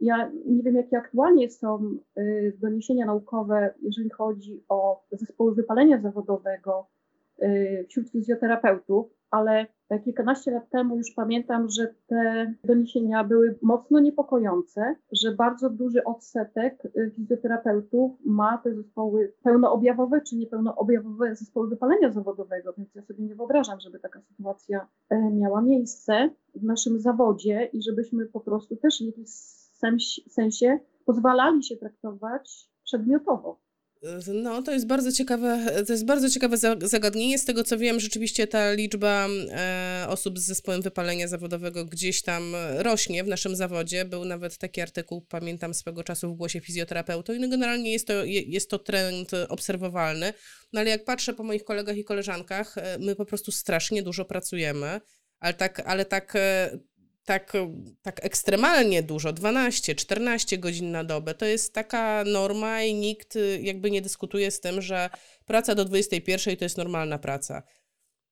Ja 0.00 0.30
nie 0.46 0.62
wiem, 0.62 0.76
jakie 0.76 0.98
aktualnie 0.98 1.50
są 1.50 1.98
y, 2.18 2.56
doniesienia 2.60 3.06
naukowe, 3.06 3.74
jeżeli 3.82 4.10
chodzi 4.10 4.64
o 4.68 5.04
zespoły 5.10 5.54
wypalenia 5.54 6.00
zawodowego 6.00 6.86
y, 7.42 7.86
wśród 7.88 8.10
fizjoterapeutów, 8.10 9.06
ale 9.30 9.66
kilkanaście 10.04 10.50
lat 10.50 10.70
temu 10.70 10.96
już 10.96 11.10
pamiętam, 11.10 11.68
że 11.68 11.94
te 12.06 12.52
doniesienia 12.64 13.24
były 13.24 13.58
mocno 13.62 14.00
niepokojące, 14.00 14.96
że 15.12 15.32
bardzo 15.32 15.70
duży 15.70 16.04
odsetek 16.04 16.84
y, 16.84 17.12
fizjoterapeutów 17.16 18.12
ma 18.24 18.58
te 18.58 18.74
zespoły 18.74 19.32
pełnoobjawowe 19.42 20.20
czy 20.20 20.36
niepełnoobjawowe 20.36 21.34
zespoły 21.36 21.68
wypalenia 21.68 22.12
zawodowego, 22.12 22.72
więc 22.78 22.94
ja 22.94 23.02
sobie 23.02 23.24
nie 23.24 23.34
wyobrażam, 23.34 23.80
żeby 23.80 23.98
taka 23.98 24.20
sytuacja 24.20 24.88
e, 25.10 25.30
miała 25.30 25.62
miejsce 25.62 26.30
w 26.54 26.64
naszym 26.64 27.00
zawodzie 27.00 27.70
i 27.72 27.82
żebyśmy 27.82 28.26
po 28.26 28.40
prostu 28.40 28.76
też 28.76 28.98
w 29.02 29.06
jakimś 29.06 29.30
sensie 30.28 30.78
pozwalali 31.04 31.64
się 31.64 31.76
traktować 31.76 32.70
przedmiotowo. 32.84 33.65
No, 34.34 34.62
to 34.62 34.72
jest 34.72 34.86
bardzo 34.86 35.12
ciekawe, 35.12 35.66
to 35.86 35.92
jest 35.92 36.04
bardzo 36.04 36.30
ciekawe 36.30 36.56
zagadnienie. 36.82 37.38
Z 37.38 37.44
tego 37.44 37.64
co 37.64 37.78
wiem, 37.78 38.00
rzeczywiście 38.00 38.46
ta 38.46 38.72
liczba 38.72 39.28
e, 39.50 40.06
osób 40.08 40.38
z 40.38 40.42
zespołem 40.42 40.82
wypalenia 40.82 41.28
zawodowego 41.28 41.84
gdzieś 41.84 42.22
tam 42.22 42.42
rośnie 42.76 43.24
w 43.24 43.28
naszym 43.28 43.56
zawodzie. 43.56 44.04
Był 44.04 44.24
nawet 44.24 44.58
taki 44.58 44.80
artykuł, 44.80 45.20
pamiętam 45.20 45.74
swego 45.74 46.04
czasu 46.04 46.34
w 46.34 46.36
głosie 46.36 46.60
fizjoterapeutu 46.60 47.34
i 47.34 47.40
no 47.40 47.48
generalnie 47.48 47.92
jest 47.92 48.06
to, 48.06 48.24
jest 48.24 48.70
to 48.70 48.78
trend 48.78 49.30
obserwowalny. 49.48 50.32
No 50.72 50.80
ale 50.80 50.90
jak 50.90 51.04
patrzę 51.04 51.34
po 51.34 51.42
moich 51.42 51.64
kolegach 51.64 51.96
i 51.96 52.04
koleżankach, 52.04 52.78
e, 52.78 52.98
my 52.98 53.16
po 53.16 53.24
prostu 53.24 53.52
strasznie 53.52 54.02
dużo 54.02 54.24
pracujemy. 54.24 55.00
Ale 55.40 55.54
tak, 55.54 55.82
ale 55.86 56.04
tak 56.04 56.36
e, 56.36 56.78
tak, 57.26 57.52
tak 58.02 58.24
ekstremalnie 58.24 59.02
dużo, 59.02 59.32
12, 59.32 59.94
14 59.94 60.58
godzin 60.58 60.90
na 60.90 61.04
dobę, 61.04 61.34
to 61.34 61.44
jest 61.44 61.72
taka 61.72 62.24
norma 62.26 62.82
i 62.82 62.94
nikt 62.94 63.36
y, 63.36 63.60
jakby 63.62 63.90
nie 63.90 64.02
dyskutuje 64.02 64.50
z 64.50 64.60
tym, 64.60 64.82
że 64.82 65.10
praca 65.46 65.74
do 65.74 65.84
21 65.84 66.56
to 66.56 66.64
jest 66.64 66.76
normalna 66.76 67.18
praca. 67.18 67.62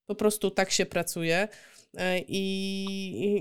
Po 0.07 0.14
prostu 0.14 0.50
tak 0.50 0.70
się 0.70 0.87
pracuje 0.87 1.48
e, 1.96 2.18
i, 2.18 2.85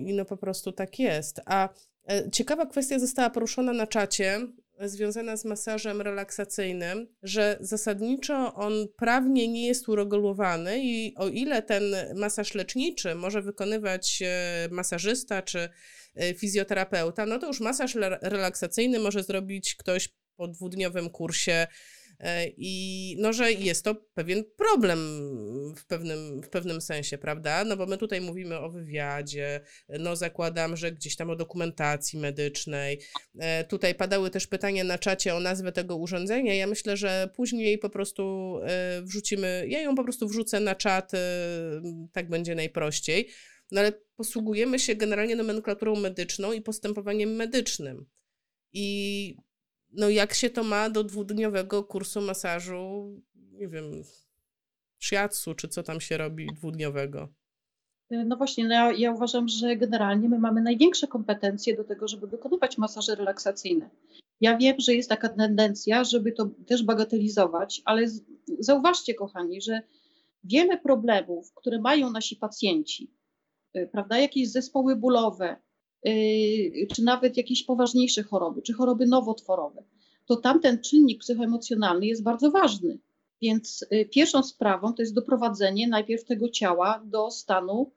i 0.10 0.13
no 0.13 0.26
po 0.26 0.38
prostu 0.38 0.72
tak 0.72 1.00
jest. 1.00 1.42
A 1.46 1.70
e, 2.10 2.32
ciekawa 2.32 2.66
kwestia 2.66 3.00
została 3.00 3.30
poruszona 3.30 3.74
na 3.74 3.88
czacie 3.88 4.48
związana 4.89 5.38
z 5.38 5.46
masażem 5.46 6.02
relaksacyjnym, 6.02 7.08
że 7.24 7.58
zasadniczo 7.62 8.54
on 8.54 8.74
prawnie 8.98 9.48
nie 9.48 9.67
jest 9.67 9.89
uregulowany 9.89 10.80
i 10.84 11.15
o 11.15 11.28
ile 11.28 11.62
ten 11.62 11.84
masaż 12.15 12.54
leczniczy 12.54 13.15
może 13.15 13.41
wykonywać 13.41 14.19
e, 14.26 14.67
masażysta 14.72 15.41
czy 15.41 15.69
e, 16.15 16.34
fizjoterapeuta, 16.34 17.26
no 17.26 17.39
to 17.39 17.48
już 17.48 17.60
masaż 17.60 17.96
relaksacyjny 18.22 19.00
może 19.00 19.24
zrobić 19.24 19.76
ktoś 19.76 20.10
po 20.36 20.48
dwudniowym 20.48 21.10
kursie 21.10 21.67
I 22.58 23.16
no, 23.20 23.34
że 23.34 23.52
jest 23.52 23.84
to 23.84 23.96
pewien 23.96 24.44
problem 24.58 25.00
w 25.78 25.86
pewnym, 25.86 26.42
w 26.42 26.50
pewnym 26.50 26.82
sensie, 26.82 27.18
prawda? 27.18 27.64
No 27.64 27.78
bo 27.78 27.86
my 27.86 27.98
tutaj 27.98 28.22
mówimy 28.22 28.60
o 28.60 28.70
wywiadzie, 28.70 29.62
no 29.90 30.16
zakładam, 30.16 30.78
że 30.78 30.92
gdzieś 30.92 31.16
tam 31.16 31.30
o 31.30 31.36
dokumentacji 31.36 32.20
medycznej. 32.20 33.00
E, 33.40 33.64
tutaj 33.64 33.96
padały 33.96 34.30
też 34.30 34.48
pytania 34.48 34.84
na 34.84 34.98
czacie 34.98 35.36
o 35.36 35.40
nazwę 35.40 35.72
tego 35.72 35.96
urządzenia. 35.96 36.56
Ja 36.56 36.68
myślę, 36.68 36.98
że 36.98 37.30
później 37.36 37.78
po 37.78 37.90
prostu 37.90 38.58
e, 38.64 39.02
wrzucimy, 39.02 39.66
ja 39.70 39.82
ją 39.82 39.96
po 39.96 40.04
prostu 40.04 40.28
wrzucę 40.28 40.60
na 40.60 40.76
czat, 40.76 41.12
tak 42.12 42.30
będzie 42.30 42.56
najprościej. 42.56 43.30
No 43.72 43.82
ale 43.82 43.92
posługujemy 44.16 44.80
się 44.80 44.96
generalnie 44.96 45.36
nomenklaturą 45.36 45.96
medyczną 45.96 46.52
i 46.52 46.62
postępowaniem 46.62 47.36
medycznym. 47.36 48.06
I 48.74 49.38
no 49.94 50.10
jak 50.10 50.34
się 50.34 50.50
to 50.50 50.64
ma 50.64 50.90
do 50.90 51.04
dwudniowego 51.04 51.84
kursu 51.84 52.22
masażu, 52.22 53.12
nie 53.52 53.68
wiem, 53.68 54.04
shiatsu, 55.00 55.54
czy 55.56 55.68
co 55.68 55.84
tam 55.84 56.02
się 56.02 56.18
robi 56.18 56.48
dwudniowego? 56.56 57.30
E, 58.10 58.26
no 58.26 58.38
właśnie, 58.38 58.68
no 58.68 58.74
ja, 58.74 58.92
ja, 58.92 59.12
uważam, 59.12 59.48
że 59.48 59.76
generalnie 59.76 60.30
my 60.30 60.40
mamy 60.40 60.62
największe 60.62 61.08
kompetencje 61.08 61.78
do 61.78 61.84
tego, 61.84 62.08
żeby 62.08 62.28
wykonywać 62.28 62.78
masaże 62.78 63.16
relaksacyjne. 63.16 63.90
Ja 64.42 64.58
wiem, 64.58 64.76
że 64.80 64.94
jest 64.94 65.10
taka 65.10 65.30
tendencja, 65.30 66.04
żeby 66.04 66.32
to 66.32 66.50
też 66.68 66.84
bagatelizować, 66.84 67.82
ale 67.86 68.08
z, 68.08 68.22
zauważcie, 68.60 69.14
kochani, 69.14 69.62
że 69.62 69.82
wiele 70.44 70.78
problemów, 70.78 71.54
które 71.54 71.82
mają 71.82 72.12
nasi 72.12 72.36
pacjenci, 72.36 73.12
yy, 73.74 73.88
prawda, 73.88 74.18
jakieś 74.18 74.52
zespoły 74.52 74.96
bólowe, 74.96 75.56
czy 76.96 77.04
nawet 77.04 77.38
jakieś 77.38 77.63
poważniejsze 77.63 78.24
choroby, 78.24 78.62
czy 78.62 78.74
choroby 78.74 79.06
nowotworowe, 79.06 79.84
to 80.26 80.36
tamten 80.36 80.82
czynnik 80.82 81.20
psychoemocjonalny 81.20 82.06
jest 82.06 82.24
bardzo 82.24 82.52
ważny. 82.52 83.00
Więc 83.42 83.86
y, 83.94 84.06
pierwszą 84.06 84.44
sprawą 84.44 84.94
to 84.94 85.02
jest 85.02 85.13
doprowadzenie 85.13 85.88
najpierw 85.88 86.26
tego 86.26 86.50
ciała 86.50 87.02
do 87.06 87.32
stanu 87.32 87.92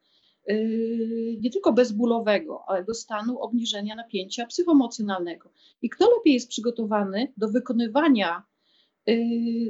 y, 0.50 1.38
nie 1.40 1.50
tylko 1.50 1.72
bezbólowego, 1.72 2.62
ale 2.66 2.84
do 2.84 2.94
stanu 2.94 3.38
obniżenia 3.38 3.94
napięcia 3.94 4.46
psychoemocjonalnego. 4.46 5.50
I 5.82 5.90
kto 5.90 6.10
lepiej 6.16 6.34
jest 6.34 6.48
przygotowany 6.48 7.32
do 7.36 7.48
wykonywania 7.48 8.42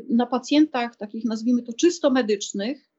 na 0.08 0.26
pacjentach 0.26 0.96
takich, 0.96 1.24
nazwijmy 1.24 1.62
to 1.62 1.72
czysto 1.72 2.10
medycznych, 2.10 2.90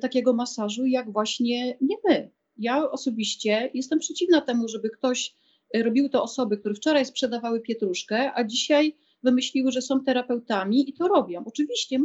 takiego 0.00 0.32
masażu, 0.32 0.86
jak 0.86 1.12
właśnie 1.12 1.76
nie 1.80 1.96
my. 2.08 2.30
Ja 2.62 2.90
osobiście 2.90 3.70
jestem 3.74 3.98
przeciwna 3.98 4.40
temu, 4.40 4.68
żeby 4.68 4.90
ktoś 4.90 5.34
e, 5.74 5.82
robił 5.82 6.08
to 6.08 6.22
osoby, 6.22 6.58
które 6.58 6.74
wczoraj 6.74 7.06
sprzedawały 7.06 7.60
pietruszkę, 7.60 8.32
a 8.34 8.44
dzisiaj 8.44 8.96
wymyśliły, 9.22 9.72
że 9.72 9.82
są 9.82 10.04
terapeutami 10.04 10.90
i 10.90 10.92
to 10.92 11.08
robią. 11.08 11.42
Oczywiście, 11.46 11.98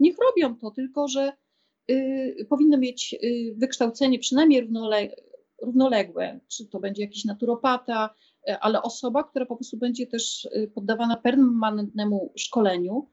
niech 0.00 0.16
robią 0.18 0.56
to, 0.56 0.70
tylko 0.70 1.08
że 1.08 1.32
y, 1.90 2.46
powinny 2.48 2.78
mieć 2.78 3.14
y, 3.24 3.54
wykształcenie 3.56 4.18
przynajmniej 4.18 4.60
równole, 4.60 5.08
równoległe, 5.62 6.40
czy 6.48 6.66
to 6.66 6.80
będzie 6.80 7.02
jakiś 7.02 7.24
naturopata, 7.24 8.14
y, 8.50 8.58
ale 8.60 8.82
osoba, 8.82 9.24
która 9.24 9.46
po 9.46 9.56
prostu 9.56 9.76
będzie 9.76 10.06
też 10.06 10.48
poddawana 10.74 11.16
permanentnemu 11.16 12.32
szkoleniu. 12.36 13.08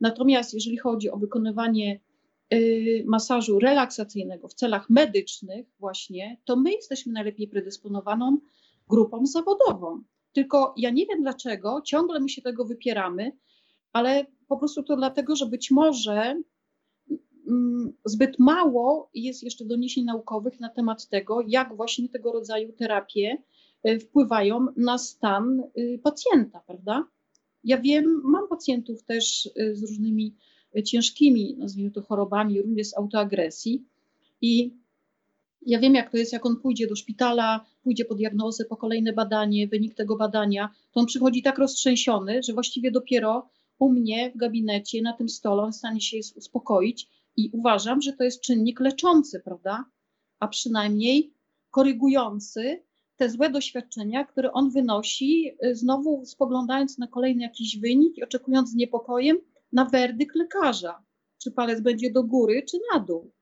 Natomiast 0.00 0.54
jeżeli 0.54 0.76
chodzi 0.76 1.10
o 1.10 1.16
wykonywanie 1.16 2.00
Y, 2.11 2.11
masażu 3.06 3.58
relaksacyjnego 3.58 4.48
w 4.48 4.54
celach 4.54 4.90
medycznych 4.90 5.66
właśnie, 5.78 6.36
to 6.44 6.56
my 6.56 6.72
jesteśmy 6.72 7.12
najlepiej 7.12 7.48
predysponowaną 7.48 8.38
grupą 8.88 9.26
zawodową. 9.26 10.02
Tylko 10.32 10.74
ja 10.76 10.90
nie 10.90 11.06
wiem 11.06 11.22
dlaczego, 11.22 11.82
ciągle 11.84 12.20
my 12.20 12.28
się 12.28 12.42
tego 12.42 12.64
wypieramy, 12.64 13.32
ale 13.92 14.26
po 14.48 14.56
prostu 14.56 14.82
to 14.82 14.96
dlatego, 14.96 15.36
że 15.36 15.46
być 15.46 15.70
może 15.70 16.42
mm, 17.48 17.92
zbyt 18.04 18.38
mało 18.38 19.10
jest 19.14 19.42
jeszcze 19.42 19.64
doniesień 19.64 20.04
naukowych 20.04 20.60
na 20.60 20.68
temat 20.68 21.08
tego, 21.08 21.40
jak 21.46 21.76
właśnie 21.76 22.08
tego 22.08 22.32
rodzaju 22.32 22.72
terapie 22.72 23.42
y, 23.88 23.98
wpływają 24.00 24.66
na 24.76 24.98
stan 24.98 25.62
y, 25.78 26.00
pacjenta, 26.02 26.60
prawda? 26.66 27.08
Ja 27.64 27.78
wiem, 27.78 28.20
mam 28.24 28.48
pacjentów 28.48 29.04
też 29.04 29.50
z 29.72 29.82
różnymi 29.82 30.36
ciężkimi, 30.84 31.56
nazwijmy 31.58 31.90
to 31.90 32.02
chorobami, 32.02 32.62
również 32.62 32.86
z 32.86 32.96
autoagresji. 32.96 33.84
I 34.40 34.74
ja 35.66 35.78
wiem, 35.78 35.94
jak 35.94 36.10
to 36.10 36.16
jest, 36.16 36.32
jak 36.32 36.46
on 36.46 36.56
pójdzie 36.56 36.86
do 36.86 36.96
szpitala, 36.96 37.64
pójdzie 37.82 38.04
po 38.04 38.14
diagnozę, 38.14 38.64
po 38.64 38.76
kolejne 38.76 39.12
badanie, 39.12 39.68
wynik 39.68 39.94
tego 39.94 40.16
badania, 40.16 40.68
to 40.92 41.00
on 41.00 41.06
przychodzi 41.06 41.42
tak 41.42 41.58
roztrzęsiony, 41.58 42.42
że 42.42 42.52
właściwie 42.52 42.90
dopiero 42.90 43.48
u 43.78 43.92
mnie 43.92 44.30
w 44.34 44.36
gabinecie, 44.36 45.02
na 45.02 45.12
tym 45.12 45.28
stole, 45.28 45.62
on 45.62 45.72
stanie 45.72 46.00
się 46.00 46.16
uspokoić 46.36 47.08
i 47.36 47.50
uważam, 47.52 48.02
że 48.02 48.12
to 48.12 48.24
jest 48.24 48.40
czynnik 48.40 48.80
leczący, 48.80 49.40
prawda? 49.40 49.84
A 50.40 50.48
przynajmniej 50.48 51.32
korygujący 51.70 52.82
te 53.16 53.30
złe 53.30 53.50
doświadczenia, 53.50 54.24
które 54.24 54.52
on 54.52 54.70
wynosi, 54.70 55.50
y, 55.64 55.74
znowu 55.76 56.26
spoglądając 56.26 56.98
na 56.98 57.06
kolejny 57.06 57.42
jakiś 57.42 57.78
wynik 57.78 58.18
i 58.18 58.22
oczekując 58.22 58.70
z 58.70 58.74
niepokojem, 58.74 59.38
na 59.72 59.84
werdykt 59.84 60.36
lekarza, 60.36 61.04
czy 61.42 61.50
palec 61.50 61.80
będzie 61.80 62.12
do 62.12 62.24
góry, 62.24 62.62
czy 62.70 62.78
na 62.92 63.00
dół. 63.00 63.32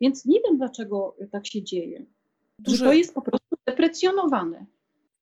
Więc 0.00 0.24
nie 0.24 0.40
wiem, 0.40 0.58
dlaczego 0.58 1.16
tak 1.32 1.46
się 1.46 1.62
dzieje. 1.62 2.06
Duże... 2.58 2.76
Że 2.76 2.84
to 2.84 2.92
jest 2.92 3.14
po 3.14 3.22
prostu 3.22 3.56
deprecjonowane. 3.66 4.66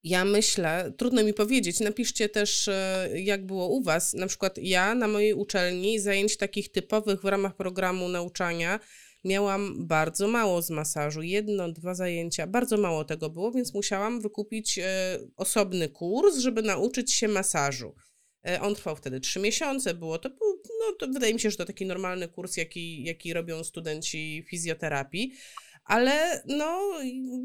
Ja 0.03 0.25
myślę, 0.25 0.93
trudno 0.97 1.23
mi 1.23 1.33
powiedzieć, 1.33 1.79
napiszcie 1.79 2.29
też, 2.29 2.67
e, 2.67 3.09
jak 3.15 3.45
było 3.45 3.67
u 3.67 3.83
Was. 3.83 4.13
Na 4.13 4.27
przykład 4.27 4.57
ja 4.57 4.95
na 4.95 5.07
mojej 5.07 5.33
uczelni 5.33 5.99
zajęć 5.99 6.37
takich 6.37 6.71
typowych 6.71 7.21
w 7.21 7.25
ramach 7.25 7.55
programu 7.55 8.09
nauczania 8.09 8.79
miałam 9.23 9.87
bardzo 9.87 10.27
mało 10.27 10.61
z 10.61 10.69
masażu, 10.69 11.21
jedno, 11.21 11.71
dwa 11.71 11.93
zajęcia, 11.93 12.47
bardzo 12.47 12.77
mało 12.77 13.05
tego 13.05 13.29
było, 13.29 13.51
więc 13.51 13.73
musiałam 13.73 14.21
wykupić 14.21 14.79
e, 14.79 15.19
osobny 15.35 15.89
kurs, 15.89 16.37
żeby 16.37 16.61
nauczyć 16.61 17.13
się 17.13 17.27
masażu. 17.27 17.95
E, 18.47 18.61
on 18.61 18.75
trwał 18.75 18.95
wtedy 18.95 19.19
trzy 19.19 19.39
miesiące, 19.39 19.93
było 19.93 20.19
to, 20.19 20.29
no 20.79 20.95
to 20.99 21.07
wydaje 21.07 21.33
mi 21.33 21.39
się, 21.39 21.51
że 21.51 21.57
to 21.57 21.65
taki 21.65 21.85
normalny 21.85 22.27
kurs, 22.27 22.57
jaki, 22.57 23.03
jaki 23.03 23.33
robią 23.33 23.63
studenci 23.63 24.45
fizjoterapii. 24.49 25.33
ale 25.85 26.43
no, 26.47 26.81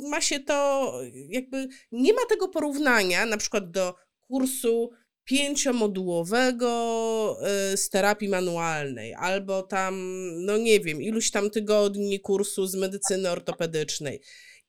ma 0.09 0.21
się 0.21 0.41
to, 0.41 0.93
jakby 1.29 1.69
nie 1.93 2.13
ma 2.13 2.21
tego 2.29 2.49
porównania 2.49 3.27
na 3.27 3.37
przykład 3.37 3.71
do 3.71 3.95
kursu 4.21 4.91
pięciomodułowego 5.25 7.39
y, 7.73 7.77
z 7.77 7.91
terapii 7.91 8.29
manualnej, 8.29 9.15
albo 9.15 9.63
tam, 9.63 9.95
no 10.45 10.57
nie 10.57 10.81
wiem, 10.81 11.03
iluś 11.03 11.31
tam 11.31 11.51
tygodni 11.51 12.21
kursu 12.21 12.67
z 12.67 12.75
medycyny 12.75 13.31
ortopedycznej. 13.31 14.21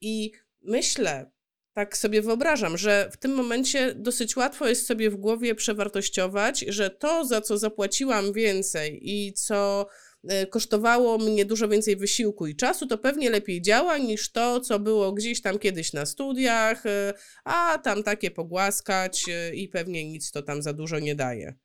I 0.02 0.32
myślę, 0.62 1.32
tak 1.78 1.98
sobie 1.98 2.22
wyobrażam, 2.22 2.78
że 2.78 3.10
w 3.12 3.18
tym 3.18 3.36
momencie 3.36 3.96
dosyć 3.96 4.38
łatwo 4.38 4.68
jest 4.68 4.88
sobie 4.88 5.10
w 5.10 5.16
głowie 5.16 5.56
przewartościować, 5.56 6.60
że 6.60 6.90
to, 6.90 7.26
za 7.26 7.42
co 7.42 7.58
zapłaciłam 7.58 8.34
więcej 8.34 9.00
i 9.10 9.34
co 9.34 9.88
e, 10.28 10.48
kosztowało 10.48 11.18
mnie 11.18 11.46
dużo 11.46 11.68
więcej 11.68 11.96
wysiłku 11.96 12.48
i 12.48 12.56
czasu, 12.56 12.88
to 12.88 12.98
pewnie 12.98 13.30
lepiej 13.30 13.62
działa 13.62 13.98
niż 13.98 14.32
to, 14.32 14.60
co 14.60 14.80
było 14.80 15.12
gdzieś 15.12 15.42
tam 15.42 15.60
kiedyś 15.60 15.94
na 15.94 16.06
studiach, 16.06 16.86
e, 16.86 17.14
a 17.44 17.78
tam 17.78 18.04
takie 18.04 18.32
pogłaskać 18.32 19.26
e, 19.30 19.56
i 19.56 19.68
pewnie 19.68 20.10
nic 20.10 20.32
to 20.32 20.42
tam 20.42 20.62
za 20.62 20.74
dużo 20.74 21.00
nie 21.00 21.16
daje. 21.16 21.56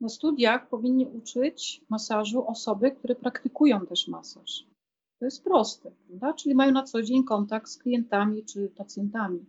Na 0.00 0.08
studiach 0.08 0.68
powinni 0.68 1.06
uczyć 1.06 1.80
masażu 1.88 2.48
osoby, 2.48 2.90
które 2.90 3.14
praktykują 3.14 3.86
też 3.86 4.08
masaż. 4.08 4.71
To 5.22 5.26
jest 5.26 5.44
proste, 5.44 5.90
prawda? 6.08 6.32
Czyli 6.32 6.54
mają 6.54 6.72
na 6.72 6.82
co 6.82 7.02
dzień 7.02 7.24
kontakt 7.24 7.68
z 7.68 7.78
klientami 7.78 8.44
czy 8.44 8.68
pacjentami. 8.68 9.44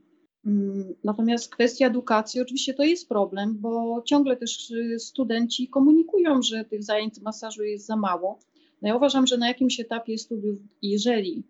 Mm, 0.45 0.95
natomiast 1.03 1.51
kwestia 1.51 1.87
edukacji, 1.87 2.41
oczywiście 2.41 2.73
to 2.73 2.83
jest 2.83 3.09
problem, 3.09 3.57
bo 3.59 4.01
ciągle 4.05 4.37
też 4.37 4.71
y, 4.71 4.99
studenci 4.99 5.67
komunikują, 5.67 6.41
że 6.41 6.65
tych 6.65 6.83
zajęć 6.83 7.21
masażu 7.21 7.63
jest 7.63 7.85
za 7.85 7.95
mało. 7.95 8.39
No 8.81 8.87
ja 8.87 8.95
uważam, 8.95 9.27
że 9.27 9.37
na 9.37 9.47
jakimś 9.47 9.79
etapie 9.79 10.17
studiów, 10.17 10.57
jeżeli 10.81 11.43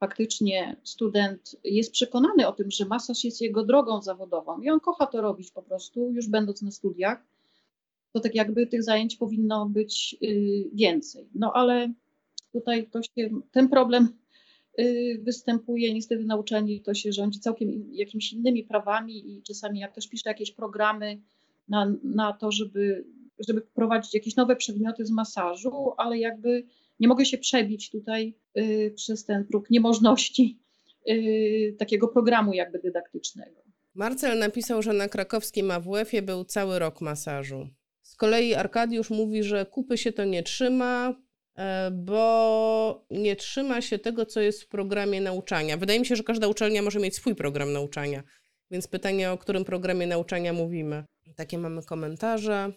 faktycznie 0.00 0.76
student 0.82 1.56
jest 1.64 1.92
przekonany 1.92 2.48
o 2.48 2.52
tym, 2.52 2.70
że 2.70 2.84
masaż 2.84 3.24
jest 3.24 3.40
jego 3.40 3.64
drogą 3.64 4.02
zawodową 4.02 4.60
i 4.60 4.70
on 4.70 4.80
kocha 4.80 5.06
to 5.06 5.20
robić 5.20 5.50
po 5.50 5.62
prostu, 5.62 6.10
już 6.10 6.28
będąc 6.28 6.62
na 6.62 6.70
studiach, 6.70 7.26
to 8.12 8.20
tak 8.20 8.34
jakby 8.34 8.66
tych 8.66 8.82
zajęć 8.82 9.16
powinno 9.16 9.66
być 9.66 10.16
y, 10.22 10.70
więcej. 10.72 11.28
No 11.34 11.52
ale 11.52 11.92
tutaj 12.52 12.88
to 12.90 13.02
się, 13.02 13.30
ten 13.50 13.68
problem 13.68 14.08
y, 14.80 15.20
występuje 15.22 15.94
niestety 15.94 16.24
na 16.24 16.36
uczelni, 16.36 16.80
to 16.80 16.94
się 16.94 17.12
rządzi 17.12 17.40
całkiem 17.40 17.88
jakimiś 17.92 18.32
innymi 18.32 18.64
prawami 18.64 19.36
i 19.36 19.42
czasami 19.42 19.80
jak 19.80 19.94
też 19.94 20.08
pisze 20.08 20.30
jakieś 20.30 20.52
programy 20.52 21.20
na, 21.68 21.94
na 22.04 22.32
to, 22.32 22.52
żeby, 22.52 23.04
żeby 23.48 23.60
wprowadzić 23.60 24.14
jakieś 24.14 24.36
nowe 24.36 24.56
przedmioty 24.56 25.06
z 25.06 25.10
masażu, 25.10 25.92
ale 25.96 26.18
jakby 26.18 26.64
nie 27.00 27.08
mogę 27.08 27.24
się 27.24 27.38
przebić 27.38 27.90
tutaj 27.90 28.34
y, 28.58 28.92
przez 28.96 29.24
ten 29.24 29.44
próg 29.44 29.70
niemożności 29.70 30.58
y, 31.10 31.76
takiego 31.78 32.08
programu 32.08 32.52
jakby 32.52 32.78
dydaktycznego. 32.78 33.62
Marcel 33.94 34.38
napisał, 34.38 34.82
że 34.82 34.92
na 34.92 35.08
krakowskim 35.08 35.70
AWF-ie 35.70 36.22
był 36.22 36.44
cały 36.44 36.78
rok 36.78 37.00
masażu. 37.00 37.68
Z 38.02 38.16
kolei 38.16 38.54
Arkadiusz 38.54 39.10
mówi, 39.10 39.42
że 39.42 39.66
kupy 39.66 39.98
się 39.98 40.12
to 40.12 40.24
nie 40.24 40.42
trzyma, 40.42 41.14
bo 41.92 43.06
nie 43.10 43.36
trzyma 43.36 43.80
się 43.80 43.98
tego, 43.98 44.26
co 44.26 44.40
jest 44.40 44.62
w 44.62 44.68
programie 44.68 45.20
nauczania. 45.20 45.76
Wydaje 45.76 46.00
mi 46.00 46.06
się, 46.06 46.16
że 46.16 46.22
każda 46.22 46.48
uczelnia 46.48 46.82
może 46.82 47.00
mieć 47.00 47.16
swój 47.16 47.34
program 47.34 47.72
nauczania, 47.72 48.22
więc 48.70 48.88
pytanie, 48.88 49.30
o 49.30 49.38
którym 49.38 49.64
programie 49.64 50.06
nauczania 50.06 50.52
mówimy. 50.52 51.04
Takie 51.36 51.58
mamy 51.58 51.82
komentarze. 51.82 52.72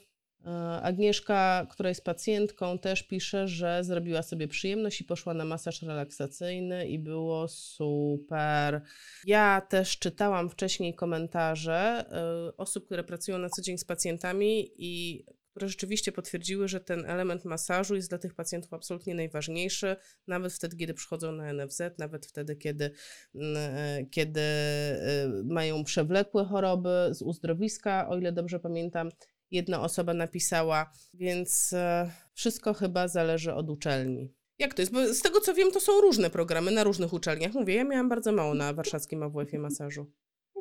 E, 0.45 0.81
Agnieszka, 0.81 1.67
która 1.71 1.89
jest 1.89 2.03
pacjentką, 2.03 2.79
też 2.79 3.03
pisze, 3.03 3.47
że 3.47 3.83
zrobiła 3.83 4.23
sobie 4.23 4.47
przyjemność 4.47 5.01
i 5.01 5.03
poszła 5.03 5.33
na 5.33 5.45
masaż 5.45 5.81
relaksacyjny 5.81 6.87
i 6.87 6.99
było 6.99 7.47
super. 7.47 8.81
Ja 9.25 9.61
też 9.69 9.99
czytałam 9.99 10.49
wcześniej 10.49 10.95
komentarze 10.95 12.05
e, 12.11 12.57
osób, 12.57 12.85
które 12.85 13.03
pracują 13.03 13.37
na 13.37 13.49
co 13.49 13.61
dzień 13.61 13.77
z 13.77 13.85
pacjentami 13.85 14.71
i 14.77 15.25
które 15.55 15.69
rzeczywiście 15.69 16.11
potwierdziły, 16.11 16.67
że 16.67 16.79
ten 16.79 17.05
element 17.05 17.45
masażu 17.45 17.95
jest 17.95 18.09
dla 18.09 18.17
tych 18.17 18.33
pacjentów 18.33 18.73
absolutnie 18.73 19.15
najważniejszy, 19.15 19.95
nawet 20.27 20.53
wtedy, 20.53 20.77
kiedy 20.77 20.93
przychodzą 20.93 21.31
na 21.31 21.53
NFZ, 21.53 21.81
nawet 21.97 22.25
wtedy, 22.25 22.55
kiedy, 22.55 22.91
mm, 23.35 23.55
e, 23.57 24.05
kiedy 24.05 24.41
e, 24.41 25.29
mają 25.45 25.83
przewlekłe 25.83 26.45
choroby 26.45 27.09
z 27.11 27.21
uzdrowiska, 27.21 28.09
o 28.09 28.17
ile 28.17 28.31
dobrze 28.31 28.59
pamiętam, 28.59 29.09
jedna 29.51 29.81
osoba 29.81 30.13
napisała, 30.13 30.91
więc 31.13 31.73
e, 31.73 32.11
wszystko 32.33 32.73
chyba 32.73 33.07
zależy 33.07 33.53
od 33.53 33.69
uczelni. 33.69 34.33
Jak 34.59 34.73
to 34.73 34.81
jest? 34.81 34.91
Bo 34.91 35.13
z 35.13 35.21
tego 35.21 35.39
co 35.39 35.53
wiem, 35.53 35.71
to 35.71 35.79
są 35.79 36.01
różne 36.01 36.29
programy 36.29 36.71
na 36.71 36.83
różnych 36.83 37.13
uczelniach. 37.13 37.53
Mówię, 37.53 37.75
ja 37.75 37.83
miałam 37.83 38.09
bardzo 38.09 38.31
mało 38.31 38.53
na 38.53 38.73
warszawskim 38.73 39.23
AWF-ie 39.23 39.59
masażu. 39.59 40.11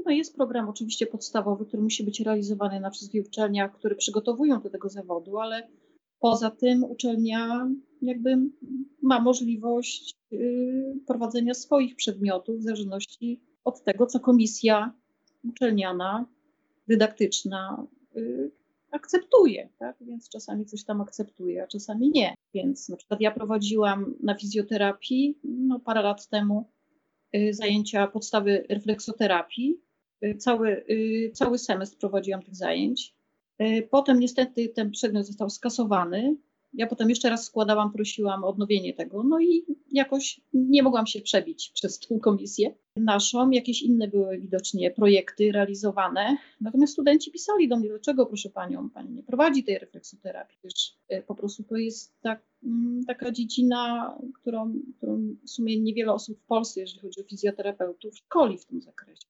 No 0.05 0.13
jest 0.13 0.37
program 0.37 0.69
oczywiście 0.69 1.07
podstawowy, 1.07 1.67
który 1.67 1.83
musi 1.83 2.05
być 2.05 2.21
realizowany 2.21 2.81
na 2.81 2.91
wszystkich 2.91 3.27
uczelniach, 3.27 3.73
które 3.73 3.95
przygotowują 3.95 4.61
do 4.61 4.71
tego 4.71 4.89
zawodu, 4.89 5.39
ale 5.39 5.69
poza 6.21 6.51
tym 6.51 6.85
uczelnia 6.85 7.71
jakby 8.03 8.37
ma 9.03 9.21
możliwość 9.21 10.15
y, 10.33 11.01
prowadzenia 11.07 11.55
swoich 11.55 11.97
przedmiotów 11.97 12.59
w 12.59 12.63
zależności 12.63 13.41
od 13.65 13.85
tego, 13.85 14.07
co 14.07 14.21
komisja 14.21 14.95
uczelniana, 15.45 16.27
dydaktyczna 16.89 17.87
y, 18.17 18.51
akceptuje, 18.91 19.69
tak? 19.79 19.97
Więc 20.01 20.29
czasami 20.29 20.67
coś 20.67 20.85
tam 20.85 21.01
akceptuje, 21.01 21.63
a 21.63 21.67
czasami 21.67 22.11
nie. 22.11 22.35
Więc 22.55 22.89
na 22.89 22.97
przykład 22.97 23.21
ja 23.21 23.31
prowadziłam 23.31 24.15
na 24.23 24.35
fizjoterapii 24.35 25.39
no, 25.45 25.81
parę 25.81 26.03
lat 26.03 26.29
temu 26.29 26.71
y, 27.37 27.55
zajęcia 27.55 28.07
podstawy 28.07 28.67
refleksoterapii 28.69 29.84
cały, 30.39 30.85
y, 30.91 31.31
cały 31.35 31.59
semestr 31.59 31.99
prowadziłam 31.99 32.43
tych 32.43 32.57
zajęć. 32.57 33.15
Y, 33.61 33.89
potem 33.91 34.21
niestety 34.21 34.69
ten 34.69 34.91
przedmiot 34.91 35.27
został 35.27 35.51
skasowany. 35.51 36.37
Ja 36.77 36.87
potem 36.87 37.11
jeszcze 37.11 37.31
raz 37.31 37.45
składałam, 37.45 37.93
prosiłam 37.93 38.45
o 38.45 38.49
odnowienie 38.49 38.95
tego, 38.95 39.23
no 39.23 39.41
i 39.41 39.65
jakoś 39.93 40.41
nie 40.55 40.83
mogłam 40.83 41.07
się 41.07 41.21
przebić 41.21 41.71
przez 41.75 41.99
tą 41.99 42.21
komisję 42.21 42.75
naszą. 42.97 43.51
Jakieś 43.51 43.83
inne 43.83 44.09
były 44.09 44.39
widocznie 44.39 44.91
projekty 44.91 45.53
realizowane. 45.53 46.37
Natomiast 46.61 46.93
studenci 46.93 47.31
pisali 47.31 47.69
do 47.69 47.77
mnie, 47.77 47.89
dlaczego 47.89 48.27
proszę 48.27 48.51
panią, 48.51 48.91
pani 48.91 49.11
nie 49.11 49.23
prowadzi 49.23 49.65
tej 49.65 49.79
refleksoterapii. 49.79 50.59
Przecież 50.63 50.97
po 51.27 51.35
prostu 51.35 51.63
to 51.63 51.77
jest 51.77 52.21
tak, 52.21 52.43
mm, 52.65 53.05
taka 53.05 53.31
dziedzina, 53.31 54.15
którą, 54.41 54.75
którą 54.97 55.37
w 55.45 55.51
sumie 55.51 55.81
niewiele 55.81 56.13
osób 56.13 56.39
w 56.39 56.47
Polsce, 56.47 56.81
jeżeli 56.81 57.01
chodzi 57.01 57.21
o 57.21 57.25
fizjoterapeutów, 57.25 58.17
szkoli 58.17 58.59
w 58.59 58.65
tym 58.65 58.81
zakresie. 58.81 59.27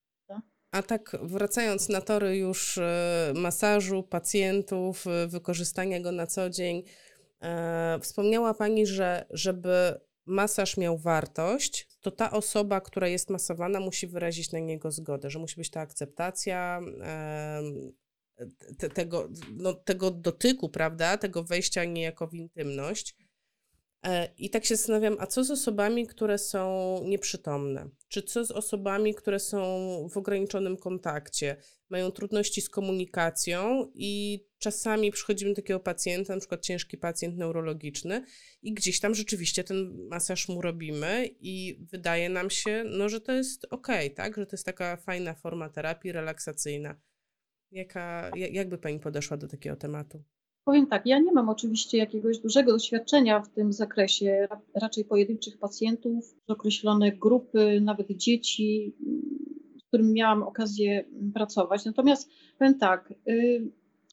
A 0.74 0.82
tak 0.82 1.16
wracając 1.22 1.88
na 1.88 2.00
tory 2.00 2.36
już 2.36 2.78
e, 2.78 3.32
masażu 3.36 4.02
pacjentów, 4.02 5.06
e, 5.06 5.26
wykorzystania 5.26 6.00
go 6.00 6.12
na 6.12 6.26
co 6.26 6.50
dzień, 6.50 6.82
e, 7.42 7.98
wspomniała 8.02 8.54
Pani, 8.54 8.86
że 8.86 9.26
żeby 9.30 10.00
masaż 10.26 10.76
miał 10.76 10.98
wartość, 10.98 11.88
to 12.00 12.10
ta 12.10 12.30
osoba, 12.30 12.80
która 12.80 13.08
jest 13.08 13.30
masowana, 13.30 13.80
musi 13.80 14.06
wyrazić 14.06 14.52
na 14.52 14.58
niego 14.58 14.90
zgodę, 14.90 15.30
że 15.30 15.38
musi 15.38 15.56
być 15.56 15.70
ta 15.70 15.80
akceptacja 15.80 16.80
te, 18.78 18.88
tego, 18.88 19.28
no, 19.52 19.74
tego 19.74 20.10
dotyku, 20.10 20.68
prawda, 20.68 21.16
tego 21.18 21.44
wejścia 21.44 21.84
niejako 21.84 22.26
w 22.26 22.34
intymność. 22.34 23.16
E, 24.04 24.28
I 24.38 24.50
tak 24.50 24.64
się 24.64 24.76
zastanawiam, 24.76 25.16
a 25.18 25.26
co 25.26 25.44
z 25.44 25.50
osobami, 25.50 26.06
które 26.06 26.38
są 26.38 27.00
nieprzytomne? 27.04 27.88
Czy 28.08 28.22
co 28.22 28.44
z 28.44 28.50
osobami, 28.50 29.14
które 29.14 29.40
są 29.40 29.58
w 30.12 30.16
ograniczonym 30.16 30.76
kontakcie, 30.76 31.56
mają 31.90 32.10
trudności 32.10 32.60
z 32.60 32.68
komunikacją 32.68 33.90
i 33.94 34.44
czasami 34.58 35.10
przychodzimy 35.10 35.50
do 35.50 35.56
takiego 35.56 35.80
pacjenta, 35.80 36.34
na 36.34 36.40
przykład 36.40 36.62
ciężki 36.62 36.98
pacjent 36.98 37.36
neurologiczny 37.36 38.24
i 38.62 38.74
gdzieś 38.74 39.00
tam 39.00 39.14
rzeczywiście 39.14 39.64
ten 39.64 40.06
masaż 40.10 40.48
mu 40.48 40.62
robimy 40.62 41.28
i 41.40 41.78
wydaje 41.92 42.28
nam 42.28 42.50
się, 42.50 42.84
no, 42.86 43.08
że 43.08 43.20
to 43.20 43.32
jest 43.32 43.66
ok, 43.70 43.88
tak? 44.14 44.36
Że 44.36 44.46
to 44.46 44.56
jest 44.56 44.66
taka 44.66 44.96
fajna 44.96 45.34
forma 45.34 45.68
terapii 45.68 46.12
relaksacyjna. 46.12 47.00
Jaka, 47.70 48.30
jakby 48.36 48.78
Pani 48.78 49.00
podeszła 49.00 49.36
do 49.36 49.48
takiego 49.48 49.76
tematu? 49.76 50.24
Powiem 50.64 50.86
tak, 50.86 51.06
ja 51.06 51.18
nie 51.18 51.32
mam 51.32 51.48
oczywiście 51.48 51.98
jakiegoś 51.98 52.38
dużego 52.38 52.72
doświadczenia 52.72 53.40
w 53.40 53.48
tym 53.48 53.72
zakresie, 53.72 54.48
raczej 54.74 55.04
pojedynczych 55.04 55.58
pacjentów, 55.58 56.34
określone 56.48 57.12
grupy, 57.12 57.80
nawet 57.80 58.10
dzieci, 58.10 58.94
z 59.78 59.84
którymi 59.88 60.12
miałam 60.12 60.42
okazję 60.42 61.04
pracować. 61.34 61.84
Natomiast 61.84 62.30
powiem 62.58 62.78
tak, 62.78 63.14
y, 63.28 63.70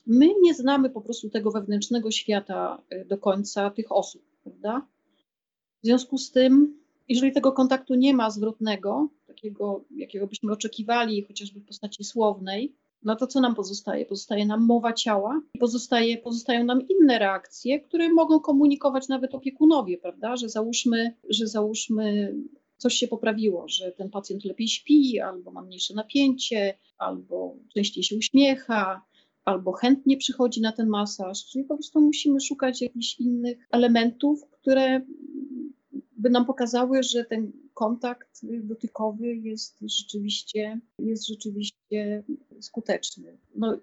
my 0.07 0.29
nie 0.41 0.53
znamy 0.53 0.89
po 0.89 1.01
prostu 1.01 1.29
tego 1.29 1.51
wewnętrznego 1.51 2.11
świata 2.11 2.81
y, 2.93 3.05
do 3.05 3.17
końca 3.17 3.69
tych 3.69 3.91
osób, 3.91 4.21
prawda? 4.43 4.87
W 5.83 5.85
związku 5.85 6.17
z 6.17 6.31
tym, 6.31 6.79
jeżeli 7.09 7.31
tego 7.31 7.51
kontaktu 7.51 7.95
nie 7.95 8.13
ma 8.13 8.29
zwrotnego, 8.29 9.09
takiego, 9.27 9.85
jakiego 9.95 10.27
byśmy 10.27 10.51
oczekiwali, 10.51 11.23
chociażby 11.23 11.59
w 11.59 11.65
postaci 11.65 12.03
słownej, 12.03 12.75
no 13.03 13.15
to 13.15 13.27
co 13.27 13.41
nam 13.41 13.55
pozostaje? 13.55 14.05
Pozostaje 14.05 14.45
nam 14.45 14.65
mowa 14.65 14.93
ciała, 14.93 15.41
pozostaje, 15.59 16.17
pozostają 16.17 16.63
nam 16.63 16.81
inne 16.87 17.19
reakcje, 17.19 17.79
które 17.79 18.13
mogą 18.13 18.39
komunikować 18.39 19.07
nawet 19.07 19.35
opiekunowie, 19.35 19.97
prawda? 19.97 20.37
Że 20.37 20.49
załóżmy, 20.49 21.15
że 21.29 21.47
załóżmy 21.47 22.35
coś 22.77 22.93
się 22.93 23.07
poprawiło, 23.07 23.67
że 23.67 23.91
ten 23.91 24.09
pacjent 24.09 24.45
lepiej 24.45 24.67
śpi, 24.67 25.19
albo 25.19 25.51
ma 25.51 25.61
mniejsze 25.61 25.93
napięcie, 25.93 26.77
albo 26.97 27.55
częściej 27.73 28.03
się 28.03 28.15
uśmiecha, 28.15 29.05
albo 29.45 29.71
chętnie 29.71 30.17
przychodzi 30.17 30.61
na 30.61 30.71
ten 30.71 30.87
masaż. 30.87 31.45
Czyli 31.45 31.63
po 31.63 31.75
prostu 31.75 32.01
musimy 32.01 32.39
szukać 32.39 32.81
jakichś 32.81 33.19
innych 33.19 33.67
elementów, 33.71 34.45
które 34.51 35.01
by 36.17 36.29
nam 36.29 36.45
pokazały, 36.45 37.03
że 37.03 37.25
ten 37.25 37.51
kontakt 37.81 38.41
dotykowy 38.43 39.35
jest 39.35 39.77
rzeczywiście, 39.81 40.79
jest 40.99 41.27
rzeczywiście 41.27 42.23
skuteczny. 42.59 43.37
No, 43.55 43.77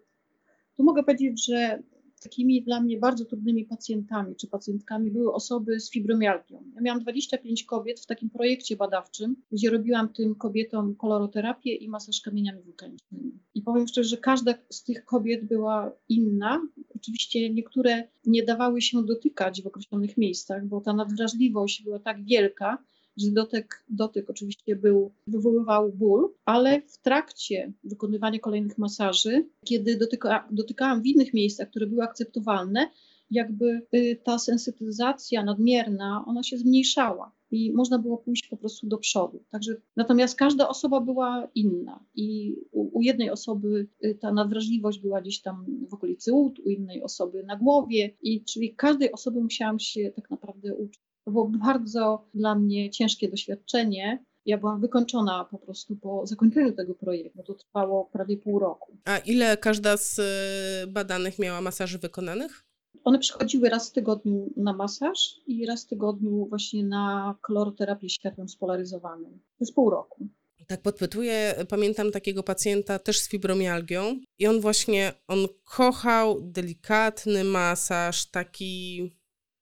tu 0.76 0.84
mogę 0.84 1.02
powiedzieć, 1.02 1.46
że 1.46 1.82
takimi 2.22 2.62
dla 2.62 2.80
mnie 2.80 2.98
bardzo 2.98 3.24
trudnymi 3.24 3.64
pacjentami 3.64 4.36
czy 4.36 4.46
pacjentkami 4.46 5.10
były 5.10 5.32
osoby 5.32 5.80
z 5.80 5.90
fibromialgią. 5.90 6.64
Ja 6.74 6.80
miałam 6.80 7.02
25 7.02 7.64
kobiet 7.64 8.00
w 8.00 8.06
takim 8.06 8.30
projekcie 8.30 8.76
badawczym, 8.76 9.36
gdzie 9.52 9.70
robiłam 9.70 10.08
tym 10.08 10.34
kobietom 10.34 10.94
koloroterapię 10.96 11.74
i 11.74 11.88
masaż 11.88 12.20
kamieniami 12.20 12.62
wulkanicznymi. 12.62 13.32
I 13.54 13.62
powiem 13.62 13.88
szczerze, 13.88 14.08
że 14.08 14.16
każda 14.16 14.54
z 14.70 14.84
tych 14.84 15.04
kobiet 15.04 15.44
była 15.44 15.92
inna. 16.08 16.62
Oczywiście 16.96 17.50
niektóre 17.50 18.08
nie 18.26 18.42
dawały 18.42 18.82
się 18.82 19.04
dotykać 19.04 19.62
w 19.62 19.66
określonych 19.66 20.16
miejscach, 20.16 20.66
bo 20.66 20.80
ta 20.80 20.92
nadwrażliwość 20.92 21.82
była 21.82 21.98
tak 21.98 22.24
wielka, 22.24 22.78
że 23.18 23.30
dotyk, 23.30 23.84
dotyk 23.88 24.30
oczywiście 24.30 24.76
był, 24.76 25.12
wywoływał 25.26 25.92
ból, 25.92 26.34
ale 26.44 26.82
w 26.82 26.98
trakcie 26.98 27.72
wykonywania 27.84 28.38
kolejnych 28.38 28.78
masaży, 28.78 29.48
kiedy 29.64 29.96
dotyka, 29.96 30.48
dotykałam 30.50 31.02
w 31.02 31.06
innych 31.06 31.34
miejscach, 31.34 31.70
które 31.70 31.86
były 31.86 32.02
akceptowalne, 32.02 32.90
jakby 33.30 33.82
y, 33.94 34.20
ta 34.24 34.38
sensytyzacja 34.38 35.44
nadmierna, 35.44 36.24
ona 36.26 36.42
się 36.42 36.58
zmniejszała 36.58 37.32
i 37.50 37.72
można 37.72 37.98
było 37.98 38.18
pójść 38.18 38.48
po 38.48 38.56
prostu 38.56 38.86
do 38.86 38.98
przodu. 38.98 39.44
Także, 39.50 39.76
natomiast 39.96 40.36
każda 40.36 40.68
osoba 40.68 41.00
była 41.00 41.48
inna 41.54 42.04
i 42.14 42.56
u, 42.72 42.98
u, 42.98 43.02
jednej 43.02 43.30
osoby 43.30 43.88
y, 44.04 44.18
ta 44.20 44.32
nadwrażliwość 44.32 44.98
była 44.98 45.20
gdzieś 45.20 45.40
tam 45.40 45.66
w 45.90 45.94
okolicy 45.94 46.32
ud, 46.32 46.58
u 46.58 46.70
innej 46.70 47.02
osoby 47.02 47.44
na 47.44 47.56
głowie 47.56 48.16
i 48.22 48.44
czyli 48.44 48.74
każdej 48.74 49.12
osoby 49.12 49.40
musiałam 49.40 49.78
się 49.78 50.12
tak 50.16 50.30
naprawdę 50.30 50.76
uczyć. 50.76 51.07
To 51.28 51.32
było 51.32 51.48
bardzo 51.48 52.28
dla 52.34 52.54
mnie 52.54 52.90
ciężkie 52.90 53.28
doświadczenie. 53.28 54.24
Ja 54.46 54.58
byłam 54.58 54.80
wykończona 54.80 55.44
po 55.44 55.58
prostu 55.58 55.96
po 55.96 56.26
zakończeniu 56.26 56.72
tego 56.72 56.94
projektu, 56.94 57.42
to 57.42 57.54
trwało 57.54 58.04
prawie 58.04 58.36
pół 58.36 58.58
roku. 58.58 58.96
A 59.04 59.18
ile 59.18 59.56
każda 59.56 59.96
z 59.96 60.18
y, 60.18 60.86
badanych 60.86 61.38
miała 61.38 61.60
masaży 61.60 61.98
wykonanych? 61.98 62.64
One 63.04 63.18
przychodziły 63.18 63.68
raz 63.68 63.90
w 63.90 63.92
tygodniu 63.92 64.52
na 64.56 64.72
masaż 64.72 65.40
i 65.46 65.66
raz 65.66 65.84
w 65.84 65.88
tygodniu 65.88 66.46
właśnie 66.46 66.84
na 66.84 67.34
koloroterapię 67.40 68.08
światłem 68.08 68.48
spolaryzowanym. 68.48 69.40
Jest 69.60 69.74
pół 69.74 69.90
roku. 69.90 70.28
Tak 70.66 70.82
podpytuję, 70.82 71.54
pamiętam 71.68 72.10
takiego 72.10 72.42
pacjenta 72.42 72.98
też 72.98 73.18
z 73.18 73.28
fibromialgią 73.28 74.20
i 74.38 74.46
on 74.46 74.60
właśnie, 74.60 75.12
on 75.26 75.38
kochał 75.64 76.40
delikatny 76.40 77.44
masaż, 77.44 78.30
taki 78.30 79.17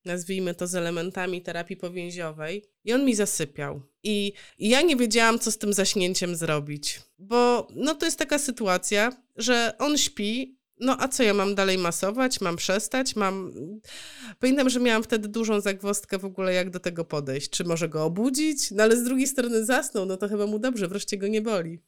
nazwijmy 0.06 0.54
to 0.54 0.66
z 0.66 0.74
elementami 0.74 1.42
terapii 1.42 1.76
powięziowej, 1.76 2.64
i 2.84 2.92
on 2.92 3.04
mi 3.04 3.14
zasypiał. 3.14 3.82
I, 4.02 4.32
I, 4.58 4.68
ja 4.68 4.82
nie 4.82 4.96
wiedziałam, 4.96 5.38
co 5.38 5.50
z 5.52 5.58
tym 5.58 5.72
zaśnięciem 5.72 6.36
zrobić, 6.36 7.00
bo 7.18 7.68
no 7.74 7.94
to 7.94 8.06
jest 8.06 8.18
taka 8.18 8.38
sytuacja, 8.38 9.12
że 9.36 9.74
on 9.78 9.98
śpi, 9.98 10.56
no 10.80 10.96
a 11.00 11.08
co 11.08 11.22
ja 11.22 11.34
mam 11.34 11.54
dalej 11.54 11.78
masować? 11.78 12.40
Mam 12.40 12.56
przestać? 12.56 13.16
Mam. 13.16 13.52
Pamiętam, 14.40 14.70
że 14.70 14.80
miałam 14.80 15.02
wtedy 15.02 15.28
dużą 15.28 15.60
zagwozdkę 15.60 16.18
w 16.18 16.24
ogóle, 16.24 16.54
jak 16.54 16.70
do 16.70 16.80
tego 16.80 17.04
podejść. 17.04 17.50
Czy 17.50 17.64
może 17.64 17.88
go 17.88 18.04
obudzić? 18.04 18.70
No 18.70 18.82
ale 18.82 18.96
z 18.96 19.04
drugiej 19.04 19.26
strony 19.26 19.64
zasnął, 19.64 20.06
no 20.06 20.16
to 20.16 20.28
chyba 20.28 20.46
mu 20.46 20.58
dobrze, 20.58 20.88
wreszcie 20.88 21.18
go 21.18 21.28
nie 21.28 21.42
boli. 21.42 21.78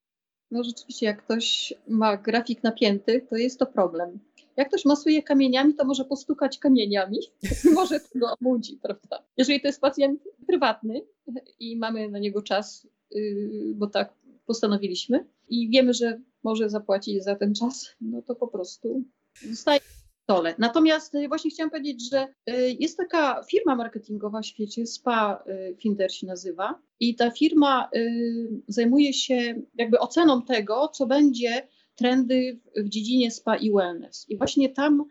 No 0.50 0.64
rzeczywiście, 0.64 1.06
jak 1.06 1.24
ktoś 1.24 1.74
ma 1.88 2.16
grafik 2.16 2.62
napięty, 2.62 3.26
to 3.30 3.36
jest 3.36 3.58
to 3.58 3.66
problem. 3.66 4.18
Jak 4.58 4.68
ktoś 4.68 4.84
masuje 4.84 5.22
kamieniami, 5.22 5.74
to 5.74 5.84
może 5.84 6.04
postukać 6.04 6.58
kamieniami, 6.58 7.18
może 7.74 8.00
tego 8.00 8.32
obudzi, 8.40 8.78
prawda? 8.82 9.24
Jeżeli 9.36 9.60
to 9.60 9.68
jest 9.68 9.80
pacjent 9.80 10.22
prywatny 10.46 11.00
i 11.58 11.76
mamy 11.76 12.08
na 12.08 12.18
niego 12.18 12.42
czas, 12.42 12.88
yy, 13.10 13.72
bo 13.74 13.86
tak 13.86 14.14
postanowiliśmy 14.46 15.26
i 15.48 15.70
wiemy, 15.70 15.94
że 15.94 16.20
może 16.42 16.70
zapłacić 16.70 17.24
za 17.24 17.36
ten 17.36 17.54
czas, 17.54 17.94
no 18.00 18.22
to 18.22 18.34
po 18.34 18.48
prostu 18.48 19.04
zostaje 19.50 19.80
stole. 20.22 20.54
Natomiast 20.58 21.14
yy, 21.14 21.28
właśnie 21.28 21.50
chciałam 21.50 21.70
powiedzieć, 21.70 22.10
że 22.10 22.34
yy, 22.46 22.76
jest 22.80 22.96
taka 22.96 23.42
firma 23.50 23.76
marketingowa 23.76 24.40
w 24.40 24.46
świecie, 24.46 24.86
SPA 24.86 25.44
Finder 25.82 26.12
się 26.12 26.26
nazywa 26.26 26.82
i 27.00 27.14
ta 27.14 27.30
firma 27.30 27.90
zajmuje 28.68 29.12
się 29.12 29.62
jakby 29.74 29.98
oceną 29.98 30.42
tego, 30.42 30.88
co 30.88 31.06
będzie 31.06 31.68
trendy 31.98 32.60
w 32.76 32.88
dziedzinie 32.88 33.30
spa 33.30 33.56
i 33.56 33.72
wellness. 33.72 34.26
I 34.28 34.36
właśnie 34.36 34.68
tam 34.68 35.04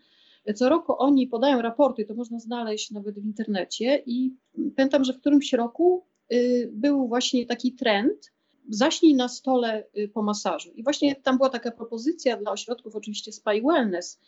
co 0.55 0.69
roku 0.69 0.93
oni 0.97 1.27
podają 1.27 1.61
raporty, 1.61 2.05
to 2.05 2.13
można 2.15 2.39
znaleźć 2.39 2.91
nawet 2.91 3.19
w 3.19 3.25
internecie 3.25 4.03
i 4.05 4.35
pamiętam, 4.75 5.03
że 5.03 5.13
w 5.13 5.19
którymś 5.19 5.53
roku 5.53 6.05
y, 6.33 6.69
był 6.73 7.07
właśnie 7.07 7.45
taki 7.45 7.73
trend, 7.73 8.31
zaśnij 8.69 9.15
na 9.15 9.27
stole 9.27 9.83
y, 9.97 10.07
po 10.07 10.23
masażu. 10.23 10.71
I 10.75 10.83
właśnie 10.83 11.15
tam 11.15 11.37
była 11.37 11.49
taka 11.49 11.71
propozycja 11.71 12.37
dla 12.37 12.51
ośrodków 12.51 12.95
oczywiście 12.95 13.31
spa 13.31 13.53
i 13.53 13.61
wellness, 13.61 14.19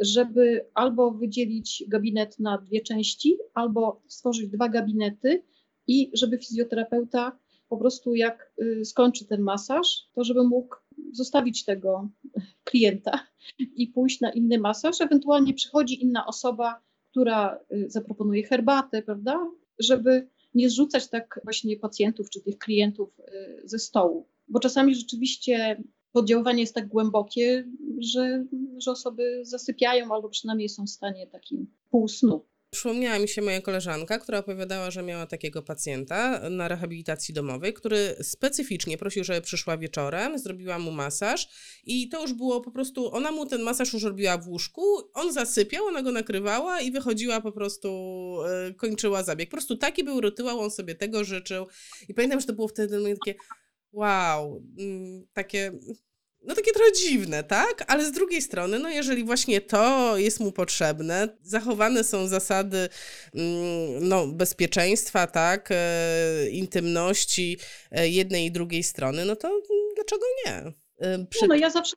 żeby 0.00 0.66
albo 0.74 1.10
wydzielić 1.10 1.84
gabinet 1.88 2.38
na 2.38 2.58
dwie 2.58 2.80
części, 2.80 3.38
albo 3.54 4.02
stworzyć 4.08 4.48
dwa 4.48 4.68
gabinety 4.68 5.42
i 5.86 6.10
żeby 6.14 6.38
fizjoterapeuta 6.38 7.38
po 7.68 7.76
prostu 7.76 8.14
jak 8.14 8.52
y, 8.62 8.84
skończy 8.84 9.24
ten 9.24 9.40
masaż, 9.40 10.08
to 10.14 10.24
żeby 10.24 10.44
mógł 10.44 10.76
zostawić 11.12 11.64
tego 11.64 12.08
klienta 12.64 13.26
i 13.58 13.86
pójść 13.86 14.20
na 14.20 14.30
inny 14.30 14.58
masaż. 14.58 15.00
Ewentualnie 15.00 15.54
przychodzi 15.54 16.02
inna 16.02 16.26
osoba, 16.26 16.82
która 17.10 17.58
y, 17.72 17.90
zaproponuje 17.90 18.46
herbatę, 18.46 19.02
prawda? 19.02 19.50
Żeby 19.78 20.28
nie 20.54 20.70
zrzucać 20.70 21.08
tak 21.08 21.40
właśnie 21.44 21.76
pacjentów 21.76 22.30
czy 22.30 22.40
tych 22.40 22.58
klientów 22.58 23.18
y, 23.18 23.68
ze 23.68 23.78
stołu. 23.78 24.28
Bo 24.48 24.60
czasami 24.60 24.94
rzeczywiście 24.94 25.82
poddziaływanie 26.12 26.60
jest 26.60 26.74
tak 26.74 26.88
głębokie, 26.88 27.68
że, 27.98 28.44
że 28.78 28.90
osoby 28.90 29.40
zasypiają 29.42 30.14
albo 30.14 30.28
przynajmniej 30.28 30.68
są 30.68 30.84
w 30.84 30.90
stanie 30.90 31.26
takim 31.26 31.66
półsnu. 31.90 32.44
Przypomniała 32.76 33.18
mi 33.18 33.28
się 33.28 33.42
moja 33.42 33.60
koleżanka, 33.60 34.18
która 34.18 34.38
opowiadała, 34.38 34.90
że 34.90 35.02
miała 35.02 35.26
takiego 35.26 35.62
pacjenta 35.62 36.50
na 36.50 36.68
rehabilitacji 36.68 37.34
domowej, 37.34 37.74
który 37.74 38.16
specyficznie 38.22 38.98
prosił, 38.98 39.24
żeby 39.24 39.40
przyszła 39.40 39.78
wieczorem, 39.78 40.38
zrobiła 40.38 40.78
mu 40.78 40.90
masaż 40.90 41.48
i 41.84 42.08
to 42.08 42.22
już 42.22 42.32
było 42.32 42.60
po 42.60 42.70
prostu, 42.70 43.14
ona 43.14 43.32
mu 43.32 43.46
ten 43.46 43.62
masaż 43.62 43.92
już 43.92 44.02
robiła 44.02 44.38
w 44.38 44.48
łóżku, 44.48 44.82
on 45.14 45.32
zasypiał, 45.32 45.84
ona 45.84 46.02
go 46.02 46.12
nakrywała 46.12 46.80
i 46.80 46.90
wychodziła 46.90 47.40
po 47.40 47.52
prostu, 47.52 47.88
yy, 48.66 48.74
kończyła 48.74 49.22
zabieg. 49.22 49.48
Po 49.48 49.56
prostu 49.56 49.76
taki 49.76 50.04
był 50.04 50.20
rytuał, 50.20 50.60
on 50.60 50.70
sobie 50.70 50.94
tego 50.94 51.24
życzył 51.24 51.66
i 52.08 52.14
pamiętam, 52.14 52.40
że 52.40 52.46
to 52.46 52.52
było 52.52 52.68
wtedy 52.68 53.14
takie 53.14 53.38
wow, 53.92 54.62
mm, 54.78 55.26
takie 55.32 55.72
no 56.46 56.54
takie 56.54 56.72
trochę 56.72 56.92
dziwne, 56.92 57.44
tak? 57.44 57.84
Ale 57.86 58.04
z 58.04 58.12
drugiej 58.12 58.42
strony, 58.42 58.78
no 58.78 58.88
jeżeli 58.88 59.24
właśnie 59.24 59.60
to 59.60 60.16
jest 60.16 60.40
mu 60.40 60.52
potrzebne, 60.52 61.28
zachowane 61.42 62.04
są 62.04 62.26
zasady 62.26 62.88
mm, 63.34 64.08
no, 64.08 64.26
bezpieczeństwa, 64.26 65.26
tak, 65.26 65.68
e, 65.70 66.48
intymności 66.50 67.58
e, 67.90 68.08
jednej 68.08 68.46
i 68.46 68.52
drugiej 68.52 68.82
strony, 68.82 69.24
no 69.24 69.36
to 69.36 69.62
dlaczego 69.94 70.26
nie? 70.46 70.52
E, 71.00 71.26
Przy... 71.30 71.40
No, 71.42 71.46
no 71.48 71.54
ja 71.54 71.70
zawsze 71.70 71.96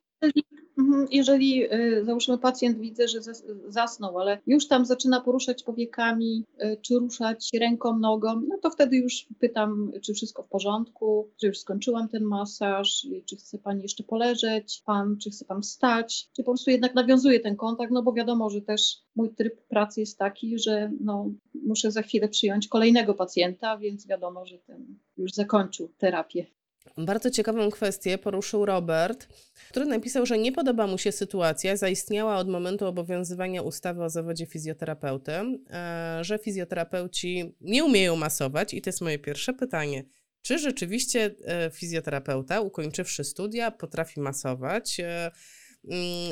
jeżeli 1.12 1.74
y, 1.74 2.06
załóżmy 2.06 2.38
pacjent 2.38 2.80
widzę, 2.80 3.08
że 3.08 3.20
zasnął, 3.68 4.20
ale 4.20 4.40
już 4.48 4.68
tam 4.68 4.86
zaczyna 4.86 5.22
poruszać 5.22 5.64
powiekami, 5.64 6.46
y, 6.64 6.78
czy 6.82 7.00
ruszać 7.00 7.50
ręką, 7.60 8.00
nogą, 8.00 8.42
no 8.48 8.58
to 8.58 8.70
wtedy 8.70 8.98
już 8.98 9.28
pytam, 9.40 9.92
czy 10.02 10.14
wszystko 10.14 10.44
w 10.44 10.48
porządku, 10.48 11.30
czy 11.40 11.48
już 11.48 11.60
skończyłam 11.60 12.10
ten 12.10 12.24
masaż, 12.24 13.08
czy 13.26 13.36
chce 13.36 13.58
pani 13.58 13.82
jeszcze 13.82 14.04
poleżeć, 14.04 14.82
pan, 14.86 15.18
czy 15.18 15.30
chce 15.30 15.46
pan 15.46 15.62
wstać, 15.62 16.30
czy 16.36 16.44
po 16.44 16.52
prostu 16.52 16.72
jednak 16.72 16.96
nawiązuje 16.96 17.40
ten 17.40 17.56
kontakt, 17.56 17.92
no 17.92 18.04
bo 18.04 18.14
wiadomo, 18.14 18.50
że 18.50 18.62
też 18.62 18.98
mój 19.16 19.30
tryb 19.30 19.62
pracy 19.68 20.00
jest 20.00 20.18
taki, 20.18 20.60
że 20.60 20.92
no, 21.02 21.32
muszę 21.54 21.92
za 21.92 22.02
chwilę 22.02 22.28
przyjąć 22.28 22.68
kolejnego 22.68 23.14
pacjenta, 23.14 23.78
więc 23.78 24.08
wiadomo, 24.08 24.46
że 24.46 24.58
ten 24.58 24.86
już 25.18 25.32
zakończył 25.32 25.90
terapię. 25.98 26.59
Bardzo 26.98 27.30
ciekawą 27.30 27.70
kwestię 27.72 28.18
poruszył 28.18 28.66
Robert, 28.66 29.28
który 29.70 29.86
napisał, 29.86 30.26
że 30.26 30.38
nie 30.38 30.52
podoba 30.52 30.88
mu 30.88 30.98
się 30.98 31.12
sytuacja, 31.12 31.78
zaistniała 31.78 32.38
od 32.38 32.50
momentu 32.50 32.86
obowiązywania 32.86 33.62
ustawy 33.62 34.04
o 34.04 34.10
zawodzie 34.10 34.46
fizjoterapeuty, 34.46 35.32
e, 35.32 36.20
że 36.22 36.38
fizjoterapeuci 36.38 37.56
nie 37.62 37.84
umieją 37.84 38.16
masować 38.16 38.74
i 38.74 38.82
to 38.82 38.90
jest 38.90 39.02
moje 39.02 39.20
pierwsze 39.20 39.54
pytanie. 39.54 40.04
Czy 40.42 40.60
rzeczywiście 40.60 41.36
e, 41.46 41.72
fizjoterapeuta, 41.72 42.62
ukończywszy 42.62 43.24
studia, 43.24 43.72
potrafi 43.72 44.20
masować? 44.20 44.98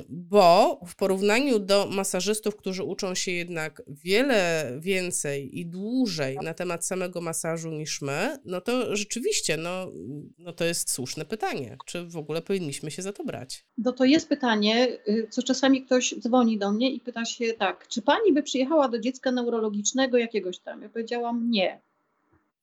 Bo 0.10 0.80
w 0.88 0.95
porównaniu 0.95 1.60
do 1.60 1.88
masażystów, 1.91 2.56
którzy 2.56 2.84
uczą 2.84 3.16
się 3.16 3.32
jednak 3.32 3.82
wiele 3.88 4.72
więcej 4.80 5.60
i 5.60 5.66
dłużej 5.66 6.38
na 6.43 6.54
temat 6.54 6.86
samego 6.86 7.22
masażu 7.22 7.72
niż 7.72 8.02
my, 8.02 8.38
no 8.45 8.62
to 8.62 8.95
rzeczywiście, 8.95 9.58
no, 9.58 9.91
no 10.38 10.54
to 10.54 10.66
jest 10.66 10.91
słuszne 10.91 11.26
pytanie, 11.26 11.78
czy 11.86 12.06
w 12.06 12.18
ogóle 12.18 12.41
powinniśmy 12.41 12.91
się 12.91 13.02
za 13.02 13.14
to 13.14 13.24
brać? 13.24 13.66
No 13.78 13.91
to 13.91 14.06
jest 14.06 14.30
pytanie, 14.30 14.98
y, 15.10 15.28
co 15.30 15.43
czasami 15.43 15.86
ktoś 15.86 16.16
dzwoni 16.20 16.58
do 16.58 16.72
mnie 16.72 16.91
i 16.91 17.00
pyta 17.00 17.26
się 17.26 17.54
tak, 17.54 17.88
czy 17.88 18.02
pani 18.02 18.34
by 18.34 18.43
przyjechała 18.43 18.89
do 18.89 19.00
dziecka 19.00 19.32
neurologicznego 19.32 20.18
jakiegoś 20.18 20.60
tam? 20.60 20.82
Ja 20.82 20.89
powiedziałam 20.89 21.52
nie. 21.52 21.80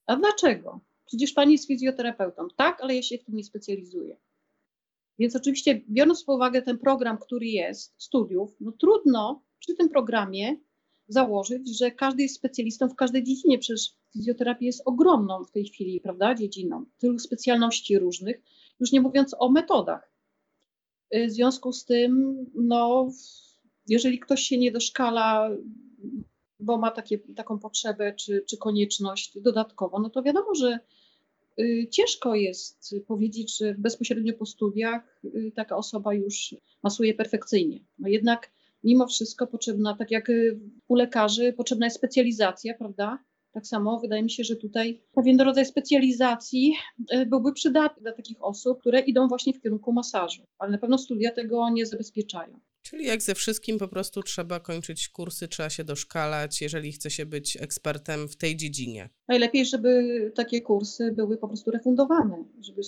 A 0.06 0.16
dlaczego? 0.16 0.80
Przecież 1.06 1.32
pani 1.32 1.52
jest 1.52 1.66
fizjoterapeutą. 1.66 2.48
Tak, 2.56 2.80
ale 2.80 2.94
ja 2.94 3.02
się 3.02 3.18
w 3.18 3.24
tym 3.24 3.36
nie 3.36 3.44
specjalizuję. 3.44 4.16
Więc 5.18 5.36
oczywiście, 5.36 5.82
biorąc 5.90 6.24
pod 6.24 6.36
uwagę 6.36 6.62
ten 6.62 6.78
program, 6.78 7.18
który 7.18 7.46
jest, 7.46 7.94
studiów, 7.98 8.56
no 8.60 8.72
trudno 8.72 9.42
przy 9.58 9.74
tym 9.74 9.88
programie 9.88 10.56
założyć, 11.08 11.78
że 11.78 11.90
każdy 11.90 12.22
jest 12.22 12.36
specjalistą 12.36 12.88
w 12.88 12.94
każdej 12.94 13.24
dziedzinie. 13.24 13.58
Przecież 13.58 13.90
fizjoterapia 14.12 14.66
jest 14.66 14.82
ogromną 14.84 15.44
w 15.44 15.50
tej 15.50 15.64
chwili, 15.64 16.00
prawda, 16.00 16.34
dziedziną. 16.34 16.84
Tylu 16.98 17.18
specjalności 17.18 17.98
różnych, 17.98 18.42
już 18.80 18.92
nie 18.92 19.00
mówiąc 19.00 19.36
o 19.38 19.50
metodach. 19.50 20.12
W 21.12 21.30
związku 21.30 21.72
z 21.72 21.84
tym, 21.84 22.36
no, 22.54 23.10
jeżeli 23.88 24.18
ktoś 24.18 24.40
się 24.40 24.58
nie 24.58 24.72
doszkala 24.72 25.50
bo 26.60 26.78
ma 26.78 26.90
takie, 26.90 27.18
taką 27.18 27.58
potrzebę 27.58 28.12
czy, 28.12 28.44
czy 28.48 28.56
konieczność 28.56 29.38
dodatkowo, 29.40 29.98
no 30.00 30.10
to 30.10 30.22
wiadomo, 30.22 30.54
że 30.54 30.68
y, 30.68 30.78
ciężko 31.90 32.34
jest 32.34 32.94
powiedzieć, 33.06 33.58
że 33.58 33.74
bezpośrednio 33.78 34.34
po 34.34 34.46
studiach 34.46 35.20
y, 35.24 35.52
taka 35.56 35.76
osoba 35.76 36.14
już 36.14 36.54
masuje 36.82 37.14
perfekcyjnie. 37.14 37.80
No 37.98 38.08
jednak 38.08 38.50
mimo 38.84 39.06
wszystko 39.06 39.46
potrzebna, 39.46 39.96
tak 39.96 40.10
jak 40.10 40.30
u 40.88 40.94
lekarzy, 40.94 41.52
potrzebna 41.52 41.86
jest 41.86 41.96
specjalizacja, 41.96 42.74
prawda? 42.74 43.24
Tak 43.52 43.66
samo 43.66 44.00
wydaje 44.00 44.22
mi 44.22 44.30
się, 44.30 44.44
że 44.44 44.56
tutaj 44.56 45.02
pewien 45.14 45.40
rodzaj 45.40 45.66
specjalizacji 45.66 46.74
y, 47.14 47.26
byłby 47.26 47.52
przydatny 47.52 48.02
dla 48.02 48.12
takich 48.12 48.44
osób, 48.44 48.80
które 48.80 49.00
idą 49.00 49.28
właśnie 49.28 49.52
w 49.52 49.60
kierunku 49.60 49.92
masażu, 49.92 50.42
ale 50.58 50.70
na 50.70 50.78
pewno 50.78 50.98
studia 50.98 51.30
tego 51.30 51.70
nie 51.70 51.86
zabezpieczają. 51.86 52.60
Czyli 52.84 53.04
jak 53.06 53.22
ze 53.22 53.34
wszystkim 53.34 53.78
po 53.78 53.88
prostu 53.88 54.22
trzeba 54.22 54.60
kończyć 54.60 55.08
kursy, 55.08 55.48
trzeba 55.48 55.70
się 55.70 55.84
doszkalać, 55.84 56.62
jeżeli 56.62 56.92
chce 56.92 57.10
się 57.10 57.26
być 57.26 57.56
ekspertem 57.60 58.28
w 58.28 58.36
tej 58.36 58.56
dziedzinie. 58.56 59.10
Najlepiej, 59.28 59.66
żeby 59.66 60.32
takie 60.34 60.60
kursy 60.60 61.12
były 61.12 61.38
po 61.38 61.48
prostu 61.48 61.70
refundowane, 61.70 62.44
żeby, 62.60 62.82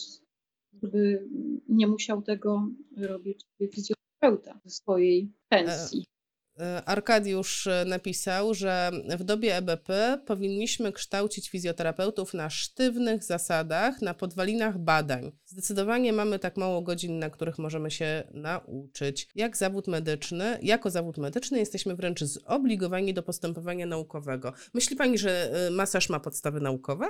żeby 0.82 1.28
nie 1.68 1.86
musiał 1.86 2.22
tego 2.22 2.68
robić 2.96 3.40
fizjoterapeuta 3.74 4.60
ze 4.64 4.70
swojej 4.70 5.32
pensji. 5.48 6.04
E, 6.60 6.82
Arkadiusz 6.84 7.66
e, 7.66 7.84
napisał, 7.84 8.54
że 8.54 8.90
w 9.18 9.24
dobie 9.24 9.56
EBP 9.56 10.18
powinniśmy 10.26 10.92
kształcić 10.92 11.50
fizjoterapeutów 11.50 12.34
na 12.34 12.50
sztywnych 12.50 13.24
zasadach, 13.24 14.02
na 14.02 14.14
podwalinach 14.14 14.78
badań. 14.78 15.32
Zdecydowanie 15.44 16.12
mamy 16.12 16.38
tak 16.38 16.56
mało 16.56 16.82
godzin, 16.82 17.18
na 17.18 17.30
których 17.30 17.58
możemy 17.58 17.90
się 17.90 18.24
nauczyć. 18.34 19.28
Jak 19.34 19.56
zawód 19.56 19.88
medyczny, 19.88 20.58
jako 20.62 20.90
zawód 20.90 21.18
medyczny 21.18 21.58
jesteśmy 21.58 21.96
wręcz 21.96 22.24
zobligowani 22.24 23.14
do 23.14 23.22
postępowania 23.22 23.86
naukowego. 23.86 24.52
Myśli 24.74 24.96
Pani, 24.96 25.18
że 25.18 25.50
e, 25.52 25.70
masaż 25.70 26.08
ma 26.08 26.20
podstawy 26.20 26.60
naukowe? 26.60 27.06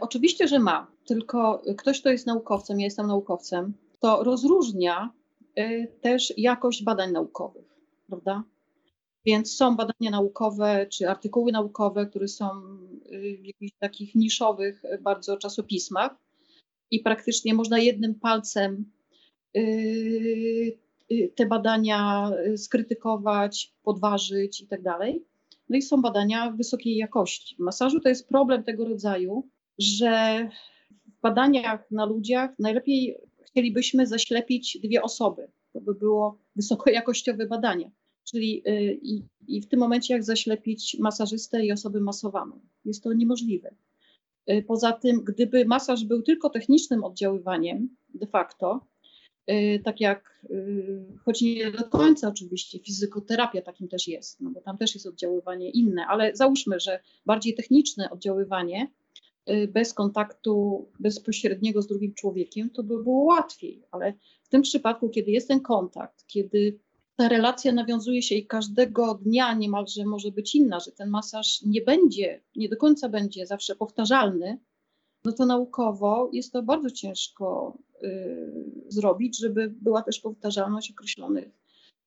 Oczywiście, 0.00 0.48
że 0.48 0.58
ma. 0.58 0.86
Tylko 1.06 1.62
ktoś, 1.76 2.00
kto 2.00 2.10
jest 2.10 2.26
naukowcem, 2.26 2.80
ja 2.80 2.84
jestem 2.84 3.06
naukowcem, 3.06 3.74
to 4.00 4.24
rozróżnia 4.24 5.10
też 6.00 6.34
jakość 6.36 6.84
badań 6.84 7.12
naukowych, 7.12 7.64
prawda? 8.06 8.44
Więc 9.26 9.56
są 9.56 9.76
badania 9.76 10.10
naukowe 10.10 10.86
czy 10.86 11.10
artykuły 11.10 11.52
naukowe, 11.52 12.06
które 12.06 12.28
są 12.28 12.46
y, 13.12 13.38
w 13.42 13.46
jakichś 13.46 13.72
takich 13.78 14.14
niszowych 14.14 14.84
y, 14.84 14.98
bardzo 14.98 15.36
czasopismach 15.36 16.16
i 16.90 17.00
praktycznie 17.00 17.54
można 17.54 17.78
jednym 17.78 18.14
palcem 18.14 18.90
y, 19.56 20.78
te 21.34 21.46
badania 21.46 22.30
skrytykować, 22.56 23.72
podważyć 23.82 24.60
i 24.60 24.66
tak 24.66 24.82
dalej. 24.82 25.24
No 25.68 25.76
i 25.76 25.82
są 25.82 26.02
badania 26.02 26.50
wysokiej 26.50 26.96
jakości. 26.96 27.56
W 27.56 27.58
masażu 27.58 28.00
to 28.00 28.08
jest 28.08 28.28
problem 28.28 28.64
tego 28.64 28.84
rodzaju, 28.84 29.48
że 29.78 30.48
w 31.06 31.20
badaniach 31.20 31.90
na 31.90 32.04
ludziach 32.04 32.50
najlepiej 32.58 33.16
chcielibyśmy 33.42 34.06
zaślepić 34.06 34.78
dwie 34.82 35.02
osoby. 35.02 35.48
To 35.72 35.80
by 35.80 35.94
było 35.94 36.38
wysokojakościowe 36.56 37.46
badania 37.46 37.90
Czyli 38.24 38.62
y, 38.68 38.98
i, 39.02 39.22
i 39.48 39.60
w 39.60 39.66
tym 39.66 39.80
momencie 39.80 40.14
jak 40.14 40.24
zaślepić 40.24 40.96
masażystę 41.00 41.64
i 41.64 41.72
osobę 41.72 42.00
masowaną. 42.00 42.60
Jest 42.84 43.02
to 43.02 43.12
niemożliwe. 43.12 43.74
Y, 44.50 44.64
poza 44.66 44.92
tym, 44.92 45.24
gdyby 45.24 45.64
masaż 45.64 46.04
był 46.04 46.22
tylko 46.22 46.50
technicznym 46.50 47.04
oddziaływaniem 47.04 47.96
de 48.14 48.26
facto, 48.26 48.86
y, 49.50 49.80
tak 49.84 50.00
jak, 50.00 50.46
choć 51.24 51.42
nie 51.42 51.70
do 51.70 51.84
końca 51.84 52.28
oczywiście, 52.28 52.78
fizykoterapia 52.78 53.62
takim 53.62 53.88
też 53.88 54.08
jest, 54.08 54.40
no 54.40 54.50
bo 54.50 54.60
tam 54.60 54.78
też 54.78 54.94
jest 54.94 55.06
oddziaływanie 55.06 55.70
inne, 55.70 56.06
ale 56.06 56.36
załóżmy, 56.36 56.80
że 56.80 57.00
bardziej 57.26 57.54
techniczne 57.54 58.10
oddziaływanie 58.10 58.90
bez 59.68 59.94
kontaktu 59.94 60.86
bezpośredniego 61.00 61.82
z 61.82 61.86
drugim 61.86 62.14
człowiekiem, 62.14 62.70
to 62.70 62.82
by 62.82 63.02
było 63.02 63.24
łatwiej, 63.24 63.82
ale 63.90 64.12
w 64.42 64.48
tym 64.48 64.62
przypadku, 64.62 65.08
kiedy 65.08 65.30
jest 65.30 65.48
ten 65.48 65.60
kontakt, 65.60 66.26
kiedy 66.26 66.78
ta 67.16 67.28
relacja 67.28 67.72
nawiązuje 67.72 68.22
się 68.22 68.34
i 68.34 68.46
każdego 68.46 69.14
dnia 69.14 69.54
niemalże 69.54 70.04
może 70.04 70.30
być 70.30 70.54
inna, 70.54 70.80
że 70.80 70.92
ten 70.92 71.10
masaż 71.10 71.62
nie 71.62 71.80
będzie, 71.80 72.40
nie 72.56 72.68
do 72.68 72.76
końca 72.76 73.08
będzie 73.08 73.46
zawsze 73.46 73.76
powtarzalny, 73.76 74.58
no 75.24 75.32
to 75.32 75.46
naukowo 75.46 76.30
jest 76.32 76.52
to 76.52 76.62
bardzo 76.62 76.90
ciężko 76.90 77.78
y, 78.02 78.84
zrobić, 78.88 79.38
żeby 79.38 79.74
była 79.82 80.02
też 80.02 80.20
powtarzalność 80.20 80.90
określonych 80.90 81.48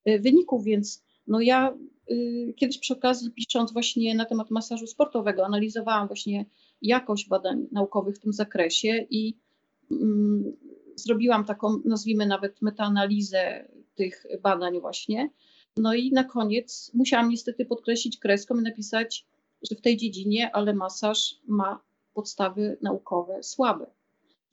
y, 0.08 0.20
wyników, 0.20 0.64
więc 0.64 1.04
no 1.28 1.42
ja 1.42 1.78
y, 2.12 2.54
kiedyś 2.58 2.78
przy 2.78 2.94
okazji 2.94 3.32
pisząc 3.32 3.74
właśnie 3.74 4.16
na 4.16 4.26
temat 4.26 4.52
masażu 4.52 4.88
sportowego 4.88 5.46
analizowałam 5.46 6.08
właśnie 6.08 6.46
jakość 6.82 7.28
badań 7.28 7.68
naukowych 7.72 8.16
w 8.16 8.20
tym 8.20 8.34
zakresie 8.34 9.08
i 9.10 9.38
mm, 9.92 10.54
zrobiłam 10.96 11.46
taką, 11.46 11.82
nazwijmy 11.86 12.26
nawet 12.26 12.62
metaanalizę 12.62 13.68
tych 13.98 14.26
badań 14.42 14.80
właśnie. 14.82 15.30
No 15.78 15.94
i 15.94 16.12
na 16.12 16.24
koniec 16.24 16.92
musiałam 16.94 17.30
niestety 17.30 17.66
podkreślić 17.66 18.20
kreską 18.20 18.56
i 18.60 18.64
napisać, 18.64 19.26
że 19.70 19.76
w 19.76 19.82
tej 19.82 19.98
dziedzinie, 19.98 20.56
ale 20.56 20.74
masaż 20.74 21.36
ma 21.48 21.82
podstawy 22.14 22.78
naukowe 22.82 23.44
słabe. 23.44 23.86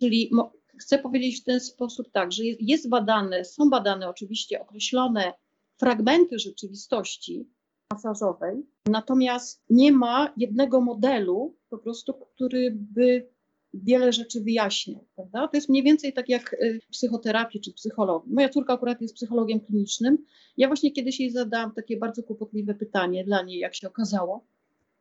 Czyli 0.01 0.31
chcę 0.79 0.99
powiedzieć 0.99 1.41
w 1.41 1.45
ten 1.45 1.61
sposób 1.61 2.11
tak, 2.13 2.33
że 2.33 2.43
jest 2.45 2.89
badane, 2.89 3.45
są 3.45 3.71
badane 3.71 4.09
oczywiście 4.09 4.63
określone 4.63 5.33
fragmenty 5.77 6.39
rzeczywistości 6.39 7.49
masażowej, 7.93 8.67
natomiast 8.87 9.65
nie 9.71 9.93
ma 9.93 10.33
jednego 10.37 10.81
modelu 10.81 11.57
po 11.69 11.79
prostu, 11.79 12.15
który 12.15 12.71
by 12.71 13.34
wiele 13.83 14.13
rzeczy 14.13 14.41
wyjaśnia, 14.41 14.99
prawda? 15.15 15.49
To 15.49 15.57
jest 15.57 15.69
mniej 15.69 15.83
więcej 15.83 16.13
tak 16.13 16.29
jak 16.29 16.53
y, 16.53 16.81
w 16.83 16.89
psychoterapii 16.89 17.61
czy 17.61 17.73
psychologii. 17.73 18.33
Moja 18.33 18.49
córka 18.49 18.73
akurat 18.73 19.01
jest 19.01 19.15
psychologiem 19.15 19.61
klinicznym. 19.61 20.19
Ja 20.57 20.67
właśnie 20.67 20.93
kiedyś 20.93 21.21
jej 21.21 21.31
zadałam 21.31 21.73
takie 21.75 21.97
bardzo 21.97 22.23
kłopotliwe 22.23 22.75
pytanie 22.75 23.25
dla 23.25 23.43
niej, 23.43 23.59
jak 23.59 23.75
się 23.75 23.89
okazało. 23.89 24.47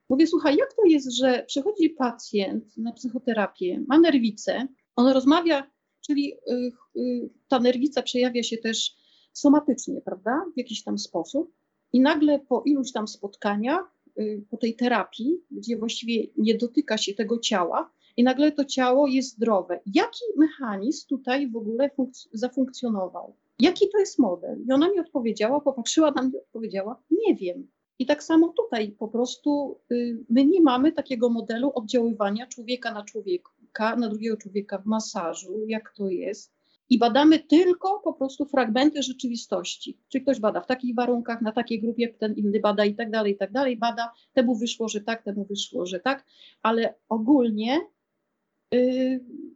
Mówię, 0.10 0.28
słuchaj, 0.28 0.56
jak 0.56 0.74
to 0.74 0.82
jest, 0.86 1.12
że 1.12 1.44
przychodzi 1.48 1.90
pacjent 1.90 2.78
na 2.78 2.92
psychoterapię, 2.92 3.84
ma 3.88 4.00
nerwicę, 4.00 4.68
on 4.96 5.08
rozmawia, 5.08 5.72
czyli 6.08 6.34
y, 6.34 6.72
y, 7.00 7.30
ta 7.48 7.60
nerwica 7.60 8.02
przejawia 8.02 8.44
się 8.44 8.58
też 8.58 8.96
somatycznie, 9.34 10.02
prawda, 10.02 10.46
w 10.54 10.58
jakiś 10.58 10.84
tam 10.84 10.98
sposób 10.98 11.54
i 11.94 12.00
nagle 12.00 12.40
po 12.40 12.64
iluś 12.66 12.92
tam 12.92 13.08
spotkaniach, 13.08 13.94
po 14.50 14.58
tej 14.58 14.76
terapii, 14.76 15.38
gdzie 15.52 15.78
właściwie 15.78 16.28
nie 16.38 16.58
dotyka 16.58 16.98
się 16.98 17.14
tego 17.14 17.40
ciała, 17.40 17.92
i 18.18 18.24
nagle 18.24 18.52
to 18.52 18.66
ciało 18.66 19.08
jest 19.08 19.36
zdrowe. 19.36 19.80
Jaki 19.86 20.24
mechanizm 20.38 21.08
tutaj 21.08 21.52
w 21.52 21.56
ogóle 21.56 21.90
zafunkcjonował? 22.34 23.36
Jaki 23.60 23.90
to 23.90 24.00
jest 24.00 24.20
model? 24.20 24.64
I 24.68 24.72
ona 24.72 24.90
mi 24.90 25.00
odpowiedziała, 25.00 25.62
popatrzyła 25.62 26.12
na 26.12 26.22
mnie 26.22 26.40
odpowiedziała, 26.40 27.04
nie 27.12 27.36
wiem. 27.36 27.68
I 28.00 28.06
tak 28.06 28.24
samo 28.24 28.54
tutaj 28.58 28.92
po 28.92 29.08
prostu 29.08 29.80
y, 29.92 30.26
my 30.30 30.46
nie 30.46 30.62
mamy 30.62 30.92
takiego 30.92 31.30
modelu 31.30 31.72
oddziaływania 31.76 32.48
człowieka 32.48 32.94
na 32.94 33.04
człowieka, 33.04 33.96
na 33.96 34.10
drugiego 34.10 34.38
człowieka 34.38 34.78
w 34.78 34.86
masażu, 34.86 35.66
jak 35.68 35.94
to 35.98 36.10
jest. 36.10 36.54
I 36.90 37.00
badamy 37.00 37.40
tylko 37.40 38.00
po 38.04 38.14
prostu 38.14 38.46
fragmenty 38.46 39.04
rzeczywistości. 39.04 40.00
Czy 40.10 40.22
ktoś 40.22 40.40
bada 40.40 40.62
w 40.62 40.68
takich 40.68 40.96
warunkach, 40.96 41.42
na 41.42 41.52
takiej 41.52 41.82
grupie, 41.82 42.14
ten 42.14 42.34
inny 42.34 42.60
bada 42.60 42.86
i 42.86 42.96
tak 42.96 43.12
dalej, 43.12 43.34
i 43.34 43.38
tak 43.38 43.52
dalej, 43.52 43.78
bada, 43.78 44.12
temu 44.34 44.56
wyszło, 44.56 44.90
że 44.90 45.02
tak, 45.02 45.24
temu 45.24 45.46
wyszło, 45.46 45.86
że 45.86 46.00
tak, 46.00 46.26
ale 46.62 46.96
ogólnie 47.10 47.80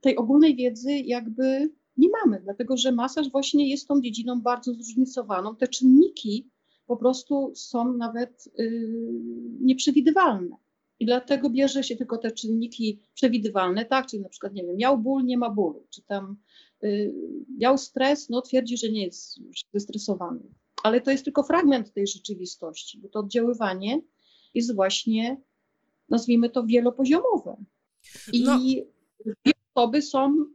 tej 0.02 0.16
ogólnej 0.16 0.56
wiedzy 0.56 0.92
jakby 0.92 1.70
Nie 1.98 2.10
mamy, 2.10 2.42
dlatego 2.44 2.78
że 2.78 2.92
masaż 2.92 3.32
właśnie 3.32 3.70
jest 3.70 3.88
tą 3.88 4.02
dziedziną 4.02 4.42
bardzo 4.42 4.74
zróżnicowaną. 4.74 5.56
Te 5.56 5.68
czynniki 5.68 6.50
po 6.88 6.98
prostu 6.98 7.52
są 7.56 7.94
nawet 7.94 8.50
yy, 8.58 8.90
nieprzewidywalne. 9.62 10.56
I 11.00 11.06
dlatego 11.06 11.50
bierze 11.50 11.84
się 11.84 11.96
tylko 11.96 12.18
te 12.18 12.32
czynniki 12.32 13.00
przewidywalne, 13.14 13.86
tak, 13.86 14.08
czyli 14.08 14.24
na 14.24 14.30
przykład, 14.30 14.54
nie 14.54 14.64
wiem, 14.66 14.78
miał 14.78 14.98
ból, 14.98 15.26
nie 15.26 15.38
ma 15.38 15.50
bólu, 15.50 15.88
czy 15.90 16.02
tam 16.02 16.38
yy, 16.82 17.14
miał 17.58 17.78
stres, 17.78 18.30
no 18.30 18.42
twierdzi, 18.42 18.78
że 18.78 18.90
nie 18.90 19.06
jest 19.06 19.40
zestresowany. 19.74 20.40
Ale 20.84 21.02
to 21.02 21.12
jest 21.12 21.24
tylko 21.24 21.44
fragment 21.44 21.94
tej 21.94 22.08
rzeczywistości, 22.08 23.00
bo 23.00 23.10
to 23.10 23.20
oddziaływanie 23.20 24.02
jest 24.54 24.76
właśnie, 24.76 25.42
nazwijmy 26.10 26.50
to, 26.50 26.64
wielopoziomowe. 26.64 27.58
I 28.34 28.44
no. 28.44 28.60
Dwie 29.26 29.54
osoby 29.76 30.02
są 30.02 30.46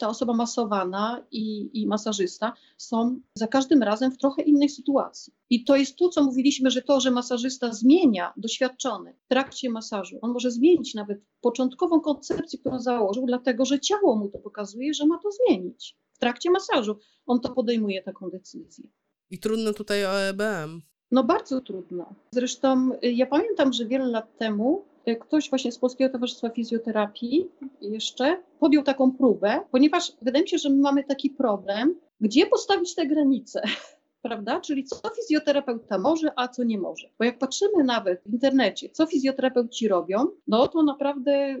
ta 0.00 0.08
osoba 0.08 0.32
masowana 0.32 1.26
i, 1.30 1.70
i 1.82 1.86
masażysta 1.86 2.52
są 2.76 3.20
za 3.34 3.46
każdym 3.46 3.82
razem 3.82 4.12
w 4.12 4.18
trochę 4.18 4.42
innej 4.42 4.68
sytuacji. 4.68 5.32
I 5.50 5.64
to 5.64 5.76
jest 5.76 5.96
to, 5.96 6.08
co 6.08 6.24
mówiliśmy, 6.24 6.70
że 6.70 6.82
to, 6.82 7.00
że 7.00 7.10
masażysta 7.10 7.72
zmienia 7.72 8.32
doświadczony 8.36 9.14
w 9.24 9.28
trakcie 9.28 9.70
masażu, 9.70 10.18
on 10.22 10.32
może 10.32 10.50
zmienić 10.50 10.94
nawet 10.94 11.20
początkową 11.40 12.00
koncepcję, 12.00 12.58
którą 12.58 12.78
założył, 12.78 13.26
dlatego 13.26 13.64
że 13.64 13.80
ciało 13.80 14.16
mu 14.16 14.28
to 14.28 14.38
pokazuje, 14.38 14.94
że 14.94 15.06
ma 15.06 15.18
to 15.18 15.28
zmienić. 15.30 15.96
W 16.12 16.18
trakcie 16.18 16.50
masażu 16.50 16.96
on 17.26 17.40
to 17.40 17.48
podejmuje 17.48 18.02
taką 18.02 18.30
decyzję. 18.30 18.84
I 19.30 19.38
trudno 19.38 19.72
tutaj 19.72 20.04
o 20.04 20.20
EBM. 20.20 20.82
No 21.10 21.24
bardzo 21.24 21.60
trudno. 21.60 22.14
Zresztą 22.30 22.90
y, 23.04 23.12
ja 23.12 23.26
pamiętam, 23.26 23.72
że 23.72 23.86
wiele 23.86 24.06
lat 24.06 24.38
temu 24.38 24.84
ktoś 25.20 25.50
właśnie 25.50 25.72
z 25.72 25.78
Polskiego 25.78 26.12
Towarzystwa 26.12 26.50
Fizjoterapii 26.50 27.48
jeszcze 27.80 28.42
podjął 28.60 28.82
taką 28.82 29.12
próbę, 29.12 29.60
ponieważ 29.70 30.12
wydaje 30.22 30.42
mi 30.42 30.48
się, 30.48 30.58
że 30.58 30.70
my 30.70 30.76
mamy 30.76 31.04
taki 31.04 31.30
problem, 31.30 31.94
gdzie 32.20 32.46
postawić 32.46 32.94
te 32.94 33.06
granice. 33.06 33.62
Prawda? 34.22 34.60
Czyli 34.60 34.84
co 34.84 35.00
fizjoterapeuta 35.16 35.98
może, 35.98 36.32
a 36.36 36.48
co 36.48 36.64
nie 36.64 36.78
może. 36.78 37.08
Bo 37.18 37.24
jak 37.24 37.38
patrzymy 37.38 37.84
nawet 37.84 38.22
w 38.26 38.32
internecie, 38.32 38.88
co 38.88 39.06
fizjoterapeuci 39.06 39.88
robią, 39.88 40.26
no 40.46 40.68
to 40.68 40.82
naprawdę 40.82 41.56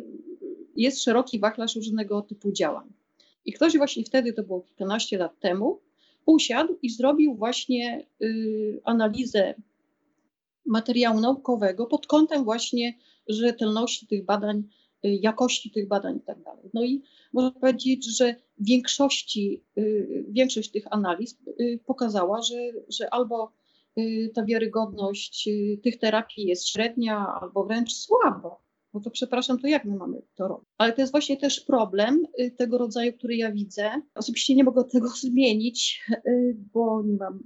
jest 0.76 1.02
szeroki 1.02 1.38
wachlarz 1.38 1.76
różnego 1.76 2.22
typu 2.22 2.52
działań. 2.52 2.92
I 3.44 3.52
ktoś 3.52 3.76
właśnie 3.76 4.04
wtedy, 4.04 4.32
to 4.32 4.42
było 4.42 4.60
kilkanaście 4.60 5.18
lat 5.18 5.40
temu, 5.40 5.80
usiadł 6.26 6.78
i 6.82 6.90
zrobił 6.90 7.34
właśnie 7.34 8.06
y, 8.22 8.80
analizę 8.84 9.54
materiału 10.66 11.20
naukowego 11.20 11.86
pod 11.86 12.06
kątem 12.06 12.44
właśnie 12.44 12.94
rzetelności 13.32 14.06
tych 14.06 14.24
badań, 14.24 14.62
y, 15.04 15.08
jakości 15.22 15.70
tych 15.70 15.88
badań 15.88 16.16
i 16.16 16.20
tak 16.20 16.42
dalej. 16.42 16.70
No 16.74 16.84
i 16.84 17.02
można 17.32 17.50
powiedzieć, 17.50 18.16
że 18.16 18.34
większości, 18.58 19.62
y, 19.78 20.24
większość 20.28 20.70
tych 20.70 20.84
analiz 20.90 21.38
y, 21.60 21.78
pokazała, 21.86 22.42
że, 22.42 22.56
że 22.88 23.14
albo 23.14 23.52
ta 24.34 24.44
wiarygodność 24.44 25.48
tych 25.82 25.98
terapii 25.98 26.46
jest 26.46 26.68
średnia, 26.68 27.26
albo 27.40 27.64
wręcz 27.64 27.92
słaba. 27.92 28.56
No 28.94 29.00
to 29.00 29.10
przepraszam, 29.10 29.58
to 29.58 29.66
jak 29.66 29.84
my 29.84 29.96
mamy 29.96 30.22
to 30.34 30.48
robić? 30.48 30.68
Ale 30.78 30.92
to 30.92 31.00
jest 31.00 31.12
właśnie 31.12 31.36
też 31.36 31.60
problem 31.60 32.26
tego 32.56 32.78
rodzaju, 32.78 33.12
który 33.12 33.36
ja 33.36 33.52
widzę. 33.52 33.90
Osobiście 34.14 34.54
nie 34.54 34.64
mogę 34.64 34.84
tego 34.84 35.08
zmienić, 35.22 36.04
bo 36.72 37.02
nie 37.02 37.16
mam 37.16 37.40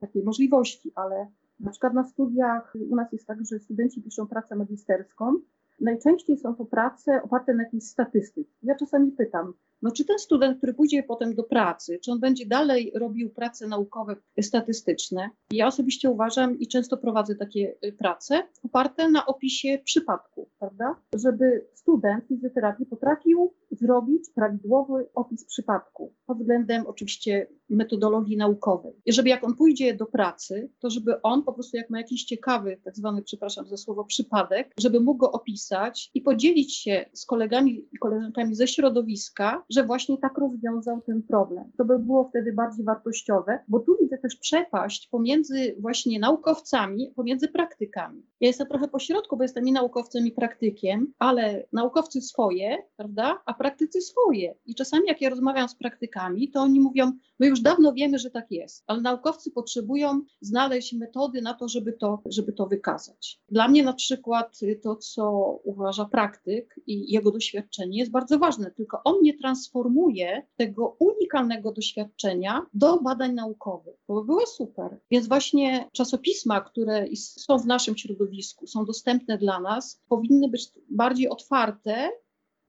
takiej 0.00 0.22
możliwości, 0.22 0.92
ale 0.94 1.26
na 1.62 1.70
przykład 1.70 1.94
na 1.94 2.04
studiach 2.04 2.74
u 2.90 2.96
nas 2.96 3.12
jest 3.12 3.26
tak, 3.26 3.38
że 3.50 3.58
studenci 3.58 4.02
piszą 4.02 4.26
pracę 4.26 4.56
magisterską. 4.56 5.34
Najczęściej 5.80 6.38
są 6.38 6.54
to 6.54 6.64
prace 6.64 7.22
oparte 7.22 7.54
na 7.54 7.62
jakiejś 7.62 7.84
statystyce. 7.84 8.50
Ja 8.62 8.74
czasami 8.74 9.12
pytam, 9.12 9.52
no 9.82 9.90
czy 9.90 10.04
ten 10.04 10.18
student, 10.18 10.58
który 10.58 10.74
pójdzie 10.74 11.02
potem 11.02 11.34
do 11.34 11.42
pracy, 11.42 11.98
czy 12.04 12.12
on 12.12 12.20
będzie 12.20 12.46
dalej 12.46 12.92
robił 12.94 13.30
prace 13.30 13.66
naukowe, 13.66 14.16
statystyczne? 14.40 15.30
Ja 15.52 15.66
osobiście 15.66 16.10
uważam 16.10 16.58
i 16.58 16.68
często 16.68 16.96
prowadzę 16.96 17.34
takie 17.34 17.74
y, 17.84 17.92
prace 17.92 18.42
oparte 18.62 19.10
na 19.10 19.26
opisie 19.26 19.78
przypadku, 19.84 20.48
prawda? 20.58 20.96
Żeby 21.14 21.66
student 21.74 22.24
fizjoterapii 22.28 22.86
potrafił 22.86 23.54
zrobić 23.70 24.30
prawidłowy 24.34 25.08
opis 25.14 25.44
przypadku 25.44 26.14
pod 26.26 26.38
względem 26.38 26.86
oczywiście 26.86 27.46
metodologii 27.70 28.36
naukowej. 28.36 28.92
I 29.06 29.12
żeby 29.12 29.28
jak 29.28 29.44
on 29.44 29.56
pójdzie 29.56 29.94
do 29.94 30.06
pracy, 30.06 30.70
to 30.80 30.90
żeby 30.90 31.22
on 31.22 31.42
po 31.42 31.52
prostu 31.52 31.76
jak 31.76 31.90
ma 31.90 31.98
jakiś 31.98 32.24
ciekawy, 32.24 32.80
tak 32.84 32.96
zwany, 32.96 33.22
przepraszam 33.22 33.66
za 33.66 33.76
słowo, 33.76 34.04
przypadek, 34.04 34.74
żeby 34.78 35.00
mógł 35.00 35.18
go 35.18 35.32
opisać 35.32 36.10
i 36.14 36.20
podzielić 36.20 36.76
się 36.76 37.04
z 37.12 37.26
kolegami 37.26 37.88
i 37.92 37.98
koleżankami 37.98 38.54
ze 38.54 38.68
środowiska, 38.68 39.64
że 39.72 39.84
właśnie 39.84 40.18
tak 40.18 40.38
rozwiązał 40.38 41.00
ten 41.00 41.22
problem. 41.22 41.64
To 41.78 41.84
by 41.84 41.98
było 41.98 42.28
wtedy 42.28 42.52
bardziej 42.52 42.84
wartościowe, 42.84 43.58
bo 43.68 43.80
tu 43.80 43.96
widzę 44.00 44.18
też 44.18 44.36
przepaść 44.36 45.08
pomiędzy 45.08 45.76
właśnie 45.80 46.18
naukowcami, 46.18 47.12
pomiędzy 47.16 47.48
praktykami. 47.48 48.22
Ja 48.40 48.48
jestem 48.48 48.66
trochę 48.66 48.88
pośrodku, 48.88 49.36
bo 49.36 49.42
jestem 49.42 49.68
i 49.68 49.72
naukowcem, 49.72 50.26
i 50.26 50.32
praktykiem, 50.32 51.12
ale 51.18 51.66
naukowcy 51.72 52.20
swoje, 52.20 52.78
prawda, 52.96 53.42
a 53.46 53.54
praktycy 53.54 54.00
swoje. 54.00 54.54
I 54.66 54.74
czasami 54.74 55.02
jak 55.06 55.20
ja 55.20 55.30
rozmawiam 55.30 55.68
z 55.68 55.74
praktykami, 55.74 56.50
to 56.50 56.60
oni 56.60 56.80
mówią, 56.80 57.12
my 57.42 57.48
już 57.48 57.60
dawno 57.60 57.92
wiemy, 57.92 58.18
że 58.18 58.30
tak 58.30 58.50
jest, 58.50 58.84
ale 58.86 59.00
naukowcy 59.00 59.50
potrzebują 59.50 60.20
znaleźć 60.40 60.92
metody 60.92 61.42
na 61.42 61.54
to, 61.54 61.68
żeby 61.68 61.92
to, 61.92 62.22
żeby 62.26 62.52
to 62.52 62.66
wykazać. 62.66 63.40
Dla 63.48 63.68
mnie 63.68 63.82
na 63.82 63.92
przykład 63.92 64.60
to, 64.82 64.96
co 64.96 65.30
uważa 65.64 66.04
praktyk 66.04 66.80
i 66.86 67.12
jego 67.12 67.30
doświadczenie 67.30 67.98
jest 67.98 68.10
bardzo 68.10 68.38
ważne, 68.38 68.70
tylko 68.70 69.00
on 69.04 69.14
nie 69.22 69.38
transformuje 69.38 70.46
tego 70.56 70.96
unikalnego 70.98 71.72
doświadczenia 71.72 72.66
do 72.74 73.00
badań 73.00 73.34
naukowych. 73.34 73.96
To 74.06 74.14
by 74.14 74.24
było 74.24 74.46
super. 74.46 75.00
Więc 75.10 75.28
właśnie 75.28 75.88
czasopisma, 75.92 76.60
które 76.60 77.06
są 77.16 77.58
w 77.58 77.66
naszym 77.66 77.96
środowisku, 77.96 78.66
są 78.66 78.84
dostępne 78.84 79.38
dla 79.38 79.60
nas, 79.60 80.02
powinny 80.08 80.48
być 80.48 80.68
bardziej 80.90 81.28
otwarte 81.28 82.10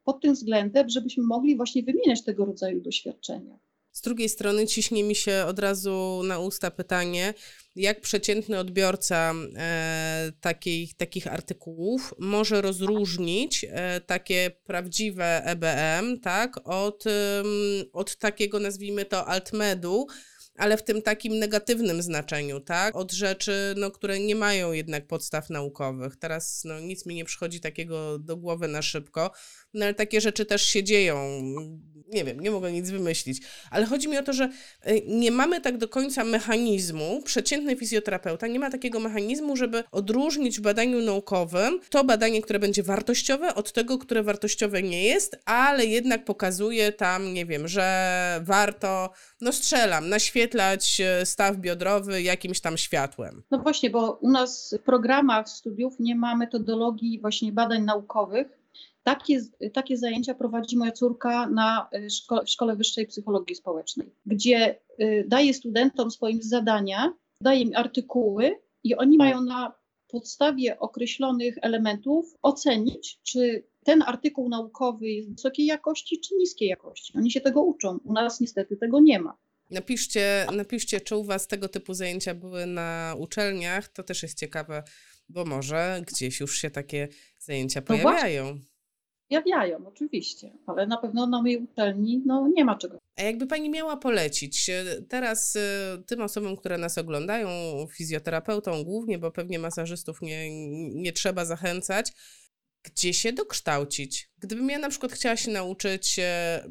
pod 0.04 0.22
tym 0.22 0.34
względem, 0.34 0.90
żebyśmy 0.90 1.24
mogli 1.24 1.56
właśnie 1.58 1.84
wymieniać 1.84 2.24
tego 2.24 2.46
rodzaju 2.46 2.82
doświadczenia. 2.82 3.60
Z 3.94 4.02
drugiej 4.02 4.30
strony 4.30 4.68
ciśnie 4.68 5.04
mi 5.04 5.16
się 5.16 5.46
od 5.48 5.60
razu 5.60 6.22
na 6.26 6.40
usta 6.40 6.72
pytanie, 6.72 7.34
jak 7.76 8.02
przeciętny 8.02 8.60
odbiorca 8.60 9.34
e, 9.56 10.32
takich, 10.42 10.98
takich 10.98 11.28
artykułów 11.28 12.14
może 12.20 12.62
rozróżnić 12.62 13.66
e, 13.70 14.02
takie 14.02 14.52
prawdziwe 14.66 15.44
EBM 15.46 16.20
tak, 16.20 16.60
od, 16.64 17.08
e, 17.08 17.44
od 17.94 18.18
takiego, 18.18 18.60
nazwijmy 18.60 19.06
to, 19.06 19.26
altmedu, 19.26 20.08
ale 20.58 20.78
w 20.78 20.84
tym 20.84 21.02
takim 21.02 21.40
negatywnym 21.40 22.02
znaczeniu, 22.02 22.60
tak? 22.60 22.96
Od 22.96 23.12
rzeczy, 23.12 23.74
no, 23.78 23.92
które 23.92 24.20
nie 24.20 24.36
mają 24.36 24.72
jednak 24.72 25.08
podstaw 25.08 25.50
naukowych. 25.50 26.16
Teraz 26.16 26.62
no, 26.66 26.80
nic 26.80 27.06
mi 27.06 27.16
nie 27.16 27.26
przychodzi 27.26 27.60
takiego 27.60 28.20
do 28.20 28.38
głowy 28.38 28.68
na 28.68 28.82
szybko, 28.82 29.32
no 29.74 29.86
ale 29.86 29.94
takie 29.94 30.22
rzeczy 30.22 30.46
też 30.46 30.62
się 30.62 30.84
dzieją. 30.84 31.42
Nie 32.14 32.24
wiem, 32.24 32.40
nie 32.40 32.52
mogę 32.52 32.72
nic 32.72 32.90
wymyślić. 32.90 33.42
Ale 33.72 33.86
chodzi 33.86 34.10
mi 34.10 34.18
o 34.18 34.24
to, 34.24 34.34
że 34.34 34.50
y, 34.88 35.02
nie 35.08 35.32
mamy 35.32 35.62
tak 35.62 35.78
do 35.78 35.88
końca 35.88 36.24
mechanizmu, 36.24 37.22
przeciętny 37.26 37.76
fizjoterapeuta 37.76 38.48
nie 38.48 38.60
ma 38.60 38.70
takiego 38.70 39.00
mechanizmu, 39.00 39.56
żeby 39.56 39.84
odróżnić 39.92 40.60
w 40.60 40.62
badaniu 40.62 41.02
naukowym 41.02 41.80
to 41.90 42.04
badanie, 42.04 42.42
które 42.42 42.60
będzie 42.60 42.84
wartościowe, 42.84 43.56
od 43.56 43.72
tego, 43.72 43.98
które 43.98 44.24
wartościowe 44.24 44.84
nie 44.84 45.04
jest, 45.04 45.38
ale 45.46 45.86
jednak 45.86 46.26
pokazuje 46.26 46.92
tam, 46.92 47.34
nie 47.34 47.46
wiem, 47.46 47.68
że 47.68 48.40
warto, 48.44 49.10
no 49.42 49.52
strzelam, 49.52 50.10
naświetlać 50.10 51.02
y, 51.22 51.26
staw 51.26 51.58
biodrowy 51.58 52.22
jakimś 52.22 52.62
tam 52.62 52.78
światłem. 52.78 53.44
No 53.52 53.60
właśnie, 53.60 53.90
bo 53.90 54.12
u 54.22 54.30
nas 54.30 54.76
w 54.80 54.84
programach 54.84 55.50
studiów 55.50 55.94
nie 56.00 56.16
ma 56.16 56.36
metodologii 56.36 57.20
właśnie 57.22 57.52
badań 57.52 57.84
naukowych, 57.84 58.63
takie, 59.04 59.42
takie 59.74 59.98
zajęcia 59.98 60.34
prowadzi 60.34 60.78
moja 60.78 60.92
córka 60.92 61.50
na 61.50 61.90
y, 61.96 62.10
szko 62.10 62.44
w 62.46 62.50
Szkole 62.50 62.76
Wyższej 62.76 63.08
Psychologii 63.08 63.56
Społecznej, 63.56 64.16
gdzie 64.26 64.80
y, 65.02 65.26
daje 65.28 65.54
studentom 65.54 66.12
swoim 66.12 66.44
zadania, 66.44 67.14
daje 67.42 67.62
im 67.62 67.72
artykuły 67.76 68.60
i 68.84 68.96
oni 68.96 69.18
mają 69.18 69.42
na 69.42 69.74
podstawie 70.08 70.80
określonych 70.80 71.56
elementów 71.62 72.36
ocenić, 72.42 73.20
czy 73.24 73.64
ten 73.84 74.02
artykuł 74.02 74.50
naukowy 74.50 75.10
jest 75.10 75.32
wysokiej 75.32 75.66
jakości, 75.66 76.20
czy 76.20 76.36
niskiej 76.36 76.70
jakości. 76.70 77.14
Oni 77.18 77.32
się 77.32 77.42
tego 77.42 77.64
uczą. 77.64 78.00
U 78.04 78.14
nas 78.14 78.40
niestety 78.40 78.78
tego 78.78 79.00
nie 79.00 79.20
ma. 79.20 79.38
Napiszcie, 79.72 80.48
napiszcie, 80.56 81.02
czy 81.02 81.16
u 81.16 81.24
Was 81.24 81.48
tego 81.48 81.70
typu 81.70 81.94
zajęcia 81.94 82.36
były 82.36 82.66
na 82.66 83.16
uczelniach. 83.20 83.88
To 83.88 84.04
też 84.04 84.24
jest 84.24 84.40
ciekawe, 84.40 84.84
bo 85.30 85.46
może 85.46 86.02
gdzieś 86.08 86.40
już 86.40 86.58
się 86.58 86.70
takie 86.70 87.08
zajęcia 87.40 87.80
no 87.80 87.86
pojawiają. 87.88 88.46
No 88.46 88.73
pojawiają, 89.42 89.88
oczywiście, 89.88 90.52
ale 90.68 90.88
na 90.88 90.98
pewno 90.98 91.28
na 91.28 91.42
mojej 91.42 91.58
uczelni 91.58 92.22
no, 92.26 92.48
nie 92.56 92.66
ma 92.66 92.78
czego. 92.78 92.98
A 93.16 93.22
jakby 93.22 93.48
Pani 93.48 93.70
miała 93.70 93.98
polecić 93.98 94.70
e, 94.70 94.84
teraz 95.10 95.56
e, 95.56 96.04
tym 96.06 96.22
osobom, 96.22 96.58
które 96.58 96.78
nas 96.78 96.98
oglądają, 96.98 97.50
fizjoterapeutom 97.92 98.84
głównie, 98.84 99.20
bo 99.20 99.32
pewnie 99.32 99.60
masażystów 99.60 100.22
nie, 100.22 100.66
nie 100.96 101.14
trzeba 101.14 101.46
zachęcać, 101.46 102.12
gdzie 102.84 103.14
się 103.14 103.34
dokształcić? 103.34 104.30
Gdybym 104.40 104.70
ja 104.70 104.80
na 104.80 104.90
przykład 104.90 105.12
chciała 105.12 105.36
się 105.38 105.52
nauczyć 105.52 106.20
e, 106.20 106.64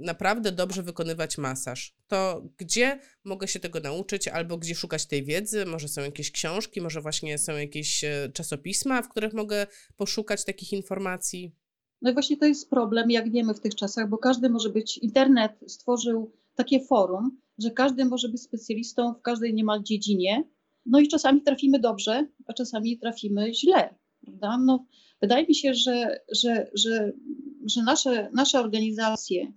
naprawdę 0.00 0.52
dobrze 0.52 0.82
wykonywać 0.82 1.38
masaż, 1.38 1.94
to 2.08 2.42
gdzie 2.58 3.00
mogę 3.24 3.48
się 3.48 3.60
tego 3.60 3.80
nauczyć 3.80 4.28
albo 4.28 4.58
gdzie 4.58 4.74
szukać 4.74 5.06
tej 5.06 5.24
wiedzy? 5.24 5.66
Może 5.66 5.88
są 5.88 6.02
jakieś 6.02 6.30
książki, 6.30 6.80
może 6.80 7.00
właśnie 7.00 7.38
są 7.38 7.56
jakieś 7.56 8.04
czasopisma, 8.32 9.02
w 9.02 9.08
których 9.08 9.32
mogę 9.32 9.66
poszukać 9.96 10.44
takich 10.44 10.72
informacji? 10.72 11.52
No 12.02 12.10
i 12.10 12.12
właśnie 12.12 12.36
to 12.36 12.46
jest 12.46 12.70
problem, 12.70 13.10
jak 13.10 13.30
wiemy 13.30 13.54
w 13.54 13.60
tych 13.60 13.74
czasach, 13.74 14.08
bo 14.08 14.18
każdy 14.18 14.50
może 14.50 14.70
być, 14.70 14.98
internet 14.98 15.52
stworzył 15.66 16.30
takie 16.54 16.80
forum, 16.80 17.40
że 17.58 17.70
każdy 17.70 18.04
może 18.04 18.28
być 18.28 18.42
specjalistą 18.42 19.14
w 19.14 19.22
każdej 19.22 19.54
niemal 19.54 19.82
dziedzinie. 19.82 20.44
No 20.86 21.00
i 21.00 21.08
czasami 21.08 21.42
trafimy 21.42 21.78
dobrze, 21.78 22.26
a 22.46 22.52
czasami 22.52 22.98
trafimy 22.98 23.54
źle. 23.54 23.94
Prawda? 24.20 24.58
No, 24.58 24.84
wydaje 25.20 25.46
mi 25.46 25.54
się, 25.54 25.74
że, 25.74 26.20
że, 26.32 26.70
że, 26.74 27.12
że 27.66 27.82
nasze, 27.82 28.30
nasze 28.32 28.60
organizacje 28.60 29.52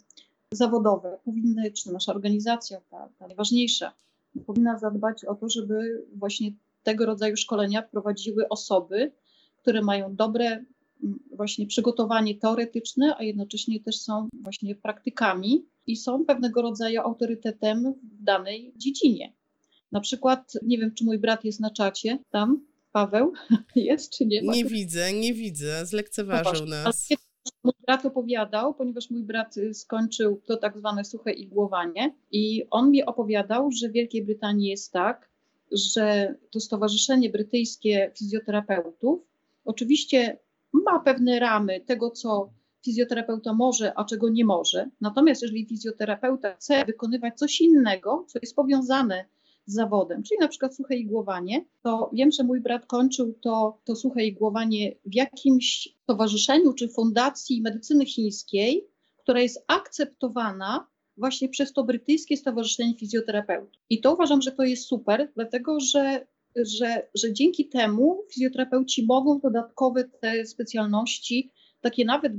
zawodowe 0.52 1.20
powinny, 1.24 1.72
czy 1.72 1.92
nasza 1.92 2.14
organizacja, 2.14 2.82
ta, 2.90 3.10
ta 3.20 3.28
najważniejsza, 3.28 3.94
powinna 4.46 4.80
zadbać 4.80 5.26
o 5.26 5.36
to, 5.36 5.50
żeby 5.50 6.06
właśnie 6.16 6.52
tego 6.84 7.06
rodzaju 7.06 7.38
szkolenia 7.38 7.82
prowadziły 7.82 8.50
osoby, 8.50 9.12
które 9.58 9.82
mają 9.82 10.16
dobre 10.16 10.66
właśnie 11.36 11.68
przygotowanie 11.68 12.36
teoretyczne, 12.36 13.16
a 13.18 13.24
jednocześnie 13.24 13.80
też 13.80 14.02
są 14.02 14.28
właśnie 14.34 14.76
praktykami 14.76 15.66
i 15.88 15.95
są 15.95 16.26
pewnego 16.26 16.62
rodzaju 16.62 17.02
autorytetem 17.02 17.93
w 18.20 18.24
danej 18.24 18.74
dziedzinie. 18.76 19.34
Na 19.91 20.00
przykład, 20.00 20.54
nie 20.64 20.78
wiem, 20.78 20.93
czy 20.93 21.06
mój 21.06 21.20
brat 21.20 21.45
jest 21.45 21.60
na 21.60 21.70
czacie 21.70 22.20
tam, 22.30 22.66
Paweł 22.91 23.34
jest, 23.76 24.18
czy 24.18 24.26
nie? 24.26 24.41
Nie 24.41 24.66
widzę, 24.66 25.14
nie 25.14 25.34
widzę, 25.34 25.86
zlekceważył 25.86 26.66
no 26.66 26.84
nas. 26.84 27.10
Mój 27.64 27.74
brat 27.86 28.06
opowiadał, 28.06 28.74
ponieważ 28.74 29.10
mój 29.10 29.24
brat 29.24 29.58
y, 29.58 29.74
skończył 29.74 30.41
to 30.45 30.58
tak 30.58 30.78
zwane 30.78 31.06
suche 31.06 31.32
igłowanie 31.32 32.16
i 32.32 32.64
on 32.70 32.91
mi 32.91 33.04
opowiadał, 33.04 33.72
że 33.72 33.89
w 33.89 33.91
Wielkiej 33.91 34.26
Brytanii 34.26 34.70
jest 34.70 34.91
tak, 34.91 35.30
że 35.72 36.36
to 36.52 36.60
Stowarzyszenie 36.60 37.30
Brytyjskie 37.30 38.12
Fizjoterapeutów 38.18 39.20
oczywiście 39.66 40.39
ma 40.74 40.99
pewne 40.99 41.39
ramy 41.39 41.82
tego, 41.82 42.11
co 42.11 42.49
fizjoterapeuta 42.86 43.53
może, 43.53 43.93
a 43.97 44.05
czego 44.05 44.30
nie 44.30 44.45
może. 44.45 44.89
Natomiast 45.01 45.41
jeżeli 45.41 45.65
fizjoterapeuta 45.65 46.55
chce 46.55 46.86
wykonywać 46.86 47.38
coś 47.38 47.61
innego, 47.61 48.26
co 48.28 48.39
jest 48.41 48.55
powiązane 48.55 49.26
z 49.65 49.74
zawodem, 49.74 50.24
czyli 50.24 50.39
na 50.39 50.47
przykład 50.47 50.76
suche 50.76 50.95
igłowanie, 50.95 51.65
to 51.82 52.09
wiem, 52.13 52.32
że 52.32 52.43
mój 52.43 52.61
brat 52.61 52.86
kończył 52.86 53.34
to, 53.34 53.82
to 53.84 53.95
suche 53.95 54.26
igłowanie 54.26 54.95
w 55.05 55.15
jakimś 55.15 55.95
stowarzyszeniu 56.03 56.74
czy 56.74 56.89
fundacji 56.89 57.61
medycyny 57.61 58.05
chińskiej, 58.05 58.88
która 59.17 59.39
jest 59.39 59.63
akceptowana 59.67 60.88
właśnie 61.17 61.49
przez 61.49 61.74
to 61.74 61.84
brytyjskie 61.84 62.38
Stowarzyszenie 62.38 62.97
Fizjoterapeutów. 62.97 63.82
I 63.89 64.01
to 64.01 64.13
uważam, 64.13 64.41
że 64.41 64.51
to 64.51 64.63
jest 64.63 64.84
super, 64.84 65.32
dlatego 65.36 65.80
że 65.80 66.28
że, 66.56 67.08
że 67.16 67.34
dzięki 67.34 67.70
temu 67.70 68.24
fizjoterapeuci 68.34 69.06
mogą 69.06 69.39
dodatkowe 69.39 70.04
te 70.04 70.45
specjalności, 70.45 71.52
takie 71.82 72.06
nawet 72.06 72.34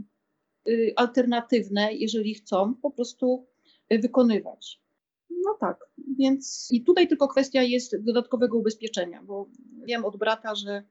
y, 0.69 0.93
alternatywne, 0.97 1.95
jeżeli 1.95 2.35
chcą, 2.35 2.75
po 2.75 2.91
prostu 2.91 3.47
y, 3.93 3.99
wykonywać. 3.99 4.81
No 5.31 5.57
tak, 5.61 5.79
więc 6.19 6.69
i 6.73 6.85
tutaj 6.85 7.09
tylko 7.09 7.29
kwestia 7.29 7.63
jest 7.63 8.05
dodatkowego 8.05 8.59
ubezpieczenia, 8.59 9.23
bo 9.23 9.49
wiem 9.85 10.05
od 10.05 10.17
brata, 10.17 10.55
że 10.55 10.83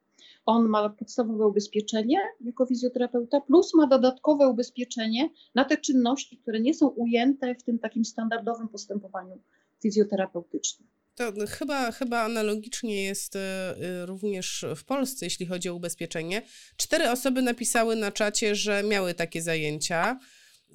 on 0.46 0.68
ma 0.68 0.90
podstawowe 0.90 1.48
ubezpieczenie 1.48 2.18
jako 2.42 2.66
fizjoterapeuta, 2.66 3.42
plus 3.42 3.74
ma 3.74 3.88
dodatkowe 3.88 4.48
ubezpieczenie 4.48 5.30
na 5.56 5.66
te 5.66 5.78
czynności, 5.78 6.38
które 6.38 6.60
nie 6.60 6.74
są 6.74 6.88
ujęte 6.88 7.56
w 7.56 7.64
tym 7.64 7.80
takim 7.80 8.06
standardowym 8.06 8.68
postępowaniu 8.68 9.42
fizjoterapeutycznym. 9.82 10.88
To 11.20 11.34
chyba, 11.48 11.92
chyba 11.92 12.22
analogicznie 12.22 13.04
jest 13.04 13.36
e, 13.36 13.40
e, 13.40 14.06
również 14.06 14.66
w 14.76 14.84
Polsce, 14.84 15.26
jeśli 15.26 15.46
chodzi 15.46 15.70
o 15.70 15.74
ubezpieczenie. 15.74 16.42
Cztery 16.78 17.10
osoby 17.10 17.42
napisały 17.42 17.96
na 17.96 18.12
czacie, 18.12 18.56
że 18.56 18.84
miały 18.84 19.14
takie 19.14 19.42
zajęcia. 19.42 20.20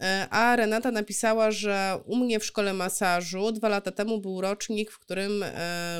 E, 0.00 0.26
a 0.30 0.56
Renata 0.56 0.90
napisała, 0.90 1.50
że 1.50 1.98
u 2.06 2.16
mnie 2.16 2.40
w 2.40 2.44
szkole 2.44 2.74
masażu 2.74 3.52
dwa 3.52 3.68
lata 3.68 3.92
temu 3.92 4.20
był 4.20 4.40
rocznik, 4.40 4.90
w 4.90 4.98
którym 4.98 5.44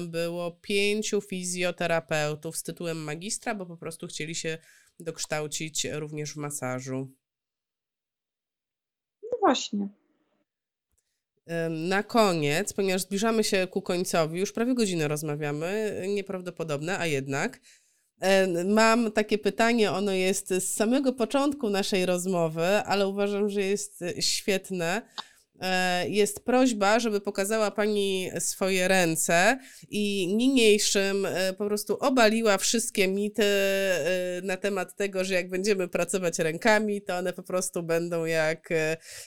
było 0.03 0.51
pięciu 0.51 1.20
fizjoterapeutów 1.20 2.57
z 2.57 2.62
tytułem 2.62 2.97
magistra, 2.97 3.55
bo 3.55 3.66
po 3.66 3.76
prostu 3.76 4.07
chcieli 4.07 4.34
się 4.34 4.59
dokształcić 5.01 5.86
również 5.92 6.32
w 6.32 6.36
masażu. 6.36 7.11
No 9.22 9.38
właśnie. 9.40 10.03
Na 11.70 12.03
koniec, 12.03 12.72
ponieważ 12.72 13.03
zbliżamy 13.03 13.45
się 13.45 13.66
ku 13.66 13.82
końcowi, 13.82 14.40
już 14.40 14.53
prawie 14.53 14.74
godzinę 14.74 15.09
rozmawiamy, 15.09 16.03
nieprawdopodobne, 16.09 16.99
a 16.99 17.07
jednak. 17.07 17.61
Mam 18.64 19.12
takie 19.12 19.38
pytanie, 19.38 19.90
ono 19.90 20.12
jest 20.12 20.49
z 20.49 20.74
samego 20.74 21.12
początku 21.12 21.70
naszej 21.70 22.07
rozmowy, 22.07 22.66
ale 22.66 23.09
uważam, 23.09 23.49
że 23.49 23.62
jest 23.62 24.05
świetne. 24.20 25.03
E, 25.61 26.09
jest 26.09 26.44
prośba, 26.44 26.98
żeby 26.98 27.20
pokazała 27.20 27.70
Pani 27.70 28.30
swoje 28.38 28.88
ręce 28.88 29.59
i 29.90 30.34
niniejszym 30.36 31.26
e, 31.26 31.52
po 31.52 31.66
prostu 31.66 31.96
obaliła 32.00 32.59
wszystkie 32.59 33.09
mity 33.09 33.42
e, 33.44 34.40
na 34.42 34.57
temat 34.57 34.96
tego, 34.96 35.24
że 35.24 35.34
jak 35.34 35.48
będziemy 35.48 35.88
pracować 35.88 36.38
rękami, 36.38 37.02
to 37.02 37.16
one 37.16 37.32
po 37.32 37.42
prostu 37.42 37.82
będą 37.82 38.24
jak, 38.24 38.68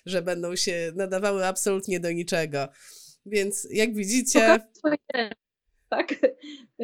że 0.06 0.22
będą 0.22 0.56
się 0.56 0.92
nadawały 0.96 1.46
absolutnie 1.46 2.00
do 2.00 2.12
niczego. 2.12 2.68
Więc 3.26 3.68
jak 3.72 3.94
widzicie. 3.94 4.60
Tak, 5.90 6.16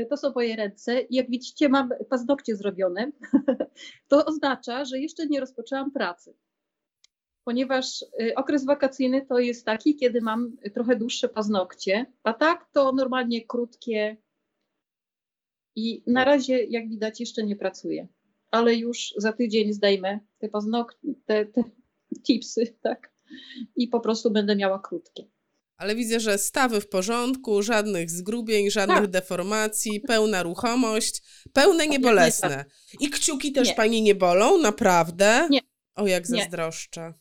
to 0.10 0.18
są 0.18 0.32
moje 0.36 0.56
ręce. 0.56 1.02
Jak 1.10 1.30
widzicie, 1.30 1.70
mam 1.70 1.90
paznokcie 2.10 2.56
zrobione. 2.56 3.12
To 4.08 4.26
oznacza, 4.26 4.86
że 4.86 5.00
jeszcze 5.00 5.28
nie 5.28 5.40
rozpoczęłam 5.40 5.92
pracy 5.92 6.36
ponieważ 7.44 8.06
y, 8.22 8.36
okres 8.36 8.66
wakacyjny 8.66 9.26
to 9.26 9.40
jest 9.40 9.66
taki, 9.66 9.96
kiedy 9.96 10.22
mam 10.22 10.58
trochę 10.74 10.96
dłuższe 10.96 11.30
paznokcie, 11.30 12.06
a 12.24 12.34
tak 12.34 12.70
to 12.72 12.92
normalnie 12.92 13.46
krótkie 13.46 14.18
i 15.76 16.04
na 16.08 16.26
razie, 16.26 16.64
jak 16.64 16.90
widać, 16.90 17.20
jeszcze 17.20 17.44
nie 17.44 17.56
pracuję, 17.56 18.08
ale 18.52 18.76
już 18.76 19.14
za 19.18 19.34
tydzień 19.34 19.74
zdejmę 19.74 20.20
te 20.38 20.50
paznokcie, 20.50 21.08
te, 21.26 21.46
te 21.46 21.64
tipsy, 22.26 22.76
tak, 22.82 23.14
i 23.76 23.88
po 23.88 24.00
prostu 24.00 24.32
będę 24.32 24.56
miała 24.56 24.80
krótkie. 24.80 25.28
Ale 25.78 25.96
widzę, 25.96 26.20
że 26.20 26.38
stawy 26.38 26.82
w 26.82 26.90
porządku, 26.90 27.62
żadnych 27.62 28.12
zgrubień, 28.12 28.72
żadnych 28.72 28.98
tak. 28.98 29.10
deformacji, 29.10 30.02
pełna 30.02 30.44
ruchomość, 30.44 31.22
pełne 31.54 31.88
niebolesne. 31.88 32.66
I 33.00 33.10
kciuki 33.10 33.52
też 33.52 33.68
nie. 33.68 33.76
pani 33.76 34.02
nie 34.02 34.16
bolą, 34.16 34.58
naprawdę? 34.58 35.48
Nie. 35.50 35.60
O, 35.96 36.08
jak 36.08 36.28
zazdroszczę 36.28 37.14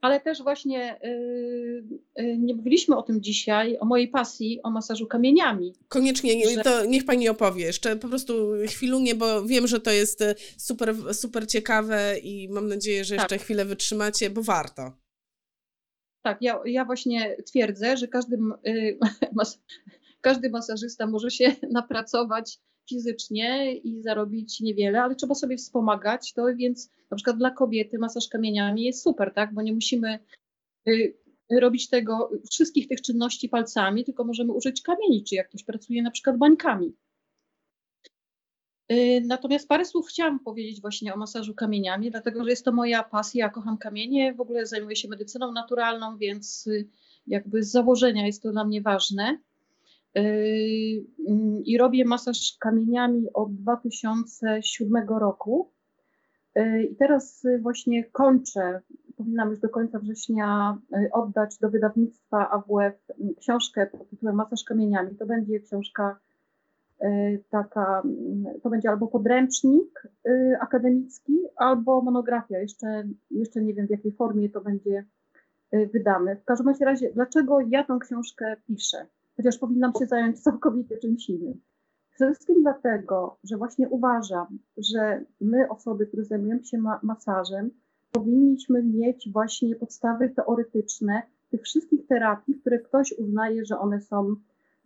ale 0.00 0.20
też 0.20 0.42
właśnie 0.42 1.00
yy, 1.02 1.84
yy, 2.16 2.38
nie 2.38 2.54
mówiliśmy 2.54 2.96
o 2.96 3.02
tym 3.02 3.22
dzisiaj, 3.22 3.78
o 3.80 3.84
mojej 3.84 4.08
pasji, 4.08 4.62
o 4.62 4.70
masażu 4.70 5.06
kamieniami. 5.06 5.74
Koniecznie, 5.88 6.48
że... 6.54 6.62
to 6.62 6.84
niech 6.84 7.04
Pani 7.04 7.28
opowie 7.28 7.64
jeszcze 7.64 7.96
po 7.96 8.08
prostu 8.08 8.52
chwilunię, 8.66 9.14
bo 9.14 9.44
wiem, 9.44 9.66
że 9.66 9.80
to 9.80 9.90
jest 9.90 10.20
y, 10.20 10.34
super, 10.56 11.14
super 11.14 11.46
ciekawe 11.46 12.18
i 12.18 12.48
mam 12.48 12.68
nadzieję, 12.68 13.04
że 13.04 13.14
jeszcze 13.14 13.28
tak. 13.28 13.40
chwilę 13.40 13.64
wytrzymacie, 13.64 14.30
bo 14.30 14.42
warto. 14.42 14.92
Tak, 16.22 16.42
ja, 16.42 16.60
ja 16.64 16.84
właśnie 16.84 17.36
twierdzę, 17.46 17.96
że 17.96 18.08
każdy, 18.08 18.38
każdy 20.20 20.50
masażysta 20.50 21.06
może 21.06 21.30
się 21.30 21.56
napracować 21.70 22.58
fizycznie 22.88 23.74
i 23.74 24.02
zarobić 24.02 24.60
niewiele, 24.60 25.02
ale 25.02 25.14
trzeba 25.14 25.34
sobie 25.34 25.56
wspomagać 25.56 26.32
to, 26.32 26.44
więc 26.56 26.90
na 27.10 27.16
przykład 27.16 27.38
dla 27.38 27.50
kobiety 27.50 27.98
masaż 27.98 28.28
kamieniami 28.28 28.84
jest 28.84 29.02
super, 29.02 29.32
tak, 29.34 29.54
bo 29.54 29.62
nie 29.62 29.72
musimy 29.72 30.18
y, 30.88 31.18
robić 31.50 31.88
tego, 31.88 32.30
wszystkich 32.50 32.88
tych 32.88 33.02
czynności 33.02 33.48
palcami, 33.48 34.04
tylko 34.04 34.24
możemy 34.24 34.52
użyć 34.52 34.82
kamieni, 34.82 35.24
czy 35.24 35.34
jak 35.34 35.48
ktoś 35.48 35.64
pracuje 35.64 36.02
na 36.02 36.10
przykład 36.10 36.38
bańkami. 36.38 36.92
Y, 38.92 39.22
natomiast 39.26 39.68
parę 39.68 39.84
słów 39.84 40.08
chciałam 40.08 40.40
powiedzieć 40.40 40.80
właśnie 40.80 41.14
o 41.14 41.16
masażu 41.16 41.54
kamieniami, 41.54 42.10
dlatego 42.10 42.44
że 42.44 42.50
jest 42.50 42.64
to 42.64 42.72
moja 42.72 43.02
pasja, 43.02 43.44
ja 43.44 43.50
kocham 43.50 43.78
kamienie, 43.78 44.34
w 44.34 44.40
ogóle 44.40 44.66
zajmuję 44.66 44.96
się 44.96 45.08
medycyną 45.08 45.52
naturalną, 45.52 46.18
więc 46.18 46.66
y, 46.66 46.88
jakby 47.26 47.62
z 47.62 47.70
założenia 47.70 48.26
jest 48.26 48.42
to 48.42 48.52
dla 48.52 48.64
mnie 48.64 48.82
ważne. 48.82 49.38
Yy, 50.14 50.22
i 51.64 51.78
robię 51.78 52.04
masaż 52.04 52.56
kamieniami 52.60 53.32
od 53.34 53.54
2007 53.54 55.08
roku. 55.08 55.70
Yy, 56.54 56.84
I 56.84 56.96
teraz 56.96 57.46
właśnie 57.60 58.04
kończę, 58.04 58.80
powinnam 59.16 59.50
już 59.50 59.60
do 59.60 59.68
końca 59.68 59.98
września 59.98 60.78
yy, 60.90 61.08
oddać 61.12 61.58
do 61.58 61.70
wydawnictwa 61.70 62.50
AWF 62.50 63.06
książkę 63.40 63.86
pod 63.86 64.10
tytułem 64.10 64.36
Masaż 64.36 64.64
kamieniami. 64.64 65.16
To 65.16 65.26
będzie 65.26 65.60
książka 65.60 66.18
taka, 67.50 68.02
mm, 68.04 68.60
to 68.62 68.70
będzie 68.70 68.90
albo 68.90 69.08
podręcznik 69.08 70.08
akademicki, 70.60 71.38
albo 71.56 72.02
monografia. 72.02 72.58
Jeszcze, 72.58 73.08
jeszcze 73.30 73.62
nie 73.62 73.74
wiem 73.74 73.86
w 73.86 73.90
jakiej 73.90 74.12
formie 74.12 74.48
to 74.48 74.60
będzie 74.60 75.04
wydane. 75.72 76.36
W 76.36 76.44
każdym 76.44 76.74
razie, 76.80 77.10
dlaczego 77.14 77.60
ja 77.60 77.84
tą 77.84 77.98
książkę 77.98 78.56
piszę? 78.66 79.06
Chociaż 79.38 79.58
powinnam 79.58 79.92
się 79.98 80.06
zająć 80.06 80.40
całkowicie 80.42 80.98
czymś 80.98 81.28
innym. 81.28 81.60
Przede 82.14 82.34
wszystkim 82.34 82.62
dlatego, 82.62 83.38
że 83.44 83.56
właśnie 83.56 83.88
uważam, 83.88 84.58
że 84.76 85.24
my, 85.40 85.68
osoby, 85.68 86.06
które 86.06 86.24
zajmujemy 86.24 86.64
się 86.64 86.78
ma 86.78 87.00
masażem, 87.02 87.70
powinniśmy 88.12 88.82
mieć 88.82 89.28
właśnie 89.32 89.76
podstawy 89.76 90.30
teoretyczne 90.30 91.22
tych 91.50 91.62
wszystkich 91.62 92.06
terapii, 92.06 92.54
które 92.60 92.78
ktoś 92.78 93.14
uznaje, 93.18 93.64
że 93.64 93.78
one 93.78 94.00
są, 94.00 94.34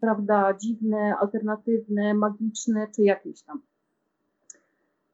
prawda, 0.01 0.55
dziwne, 0.55 1.15
alternatywne, 1.21 2.15
magiczne 2.15 2.87
czy 2.97 3.03
jakieś 3.03 3.43
tam. 3.43 3.63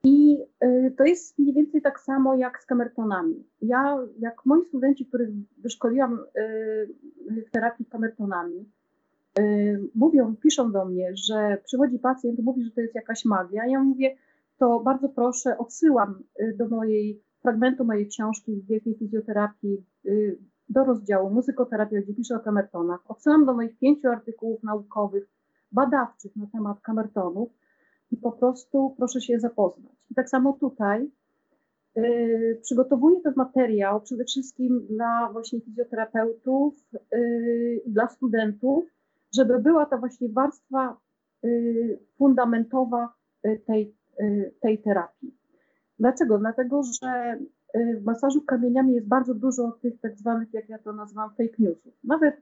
I 0.05 0.39
y, 0.65 0.95
to 0.99 1.05
jest 1.05 1.39
mniej 1.39 1.55
więcej 1.55 1.83
tak 1.83 2.01
samo 2.01 2.35
jak 2.35 2.63
z 2.63 2.67
kamertonami. 2.67 3.45
Ja, 3.63 3.99
jak 4.19 4.47
moi 4.47 4.65
studenci, 4.65 5.07
których 5.07 5.29
wyszkoliłam 5.59 6.19
y, 6.37 7.45
w 7.47 7.51
terapii 7.51 7.87
kamertonami, 7.87 8.71
mówią, 9.95 10.37
piszą 10.37 10.73
do 10.73 10.85
mnie, 10.85 11.11
że 11.15 11.59
przychodzi 11.65 11.99
pacjent, 11.99 12.41
mówi, 12.41 12.65
że 12.65 12.71
to 12.71 12.81
jest 12.81 12.95
jakaś 12.95 13.25
magia. 13.25 13.67
Ja 13.67 13.85
mówię, 13.85 14.17
to 14.59 14.81
bardzo 14.81 15.09
proszę, 15.09 15.59
odsyłam 15.59 16.23
y, 16.41 16.57
do 16.59 16.69
mojej 16.69 17.23
fragmentu 17.43 17.85
mojej 17.85 18.09
książki 18.09 18.61
z 18.61 18.67
wielkiej 18.67 18.95
fizjoterapii 18.95 19.85
y, 20.07 20.39
do 20.69 20.85
rozdziału 20.85 21.31
muzykoterapia, 21.31 22.01
gdzie 22.01 22.15
piszę 22.15 22.37
o 22.37 22.41
kamertonach. 22.41 23.11
Odsyłam 23.11 23.47
do 23.47 23.55
moich 23.55 23.79
pięciu 23.79 24.09
artykułów 24.09 24.63
naukowych, 24.63 25.29
badawczych 25.73 26.37
na 26.37 26.47
temat 26.47 26.81
kamertonów 26.81 27.49
i 28.11 28.17
po 28.17 28.33
prostu 28.33 28.95
proszę 28.97 29.21
się 29.21 29.41
zapoznać. 29.41 29.93
I 30.11 30.15
tak 30.15 30.29
samo 30.29 30.53
tutaj 30.53 31.11
yy, 31.97 32.61
przygotowuję 32.63 33.21
ten 33.21 33.33
materiał 33.37 34.01
przede 34.01 34.25
wszystkim 34.25 34.87
dla 34.91 35.29
właśnie 35.33 35.61
fizjoterapeutów, 35.61 36.75
yy, 37.13 37.83
dla 37.87 38.09
studentów, 38.09 38.85
żeby 39.39 39.59
była 39.59 39.87
to 39.87 39.99
właśnie 39.99 40.29
warstwa 40.29 40.97
y, 41.45 41.99
fundamentowa 42.19 43.13
y, 43.47 43.61
tej, 43.67 43.95
y, 44.21 44.55
tej 44.61 44.83
terapii. 44.83 45.35
Dlaczego? 45.99 46.39
Dlatego, 46.39 46.83
że 46.83 47.39
w 47.75 48.05
masażu 48.05 48.43
kamieniami 48.43 48.95
jest 48.95 49.07
bardzo 49.07 49.35
dużo 49.35 49.79
tych 49.83 50.01
tak 50.01 50.19
zwanych, 50.19 50.55
jak 50.55 50.69
ja 50.69 50.79
to 50.79 50.93
nazywam, 50.93 51.31
fake 51.31 51.55
newsów. 51.59 51.93
Nawet 52.05 52.37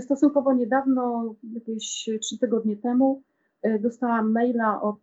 stosunkowo 0.00 0.52
niedawno, 0.52 1.34
jakieś 1.54 2.08
trzy 2.20 2.38
tygodnie 2.38 2.76
temu, 2.76 3.22
dostałam 3.80 4.32
maila 4.32 4.82
od 4.82 4.96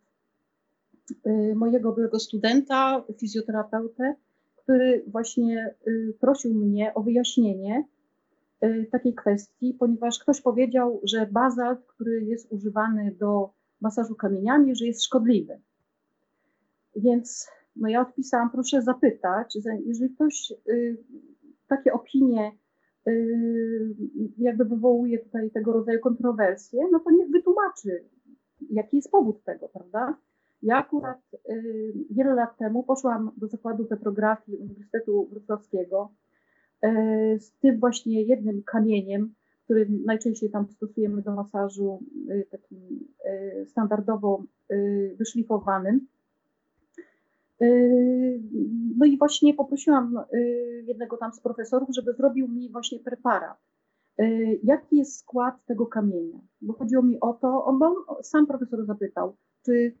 mojego 1.54 1.92
byłego 1.92 2.20
studenta, 2.20 3.02
fizjoterapeutę, 3.18 4.14
który 4.56 5.04
właśnie 5.06 5.74
prosił 6.20 6.54
mnie 6.54 6.94
o 6.94 7.02
wyjaśnienie, 7.02 7.84
takiej 8.90 9.14
kwestii, 9.14 9.74
ponieważ 9.78 10.18
ktoś 10.18 10.40
powiedział, 10.40 11.00
że 11.04 11.26
bazalt, 11.26 11.86
który 11.86 12.24
jest 12.24 12.52
używany 12.52 13.16
do 13.20 13.50
masażu 13.80 14.14
kamieniami, 14.14 14.76
że 14.76 14.86
jest 14.86 15.04
szkodliwy. 15.04 15.60
Więc 16.96 17.48
no 17.76 17.88
ja 17.88 18.00
odpisałam, 18.00 18.50
proszę 18.50 18.82
zapytać, 18.82 19.58
jeżeli 19.86 20.10
ktoś 20.14 20.52
y, 20.68 20.96
takie 21.68 21.92
opinie 21.92 22.52
y, 23.08 23.94
jakby 24.38 24.64
wywołuje 24.64 25.18
tutaj 25.18 25.50
tego 25.50 25.72
rodzaju 25.72 26.00
kontrowersje, 26.00 26.88
no 26.92 27.00
to 27.00 27.10
niech 27.10 27.30
wytłumaczy, 27.30 28.04
jaki 28.70 28.96
jest 28.96 29.10
powód 29.10 29.44
tego, 29.44 29.68
prawda? 29.68 30.16
Ja 30.62 30.76
akurat 30.76 31.20
y, 31.50 31.92
wiele 32.10 32.34
lat 32.34 32.56
temu 32.58 32.82
poszłam 32.82 33.30
do 33.36 33.48
zakładu 33.48 33.84
petrografii 33.84 34.58
Uniwersytetu 34.58 35.28
Wrocławskiego, 35.30 36.12
E, 36.12 36.21
z 37.38 37.50
tym 37.60 37.80
właśnie 37.80 38.22
jednym 38.22 38.62
kamieniem, 38.62 39.34
który 39.64 39.86
najczęściej 40.04 40.50
tam 40.50 40.66
stosujemy 40.68 41.22
do 41.22 41.34
masażu, 41.34 42.02
e, 42.28 42.42
takim 42.44 43.08
e, 43.24 43.66
standardowo 43.66 44.44
wyszlifowanym. 45.16 46.06
No 48.96 49.06
i 49.06 49.18
właśnie 49.18 49.54
poprosiłam 49.54 50.18
jednego 50.84 51.16
tam 51.16 51.32
z 51.32 51.40
profesorów, 51.40 51.88
żeby 51.94 52.12
zrobił 52.12 52.48
mi 52.48 52.70
właśnie 52.70 52.98
preparat. 52.98 53.58
Jaki 54.62 54.96
jest 54.96 55.18
skład 55.18 55.64
tego 55.66 55.86
kamienia? 55.86 56.38
Bo 56.60 56.72
chodziło 56.72 57.02
mi 57.02 57.20
o 57.20 57.32
to, 57.32 57.64
on, 57.64 57.80
sam 58.22 58.46
profesor 58.46 58.86
zapytał, 58.86 59.36
czy, 59.64 59.94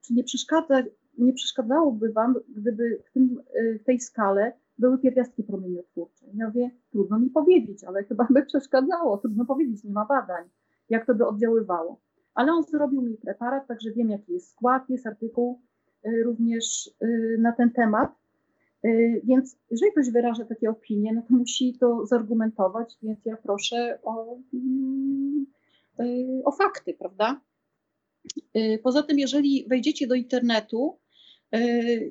czy 0.00 0.14
nie, 0.14 0.24
przeszkadza, 0.24 0.82
nie 1.18 1.32
przeszkadzałoby 1.32 2.12
Wam, 2.12 2.34
gdyby 2.56 3.02
w, 3.06 3.12
tym, 3.12 3.42
w 3.80 3.84
tej 3.84 4.00
skale 4.00 4.52
były 4.78 4.98
pierwiastki 4.98 5.42
promieniotwórcze. 5.42 6.26
Ja 6.34 6.46
mówię, 6.46 6.70
trudno 6.90 7.18
mi 7.18 7.30
powiedzieć, 7.30 7.84
ale 7.84 8.04
chyba 8.04 8.26
by 8.30 8.46
przeszkadzało, 8.46 9.18
trudno 9.18 9.44
powiedzieć, 9.44 9.84
nie 9.84 9.92
ma 9.92 10.06
badań, 10.06 10.44
jak 10.90 11.06
to 11.06 11.14
by 11.14 11.26
oddziaływało. 11.26 12.00
Ale 12.34 12.52
on 12.52 12.62
zrobił 12.62 13.02
mi 13.02 13.16
preparat, 13.16 13.66
także 13.66 13.90
wiem, 13.92 14.10
jaki 14.10 14.32
jest 14.32 14.50
skład, 14.50 14.90
jest 14.90 15.06
artykuł 15.06 15.60
y, 16.06 16.22
również 16.24 16.90
y, 17.02 17.36
na 17.40 17.52
ten 17.52 17.70
temat. 17.70 18.10
Y, 18.84 19.20
więc 19.24 19.58
jeżeli 19.70 19.92
ktoś 19.92 20.10
wyraża 20.10 20.44
takie 20.44 20.70
opinie, 20.70 21.12
no 21.12 21.22
to 21.22 21.34
musi 21.34 21.78
to 21.78 22.06
zargumentować, 22.06 22.98
więc 23.02 23.18
ja 23.24 23.36
proszę 23.36 23.98
o, 24.02 24.38
mm, 24.54 25.46
o 26.44 26.52
fakty, 26.52 26.94
prawda? 26.94 27.40
Poza 28.82 29.02
tym, 29.02 29.18
jeżeli 29.18 29.66
wejdziecie 29.68 30.06
do 30.06 30.14
internetu, 30.14 30.98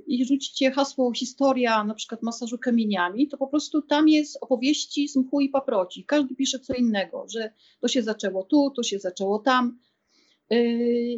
i 0.08 0.26
rzucicie 0.26 0.72
hasło 0.72 1.14
historia 1.14 1.84
na 1.84 1.94
przykład 1.94 2.24
masażu 2.24 2.58
kamieniami, 2.58 3.28
to 3.28 3.38
po 3.38 3.48
prostu 3.48 3.82
tam 3.82 4.08
jest 4.08 4.38
opowieści 4.42 5.08
z 5.08 5.16
mchu 5.16 5.42
i 5.42 5.50
paproci. 5.50 6.06
Każdy 6.06 6.36
pisze 6.36 6.60
co 6.60 6.74
innego, 6.74 7.26
że 7.30 7.52
to 7.80 7.88
się 7.88 8.04
zaczęło 8.04 8.44
tu, 8.44 8.72
to 8.76 8.84
się 8.84 9.00
zaczęło 9.00 9.40
tam. 9.40 9.78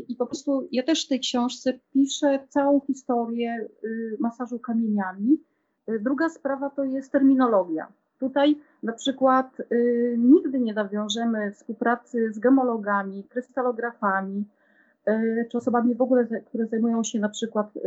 I 0.07 0.15
po 0.17 0.26
prostu 0.26 0.67
ja 0.72 0.84
też 0.84 1.05
w 1.05 1.07
tej 1.07 1.20
książce 1.20 1.80
piszę 1.93 2.39
całą 2.49 2.82
historię 2.88 3.67
y, 3.84 4.17
masażu 4.20 4.59
kamieniami. 4.59 5.38
Druga 5.99 6.30
sprawa 6.30 6.70
to 6.70 6.84
jest 6.84 7.11
terminologia. 7.11 7.88
Tutaj 8.20 8.55
na 8.84 8.93
przykład 8.93 9.59
y, 9.59 10.15
nigdy 10.17 10.59
nie 10.59 10.74
nawiążemy 10.74 11.51
współpracy 11.51 12.34
z 12.34 12.39
gemologami, 12.39 13.24
krystalografami, 13.24 14.45
E, 14.59 14.59
czy 15.51 15.57
osobami 15.57 15.95
w 15.95 16.01
ogóle, 16.01 16.28
które 16.45 16.68
zajmują 16.68 17.03
się 17.03 17.20
na 17.20 17.30
przykład 17.30 17.78
e, 17.78 17.82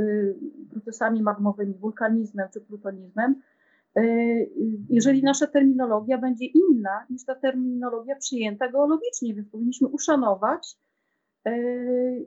procesami 0.71 1.23
magmowymi, 1.23 1.75
wulkanizmem 1.75 2.49
czy 2.53 2.61
plutonizmem, 2.61 3.35
e, 3.97 4.03
jeżeli 4.91 5.23
nasza 5.23 5.47
terminologia 5.47 6.19
będzie 6.19 6.47
inna 6.47 7.07
niż 7.11 7.25
ta 7.25 7.35
terminologia 7.35 8.17
przyjęta 8.17 8.69
geologicznie, 8.69 9.35
więc 9.35 9.49
powinniśmy 9.49 9.89
uszanować 9.89 10.77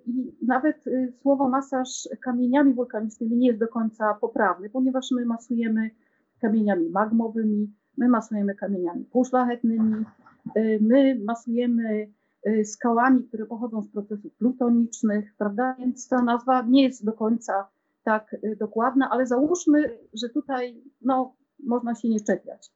i 0.05 0.35
nawet 0.41 0.85
słowo 1.21 1.49
masaż 1.49 2.09
kamieniami 2.21 2.73
wulkanicznymi 2.73 3.37
nie 3.37 3.47
jest 3.47 3.59
do 3.59 3.67
końca 3.67 4.13
poprawne, 4.13 4.69
ponieważ 4.69 5.11
my 5.11 5.25
masujemy 5.25 5.89
kamieniami 6.41 6.89
magmowymi, 6.89 7.73
my 7.97 8.09
masujemy 8.09 8.55
kamieniami 8.55 9.05
półszlachetnymi, 9.05 10.05
my 10.81 11.19
masujemy 11.25 12.07
skałami, 12.63 13.23
które 13.23 13.45
pochodzą 13.45 13.81
z 13.81 13.87
procesów 13.87 14.33
plutonicznych, 14.33 15.33
prawda? 15.37 15.75
Więc 15.79 16.07
ta 16.07 16.21
nazwa 16.21 16.61
nie 16.61 16.83
jest 16.83 17.05
do 17.05 17.13
końca 17.13 17.67
tak 18.03 18.33
y, 18.33 18.55
dokładna, 18.55 19.09
ale 19.09 19.27
załóżmy, 19.27 19.99
że 20.13 20.29
tutaj 20.29 20.81
no, 21.01 21.35
można 21.59 21.95
się 21.95 22.09
nie 22.09 22.19
czepiać. 22.19 22.71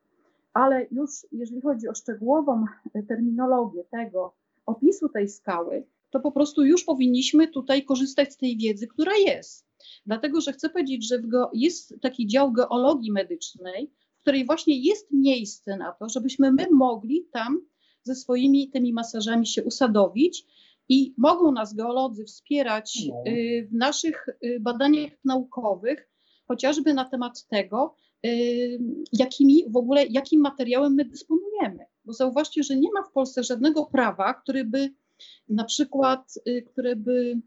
Ale 0.54 0.88
już 0.92 1.10
jeżeli 1.32 1.62
chodzi 1.62 1.88
o 1.88 1.96
szczegółową 1.96 2.66
y, 2.96 3.04
terminologię 3.04 3.84
tego 3.92 4.34
opisu 4.66 5.10
tej 5.10 5.30
skały, 5.30 5.84
to 6.10 6.20
po 6.20 6.32
prostu 6.32 6.66
już 6.66 6.84
powinniśmy 6.84 7.48
tutaj 7.48 7.86
korzystać 7.86 8.34
z 8.34 8.38
tej 8.38 8.58
wiedzy, 8.58 8.88
która 8.88 9.12
jest. 9.26 9.66
Dlatego, 10.06 10.42
że 10.42 10.54
chcę 10.54 10.70
powiedzieć, 10.70 11.08
że 11.08 11.22
jest 11.54 11.96
taki 12.02 12.28
dział 12.28 12.52
geologii 12.52 13.12
medycznej, 13.12 13.92
w 14.18 14.22
której 14.22 14.46
właśnie 14.46 14.80
jest 14.80 15.12
miejsce 15.12 15.78
na 15.78 15.92
to, 15.92 16.10
żebyśmy 16.10 16.52
my 16.52 16.68
mogli 16.72 17.28
tam 17.32 17.62
ze 18.10 18.16
swoimi 18.16 18.70
tymi 18.70 18.94
masażami 18.94 19.48
się 19.48 19.64
usadowić 19.64 20.46
i 20.90 21.14
mogą 21.18 21.52
nas 21.52 21.74
geolodzy 21.74 22.26
wspierać 22.26 23.00
no. 23.10 23.24
y, 23.32 23.68
w 23.72 23.74
naszych 23.74 24.28
y, 24.44 24.60
badaniach 24.60 25.12
naukowych, 25.26 26.10
chociażby 26.48 26.94
na 26.94 27.06
temat 27.06 27.48
tego, 27.48 27.96
y, 28.26 28.80
jakimi 29.14 29.66
w 29.70 29.78
ogóle, 29.78 30.06
jakim 30.06 30.42
materiałem 30.42 30.94
my 30.94 31.06
dysponujemy. 31.06 31.86
Bo 32.06 32.14
zauważcie, 32.14 32.64
że 32.64 32.76
nie 32.76 32.92
ma 32.92 33.04
w 33.04 33.12
Polsce 33.12 33.44
żadnego 33.44 33.86
prawa, 33.86 34.34
które 34.34 34.64
by 34.64 34.94
na 35.50 35.64
przykład, 35.64 36.34
które 36.72 36.96
by 36.96 37.42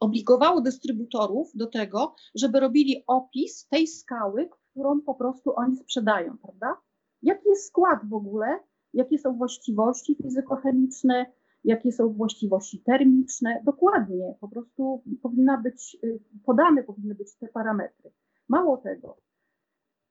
obligowało 0.00 0.60
dystrybutorów 0.60 1.50
do 1.54 1.66
tego, 1.66 2.14
żeby 2.34 2.60
robili 2.60 3.04
opis 3.06 3.66
tej 3.66 3.86
skały, 3.86 4.48
którą 4.70 5.00
po 5.00 5.14
prostu 5.14 5.52
oni 5.56 5.76
sprzedają, 5.76 6.38
prawda? 6.42 6.76
Jaki 7.22 7.48
jest 7.48 7.66
skład 7.66 7.98
w 8.08 8.14
ogóle 8.14 8.58
jakie 8.94 9.18
są 9.18 9.36
właściwości 9.36 10.16
fizykochemiczne, 10.22 11.26
jakie 11.64 11.92
są 11.92 12.08
właściwości 12.12 12.82
termiczne. 12.82 13.62
Dokładnie, 13.64 14.34
po 14.40 14.48
prostu 14.48 15.02
powinna 15.22 15.58
być, 15.58 15.96
y, 16.04 16.20
podane 16.44 16.82
powinny 16.82 17.14
być 17.14 17.36
te 17.36 17.48
parametry. 17.48 18.10
Mało 18.48 18.76
tego, 18.76 19.16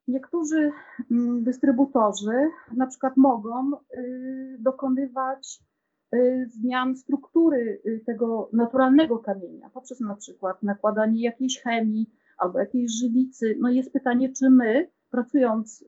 niektórzy 0.07 0.71
mm, 1.11 1.43
dystrybutorzy 1.43 2.49
na 2.77 2.88
przykład 2.88 3.17
mogą 3.17 3.71
y, 3.73 4.57
dokonywać 4.59 5.59
y, 6.15 6.49
zmian 6.49 6.97
struktury 6.97 7.82
tego 8.05 8.49
naturalnego 8.53 9.19
kamienia 9.19 9.69
poprzez 9.69 9.99
na 9.99 10.15
przykład 10.15 10.63
nakładanie 10.63 11.23
jakiejś 11.23 11.61
chemii 11.61 12.09
albo 12.38 12.59
jakiejś 12.59 12.91
żywicy. 12.91 13.57
No 13.59 13.69
jest 13.69 13.93
pytanie, 13.93 14.34
czy 14.34 14.49
my 14.49 14.89
pracując 15.09 15.86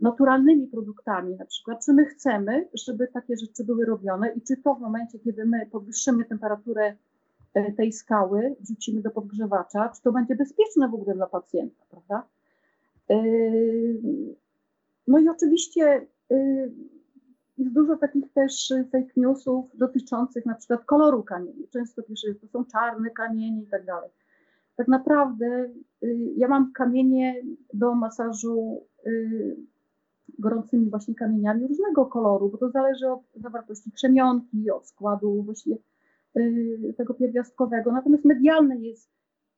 naturalnymi 0.00 0.66
produktami, 0.66 1.36
na 1.36 1.44
przykład, 1.44 1.84
czy 1.84 1.92
my 1.92 2.04
chcemy, 2.04 2.68
żeby 2.74 3.08
takie 3.08 3.36
rzeczy 3.36 3.64
były 3.64 3.84
robione 3.84 4.32
i 4.32 4.42
czy 4.42 4.56
to 4.56 4.74
w 4.74 4.80
momencie, 4.80 5.18
kiedy 5.18 5.46
my 5.46 5.66
podwyższymy 5.66 6.24
temperaturę 6.24 6.96
e, 7.54 7.72
tej 7.72 7.92
skały, 7.92 8.56
wrzucimy 8.60 9.02
do 9.02 9.10
podgrzewacza, 9.10 9.88
czy 9.88 10.02
to 10.02 10.12
będzie 10.12 10.36
bezpieczne 10.36 10.88
w 10.88 10.94
ogóle 10.94 11.14
dla 11.14 11.26
pacjenta, 11.26 11.84
prawda? 11.90 12.26
E, 13.10 13.22
no 15.06 15.18
i 15.18 15.28
oczywiście 15.28 16.06
e, 16.30 16.36
jest 17.58 17.74
dużo 17.74 17.96
takich 17.96 18.32
też 18.32 18.72
fake 18.92 19.12
newsów 19.16 19.76
dotyczących 19.76 20.46
na 20.46 20.54
przykład 20.54 20.84
koloru 20.84 21.22
kamieni. 21.22 21.68
Często 21.72 22.02
pisze, 22.02 22.28
że 22.28 22.34
to 22.34 22.48
są 22.48 22.64
czarne 22.64 23.10
kamienie 23.10 23.62
i 23.62 23.66
tak 23.66 23.84
dalej. 23.84 24.10
Tak 24.76 24.88
naprawdę 24.88 25.70
ja 26.36 26.48
mam 26.48 26.72
kamienie 26.72 27.42
do 27.74 27.94
masażu 27.94 28.86
gorącymi 30.38 30.90
właśnie 30.90 31.14
kamieniami 31.14 31.66
różnego 31.66 32.06
koloru, 32.06 32.48
bo 32.48 32.58
to 32.58 32.70
zależy 32.70 33.08
od 33.08 33.20
zawartości 33.34 33.92
krzemionki, 33.92 34.70
od 34.70 34.86
składu 34.86 35.42
właśnie 35.42 35.76
y, 36.36 36.94
tego 36.96 37.14
pierwiastkowego. 37.14 37.92
Natomiast 37.92 38.24
medialne 38.24 38.76
jest 38.76 39.10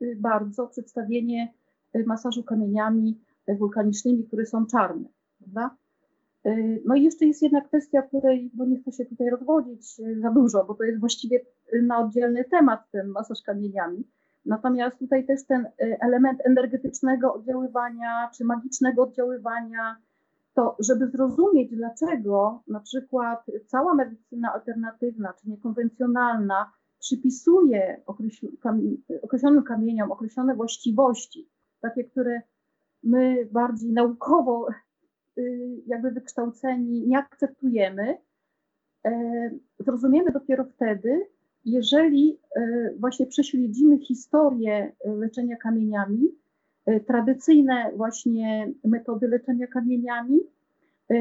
y, 0.03 0.16
bardzo 0.20 0.66
przedstawienie 0.66 1.53
y, 1.97 2.05
masażu 2.07 2.43
kamieniami 2.43 3.20
wulkanicznymi, 3.59 4.24
które 4.24 4.47
są 4.47 4.66
czarne, 4.66 5.09
prawda? 5.39 5.77
No 6.85 6.95
i 6.95 7.03
jeszcze 7.03 7.27
jest 7.27 7.43
jedna 7.43 7.61
kwestia, 7.61 8.03
której, 8.03 8.51
bo 8.55 8.64
nie 8.64 8.79
chcę 8.81 8.93
się 8.93 9.05
tutaj 9.05 9.31
rozwodzić 9.31 9.97
za 10.20 10.31
dużo, 10.31 10.64
bo 10.64 10.74
to 10.74 10.85
jest 10.85 11.01
właściwie 11.01 11.41
na 11.83 11.99
oddzielny 11.99 12.45
temat 12.45 12.91
ten 12.91 13.09
masaż 13.09 13.43
kamieniami. 13.43 14.05
Natomiast 14.47 14.99
tutaj 14.99 15.27
też 15.27 15.45
ten 15.45 15.66
element 15.79 16.41
energetycznego 16.45 17.35
oddziaływania, 17.35 18.31
czy 18.37 18.45
magicznego 18.45 19.03
oddziaływania, 19.03 19.97
to 20.57 20.76
żeby 20.78 21.11
zrozumieć, 21.11 21.70
dlaczego 21.70 22.62
na 22.66 22.80
przykład 22.80 23.46
cała 23.66 23.94
medycyna 23.94 24.52
alternatywna 24.54 25.32
czy 25.32 25.50
niekonwencjonalna 25.50 26.72
przypisuje 26.98 28.02
określonym 29.22 29.62
kamieniom 29.62 30.12
określone 30.12 30.54
właściwości, 30.54 31.48
takie, 31.80 32.04
które 32.04 32.42
my 33.02 33.48
bardziej 33.52 33.92
naukowo 33.92 34.68
y, 35.38 35.82
jakby 35.86 36.11
wykształceni 36.11 37.07
nie 37.07 37.18
akceptujemy, 37.18 38.18
e, 39.07 39.50
zrozumiemy 39.78 40.32
dopiero 40.32 40.64
wtedy, 40.64 41.26
jeżeli 41.64 42.40
e, 42.57 42.90
właśnie 43.00 43.26
prześledzimy 43.26 43.98
historię 43.98 44.92
leczenia 45.04 45.57
kamieniami 45.57 46.28
E, 46.28 46.45
tradycyjne 47.07 47.93
właśnie 47.97 48.72
metody 48.84 49.28
leczenia 49.28 49.66
kamieniami, 49.66 50.41
e, 51.11 51.16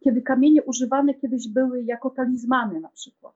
kiedy 0.00 0.22
kamienie 0.22 0.62
używane 0.62 1.14
kiedyś 1.14 1.48
były 1.48 1.82
jako 1.82 2.10
talizmany 2.10 2.80
na 2.80 2.88
przykład, 2.88 3.34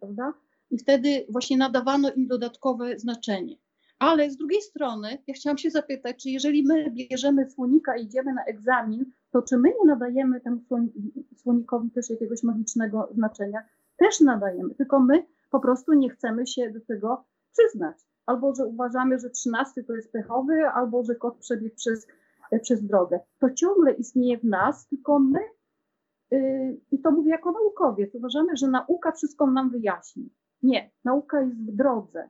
prawda? 0.00 0.34
I 0.70 0.78
wtedy 0.78 1.26
właśnie 1.28 1.56
nadawano 1.56 2.12
im 2.12 2.26
dodatkowe 2.26 2.98
znaczenie. 2.98 3.56
Ale 3.98 4.30
z 4.30 4.36
drugiej 4.36 4.62
strony, 4.62 5.18
ja 5.26 5.34
chciałam 5.34 5.58
się 5.58 5.70
zapytać, 5.70 6.22
czy 6.22 6.30
jeżeli 6.30 6.62
my 6.66 6.90
bierzemy 6.90 7.50
słonika 7.50 7.96
i 7.96 8.04
idziemy 8.04 8.34
na 8.34 8.44
egzamin, 8.44 9.04
to 9.30 9.42
czy 9.42 9.58
my 9.58 9.68
nie 9.68 9.86
nadajemy 9.86 10.40
temu 10.40 10.60
słonikowi 11.36 11.90
też 11.90 12.10
jakiegoś 12.10 12.42
magicznego 12.42 13.08
znaczenia? 13.14 13.62
Też 13.96 14.20
nadajemy, 14.20 14.74
tylko 14.74 15.00
my 15.00 15.26
po 15.50 15.60
prostu 15.60 15.92
nie 15.92 16.10
chcemy 16.10 16.46
się 16.46 16.70
do 16.70 16.80
tego 16.80 17.24
przyznać 17.52 17.96
albo 18.30 18.54
że 18.54 18.66
uważamy, 18.66 19.18
że 19.18 19.30
trzynasty 19.30 19.84
to 19.84 19.92
jest 19.92 20.12
pechowy, 20.12 20.68
albo 20.74 21.04
że 21.04 21.14
kot 21.14 21.36
przebiegł 21.38 21.76
przez, 21.76 22.06
przez 22.62 22.86
drogę. 22.86 23.20
To 23.38 23.50
ciągle 23.50 23.92
istnieje 23.92 24.38
w 24.38 24.44
nas, 24.44 24.88
tylko 24.88 25.18
my, 25.18 25.40
yy, 26.30 26.80
i 26.90 26.98
to 26.98 27.10
mówię 27.10 27.30
jako 27.30 27.52
naukowiec, 27.52 28.14
uważamy, 28.14 28.56
że 28.56 28.68
nauka 28.68 29.12
wszystko 29.12 29.46
nam 29.46 29.70
wyjaśni. 29.70 30.30
Nie, 30.62 30.90
nauka 31.04 31.40
jest 31.40 31.56
w 31.56 31.76
drodze. 31.76 32.28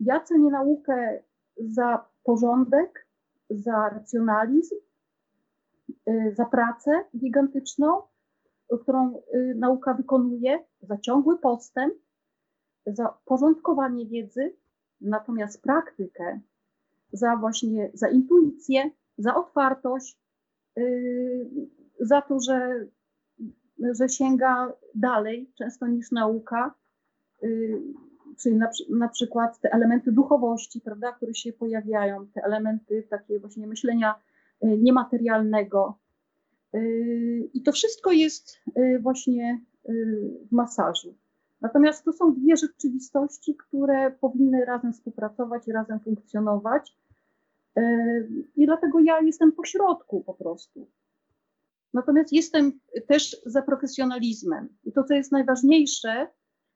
Ja 0.00 0.20
cenię 0.20 0.50
naukę 0.50 1.22
za 1.56 2.04
porządek, 2.24 3.06
za 3.50 3.88
racjonalizm, 3.88 4.74
yy, 6.06 6.34
za 6.34 6.44
pracę 6.44 7.04
gigantyczną, 7.16 8.02
którą 8.82 9.22
yy, 9.32 9.54
nauka 9.54 9.94
wykonuje, 9.94 10.64
za 10.82 10.96
ciągły 10.96 11.38
postęp, 11.38 11.94
za 12.86 13.18
porządkowanie 13.24 14.06
wiedzy, 14.06 14.56
natomiast 15.00 15.62
praktykę, 15.62 16.40
za 17.12 17.36
właśnie, 17.36 17.90
za 17.94 18.08
intuicję, 18.08 18.90
za 19.18 19.34
otwartość, 19.34 20.18
yy, 20.76 21.48
za 22.00 22.22
to, 22.22 22.40
że, 22.40 22.86
że 23.78 24.08
sięga 24.08 24.72
dalej 24.94 25.50
często 25.58 25.86
niż 25.86 26.12
nauka, 26.12 26.74
yy, 27.42 27.82
czyli 28.42 28.56
na, 28.56 28.70
na 28.90 29.08
przykład 29.08 29.60
te 29.60 29.72
elementy 29.72 30.12
duchowości, 30.12 30.80
prawda, 30.80 31.12
które 31.12 31.34
się 31.34 31.52
pojawiają, 31.52 32.26
te 32.26 32.42
elementy 32.42 33.06
takie 33.10 33.40
właśnie 33.40 33.66
myślenia 33.66 34.14
yy, 34.62 34.78
niematerialnego. 34.78 35.98
I 37.54 37.62
to 37.62 37.72
wszystko 37.72 38.12
jest 38.12 38.60
właśnie 39.00 39.60
w 40.48 40.52
masażu. 40.52 41.14
Natomiast 41.60 42.04
to 42.04 42.12
są 42.12 42.34
dwie 42.34 42.56
rzeczywistości, 42.56 43.56
które 43.56 44.10
powinny 44.10 44.64
razem 44.64 44.92
współpracować 44.92 45.68
i 45.68 45.72
razem 45.72 46.00
funkcjonować. 46.00 46.96
E, 47.76 47.82
I 48.56 48.66
dlatego 48.66 49.00
ja 49.00 49.20
jestem 49.20 49.52
pośrodku 49.52 50.20
po 50.20 50.34
prostu. 50.34 50.88
Natomiast 51.94 52.32
jestem 52.32 52.72
też 53.06 53.36
za 53.46 53.62
profesjonalizmem. 53.62 54.68
I 54.84 54.92
to, 54.92 55.04
co 55.04 55.14
jest 55.14 55.32
najważniejsze 55.32 56.26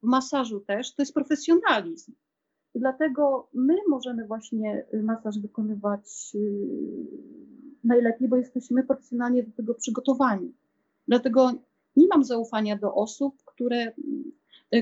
w 0.02 0.06
masażu 0.06 0.60
też, 0.60 0.94
to 0.94 1.02
jest 1.02 1.14
profesjonalizm. 1.14 2.12
I 2.74 2.80
dlatego 2.80 3.48
my 3.54 3.76
możemy 3.88 4.26
właśnie 4.26 4.86
masaż 5.02 5.38
wykonywać 5.38 6.32
y, 6.34 6.68
najlepiej, 7.84 8.28
bo 8.28 8.36
jesteśmy 8.36 8.84
profesjonalnie 8.84 9.42
do 9.42 9.52
tego 9.52 9.74
przygotowani. 9.74 10.54
Dlatego 11.08 11.52
nie 11.96 12.06
mam 12.06 12.24
zaufania 12.24 12.76
do 12.76 12.94
osób, 12.94 13.42
które 13.44 13.92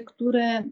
które 0.07 0.64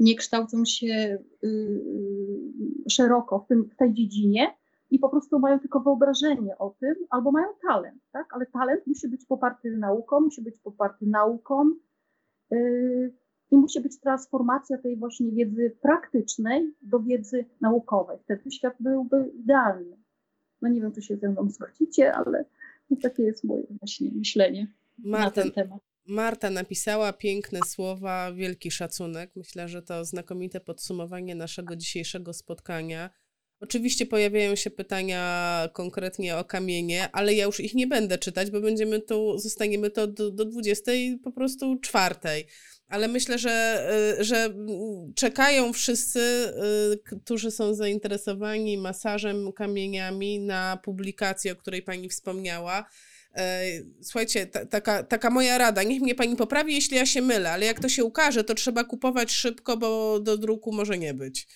nie 0.00 0.16
kształcą 0.16 0.64
się 0.64 1.18
y, 1.44 1.46
y, 1.46 2.90
szeroko 2.90 3.38
w, 3.38 3.46
tym, 3.46 3.64
w 3.64 3.76
tej 3.76 3.94
dziedzinie 3.94 4.54
i 4.90 4.98
po 4.98 5.08
prostu 5.08 5.38
mają 5.38 5.60
tylko 5.60 5.80
wyobrażenie 5.80 6.58
o 6.58 6.74
tym, 6.80 6.94
albo 7.10 7.32
mają 7.32 7.46
talent, 7.62 8.02
tak? 8.12 8.26
Ale 8.34 8.46
talent 8.46 8.86
musi 8.86 9.08
być 9.08 9.24
poparty 9.24 9.76
nauką, 9.76 10.20
musi 10.20 10.42
być 10.42 10.58
poparty 10.58 11.06
nauką 11.06 11.70
i 13.50 13.56
musi 13.56 13.80
być 13.80 14.00
transformacja 14.00 14.78
tej 14.78 14.96
właśnie 14.96 15.32
wiedzy 15.32 15.76
praktycznej 15.82 16.74
do 16.82 17.00
wiedzy 17.00 17.44
naukowej. 17.60 18.18
Wtedy 18.24 18.50
świat 18.50 18.74
byłby 18.80 19.30
idealny. 19.34 19.96
No 20.62 20.68
nie 20.68 20.80
wiem, 20.80 20.92
czy 20.92 21.02
się 21.02 21.16
ze 21.16 21.28
mną 21.28 21.50
zgodzicie, 21.50 22.14
ale 22.14 22.44
no 22.90 22.96
takie 23.02 23.22
jest 23.22 23.44
moje 23.44 23.66
właśnie 23.78 24.10
myślenie 24.12 24.66
Marta, 24.98 25.24
na 25.24 25.30
ten 25.30 25.52
temat. 25.52 25.89
Marta 26.06 26.50
napisała 26.50 27.12
piękne 27.12 27.60
słowa, 27.68 28.32
wielki 28.32 28.70
szacunek. 28.70 29.30
Myślę, 29.36 29.68
że 29.68 29.82
to 29.82 30.04
znakomite 30.04 30.60
podsumowanie 30.60 31.34
naszego 31.34 31.76
dzisiejszego 31.76 32.32
spotkania. 32.32 33.10
Oczywiście 33.60 34.06
pojawiają 34.06 34.56
się 34.56 34.70
pytania 34.70 35.68
konkretnie 35.72 36.36
o 36.36 36.44
kamienie, 36.44 37.08
ale 37.12 37.34
ja 37.34 37.44
już 37.44 37.60
ich 37.60 37.74
nie 37.74 37.86
będę 37.86 38.18
czytać, 38.18 38.50
bo 38.50 38.60
będziemy 38.60 39.00
tu, 39.00 39.38
zostaniemy 39.38 39.90
to 39.90 40.06
do, 40.06 40.30
do 40.30 40.44
20 40.44 40.92
po 41.24 41.32
prostu 41.32 41.78
czwartej. 41.80 42.46
Ale 42.88 43.08
myślę, 43.08 43.38
że, 43.38 43.86
y, 44.20 44.24
że 44.24 44.54
czekają 45.14 45.72
wszyscy, 45.72 46.20
y, 47.10 47.18
którzy 47.22 47.50
są 47.50 47.74
zainteresowani 47.74 48.78
masażem 48.78 49.52
kamieniami 49.52 50.40
na 50.40 50.76
publikację, 50.84 51.52
o 51.52 51.56
której 51.56 51.82
pani 51.82 52.08
wspomniała 52.08 52.86
słuchajcie, 54.02 54.46
taka, 54.46 55.02
taka 55.02 55.30
moja 55.30 55.58
rada, 55.58 55.82
niech 55.82 56.02
mnie 56.02 56.14
pani 56.14 56.36
poprawi, 56.36 56.74
jeśli 56.74 56.96
ja 56.96 57.06
się 57.06 57.22
mylę, 57.22 57.50
ale 57.50 57.66
jak 57.66 57.80
to 57.80 57.88
się 57.88 58.04
ukaże, 58.04 58.44
to 58.44 58.54
trzeba 58.54 58.84
kupować 58.84 59.32
szybko, 59.32 59.76
bo 59.76 60.20
do 60.20 60.36
druku 60.36 60.72
może 60.72 60.98
nie 60.98 61.14
być. 61.14 61.46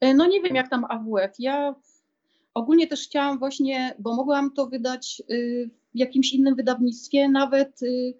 E, 0.00 0.14
no 0.14 0.26
nie 0.26 0.42
wiem, 0.42 0.54
jak 0.54 0.70
tam 0.70 0.84
AWF. 0.84 1.34
Ja 1.38 1.74
ogólnie 2.54 2.86
też 2.86 3.04
chciałam 3.04 3.38
właśnie, 3.38 3.94
bo 3.98 4.16
mogłam 4.16 4.52
to 4.52 4.66
wydać 4.66 5.22
y, 5.30 5.70
w 5.94 5.98
jakimś 5.98 6.32
innym 6.32 6.56
wydawnictwie, 6.56 7.28
nawet 7.28 7.82
y, 7.82 8.14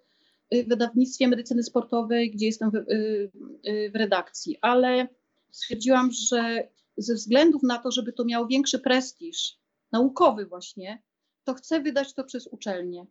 y, 0.54 0.64
wydawnictwie 0.64 1.28
medycyny 1.28 1.62
sportowej, 1.62 2.30
gdzie 2.30 2.46
jestem 2.46 2.70
w, 2.70 2.74
w 3.92 3.96
redakcji, 3.96 4.56
ale 4.60 5.08
stwierdziłam, 5.50 6.10
że 6.12 6.68
ze 6.96 7.14
względów 7.14 7.62
na 7.62 7.78
to, 7.78 7.90
żeby 7.90 8.12
to 8.12 8.24
miało 8.24 8.46
większy 8.46 8.78
prestiż 8.78 9.58
naukowy 9.92 10.46
właśnie, 10.46 11.02
to 11.44 11.54
chcę 11.54 11.80
wydać 11.80 12.14
to 12.14 12.24
przez 12.24 12.46
uczelnię. 12.46 13.06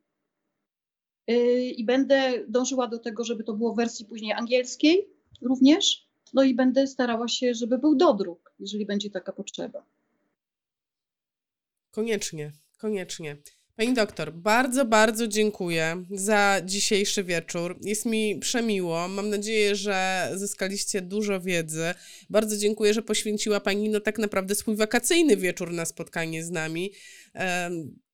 I 1.76 1.86
będę 1.86 2.46
dążyła 2.48 2.88
do 2.88 3.00
tego, 3.00 3.24
żeby 3.24 3.44
to 3.44 3.54
było 3.54 3.74
w 3.74 3.76
wersji 3.76 4.06
później 4.06 4.34
angielskiej 4.34 5.10
również. 5.42 6.08
No 6.34 6.44
i 6.44 6.56
będę 6.56 6.88
starała 6.88 7.28
się, 7.28 7.54
żeby 7.54 7.78
był 7.78 7.96
dodruk, 7.96 8.54
jeżeli 8.60 8.86
będzie 8.86 9.10
taka 9.10 9.32
potrzeba. 9.32 9.86
Koniecznie, 11.92 12.52
koniecznie. 12.78 13.38
Pani 13.76 13.94
doktor, 13.94 14.34
bardzo, 14.34 14.86
bardzo 14.86 15.28
dziękuję 15.28 16.06
za 16.12 16.62
dzisiejszy 16.66 17.24
wieczór. 17.24 17.80
Jest 17.82 18.06
mi 18.06 18.40
przemiło. 18.40 19.08
Mam 19.08 19.30
nadzieję, 19.30 19.76
że 19.76 20.30
zyskaliście 20.36 21.02
dużo 21.02 21.42
wiedzy. 21.42 21.94
Bardzo 22.30 22.58
dziękuję, 22.58 22.94
że 22.94 23.02
poświęciła 23.02 23.60
Pani 23.60 23.90
no 23.90 24.00
tak 24.00 24.20
naprawdę 24.20 24.56
swój 24.56 24.76
wakacyjny 24.76 25.38
wieczór 25.38 25.72
na 25.72 25.86
spotkanie 25.86 26.44
z 26.44 26.50
nami. 26.52 26.92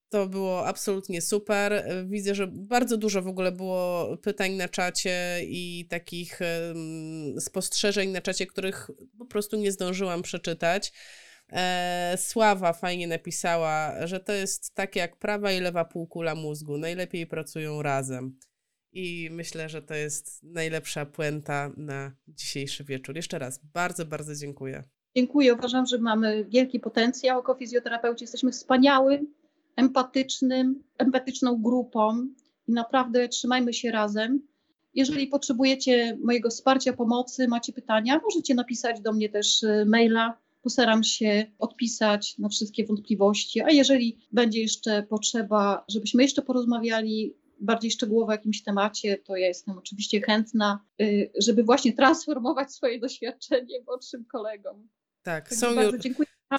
To 0.09 0.27
było 0.27 0.67
absolutnie 0.67 1.21
super. 1.21 1.85
Widzę, 2.05 2.35
że 2.35 2.47
bardzo 2.47 2.97
dużo 2.97 3.21
w 3.21 3.27
ogóle 3.27 3.51
było 3.51 4.17
pytań 4.17 4.51
na 4.51 4.69
czacie 4.69 5.39
i 5.43 5.87
takich 5.89 6.39
spostrzeżeń 7.39 8.09
na 8.09 8.21
czacie, 8.21 8.45
których 8.45 8.91
po 9.17 9.25
prostu 9.25 9.57
nie 9.57 9.71
zdążyłam 9.71 10.21
przeczytać. 10.21 10.93
E, 11.51 12.15
Sława 12.17 12.73
fajnie 12.73 13.07
napisała, 13.07 14.07
że 14.07 14.19
to 14.19 14.33
jest 14.33 14.75
tak 14.75 14.95
jak 14.95 15.15
prawa 15.15 15.51
i 15.51 15.59
lewa 15.59 15.85
półkula 15.85 16.35
mózgu. 16.35 16.77
Najlepiej 16.77 17.27
pracują 17.27 17.81
razem. 17.81 18.39
I 18.91 19.29
myślę, 19.31 19.69
że 19.69 19.81
to 19.81 19.93
jest 19.93 20.43
najlepsza 20.43 21.05
puenta 21.05 21.71
na 21.77 22.11
dzisiejszy 22.27 22.83
wieczór. 22.83 23.15
Jeszcze 23.15 23.39
raz 23.39 23.59
bardzo, 23.73 24.05
bardzo 24.05 24.35
dziękuję. 24.35 24.83
Dziękuję. 25.15 25.53
Uważam, 25.53 25.85
że 25.85 25.97
mamy 25.97 26.45
wielki 26.45 26.79
potencjał 26.79 27.37
jako 27.37 27.55
fizjoterapeuci. 27.55 28.23
Jesteśmy 28.23 28.51
wspaniałym, 28.51 29.33
empatycznym, 29.77 30.83
empatyczną 30.97 31.61
grupą 31.61 32.27
i 32.67 32.73
naprawdę 32.73 33.29
trzymajmy 33.29 33.73
się 33.73 33.91
razem. 33.91 34.41
Jeżeli 34.93 35.27
potrzebujecie 35.27 36.17
mojego 36.23 36.49
wsparcia, 36.49 36.93
pomocy, 36.93 37.47
macie 37.47 37.73
pytania, 37.73 38.19
możecie 38.23 38.55
napisać 38.55 39.01
do 39.01 39.13
mnie 39.13 39.29
też 39.29 39.63
e, 39.63 39.85
maila 39.85 40.37
postaram 40.61 41.03
się 41.03 41.45
odpisać 41.59 42.37
na 42.37 42.49
wszystkie 42.49 42.85
wątpliwości, 42.85 43.61
a 43.61 43.69
jeżeli 43.69 44.17
będzie 44.31 44.61
jeszcze 44.61 45.03
potrzeba, 45.03 45.85
żebyśmy 45.87 46.23
jeszcze 46.23 46.41
porozmawiali 46.41 47.35
bardziej 47.59 47.91
szczegółowo 47.91 48.29
o 48.29 48.31
jakimś 48.31 48.63
temacie, 48.63 49.17
to 49.17 49.35
ja 49.35 49.47
jestem 49.47 49.77
oczywiście 49.77 50.21
chętna, 50.21 50.85
y, 51.01 51.31
żeby 51.41 51.63
właśnie 51.63 51.93
transformować 51.93 52.71
swoje 52.73 52.99
doświadczenie 52.99 53.81
młodszym 53.87 54.25
kolegom. 54.25 54.87
Tak, 55.23 55.53
są 55.53 55.81
już, 55.81 56.03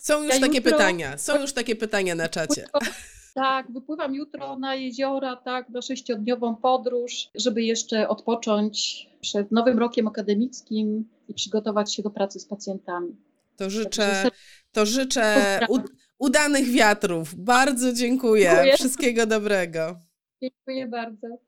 są 0.03 0.23
już 0.23 0.35
ja 0.35 0.41
takie 0.41 0.57
jutro, 0.57 0.73
pytania, 0.73 1.19
są 1.19 1.41
już 1.41 1.53
takie 1.53 1.77
pytania 1.77 2.15
na 2.15 2.29
czacie. 2.29 2.67
Tak, 3.35 3.73
wypływam 3.73 4.15
jutro 4.15 4.59
na 4.59 4.75
jeziora, 4.75 5.37
tak, 5.37 5.69
na 5.69 5.83
sześciodniową 5.83 6.57
podróż, 6.57 7.29
żeby 7.35 7.63
jeszcze 7.63 8.09
odpocząć 8.09 9.07
przed 9.21 9.53
nowym 9.53 9.79
rokiem 9.79 10.09
akademickim 10.09 11.09
i 11.29 11.35
przygotować 11.35 11.95
się 11.95 12.03
do 12.03 12.11
pracy 12.11 12.41
z 12.41 12.47
pacjentami. 12.47 13.17
To 13.57 13.71
życzę, 13.71 14.31
to 14.73 14.87
życzę 14.87 15.61
udanych 16.19 16.71
wiatrów. 16.71 17.35
Bardzo 17.35 17.93
dziękuję. 17.93 18.51
dziękuję. 18.51 18.75
Wszystkiego 18.75 19.27
dobrego. 19.27 20.01
Dziękuję 20.43 20.87
bardzo. 20.87 21.48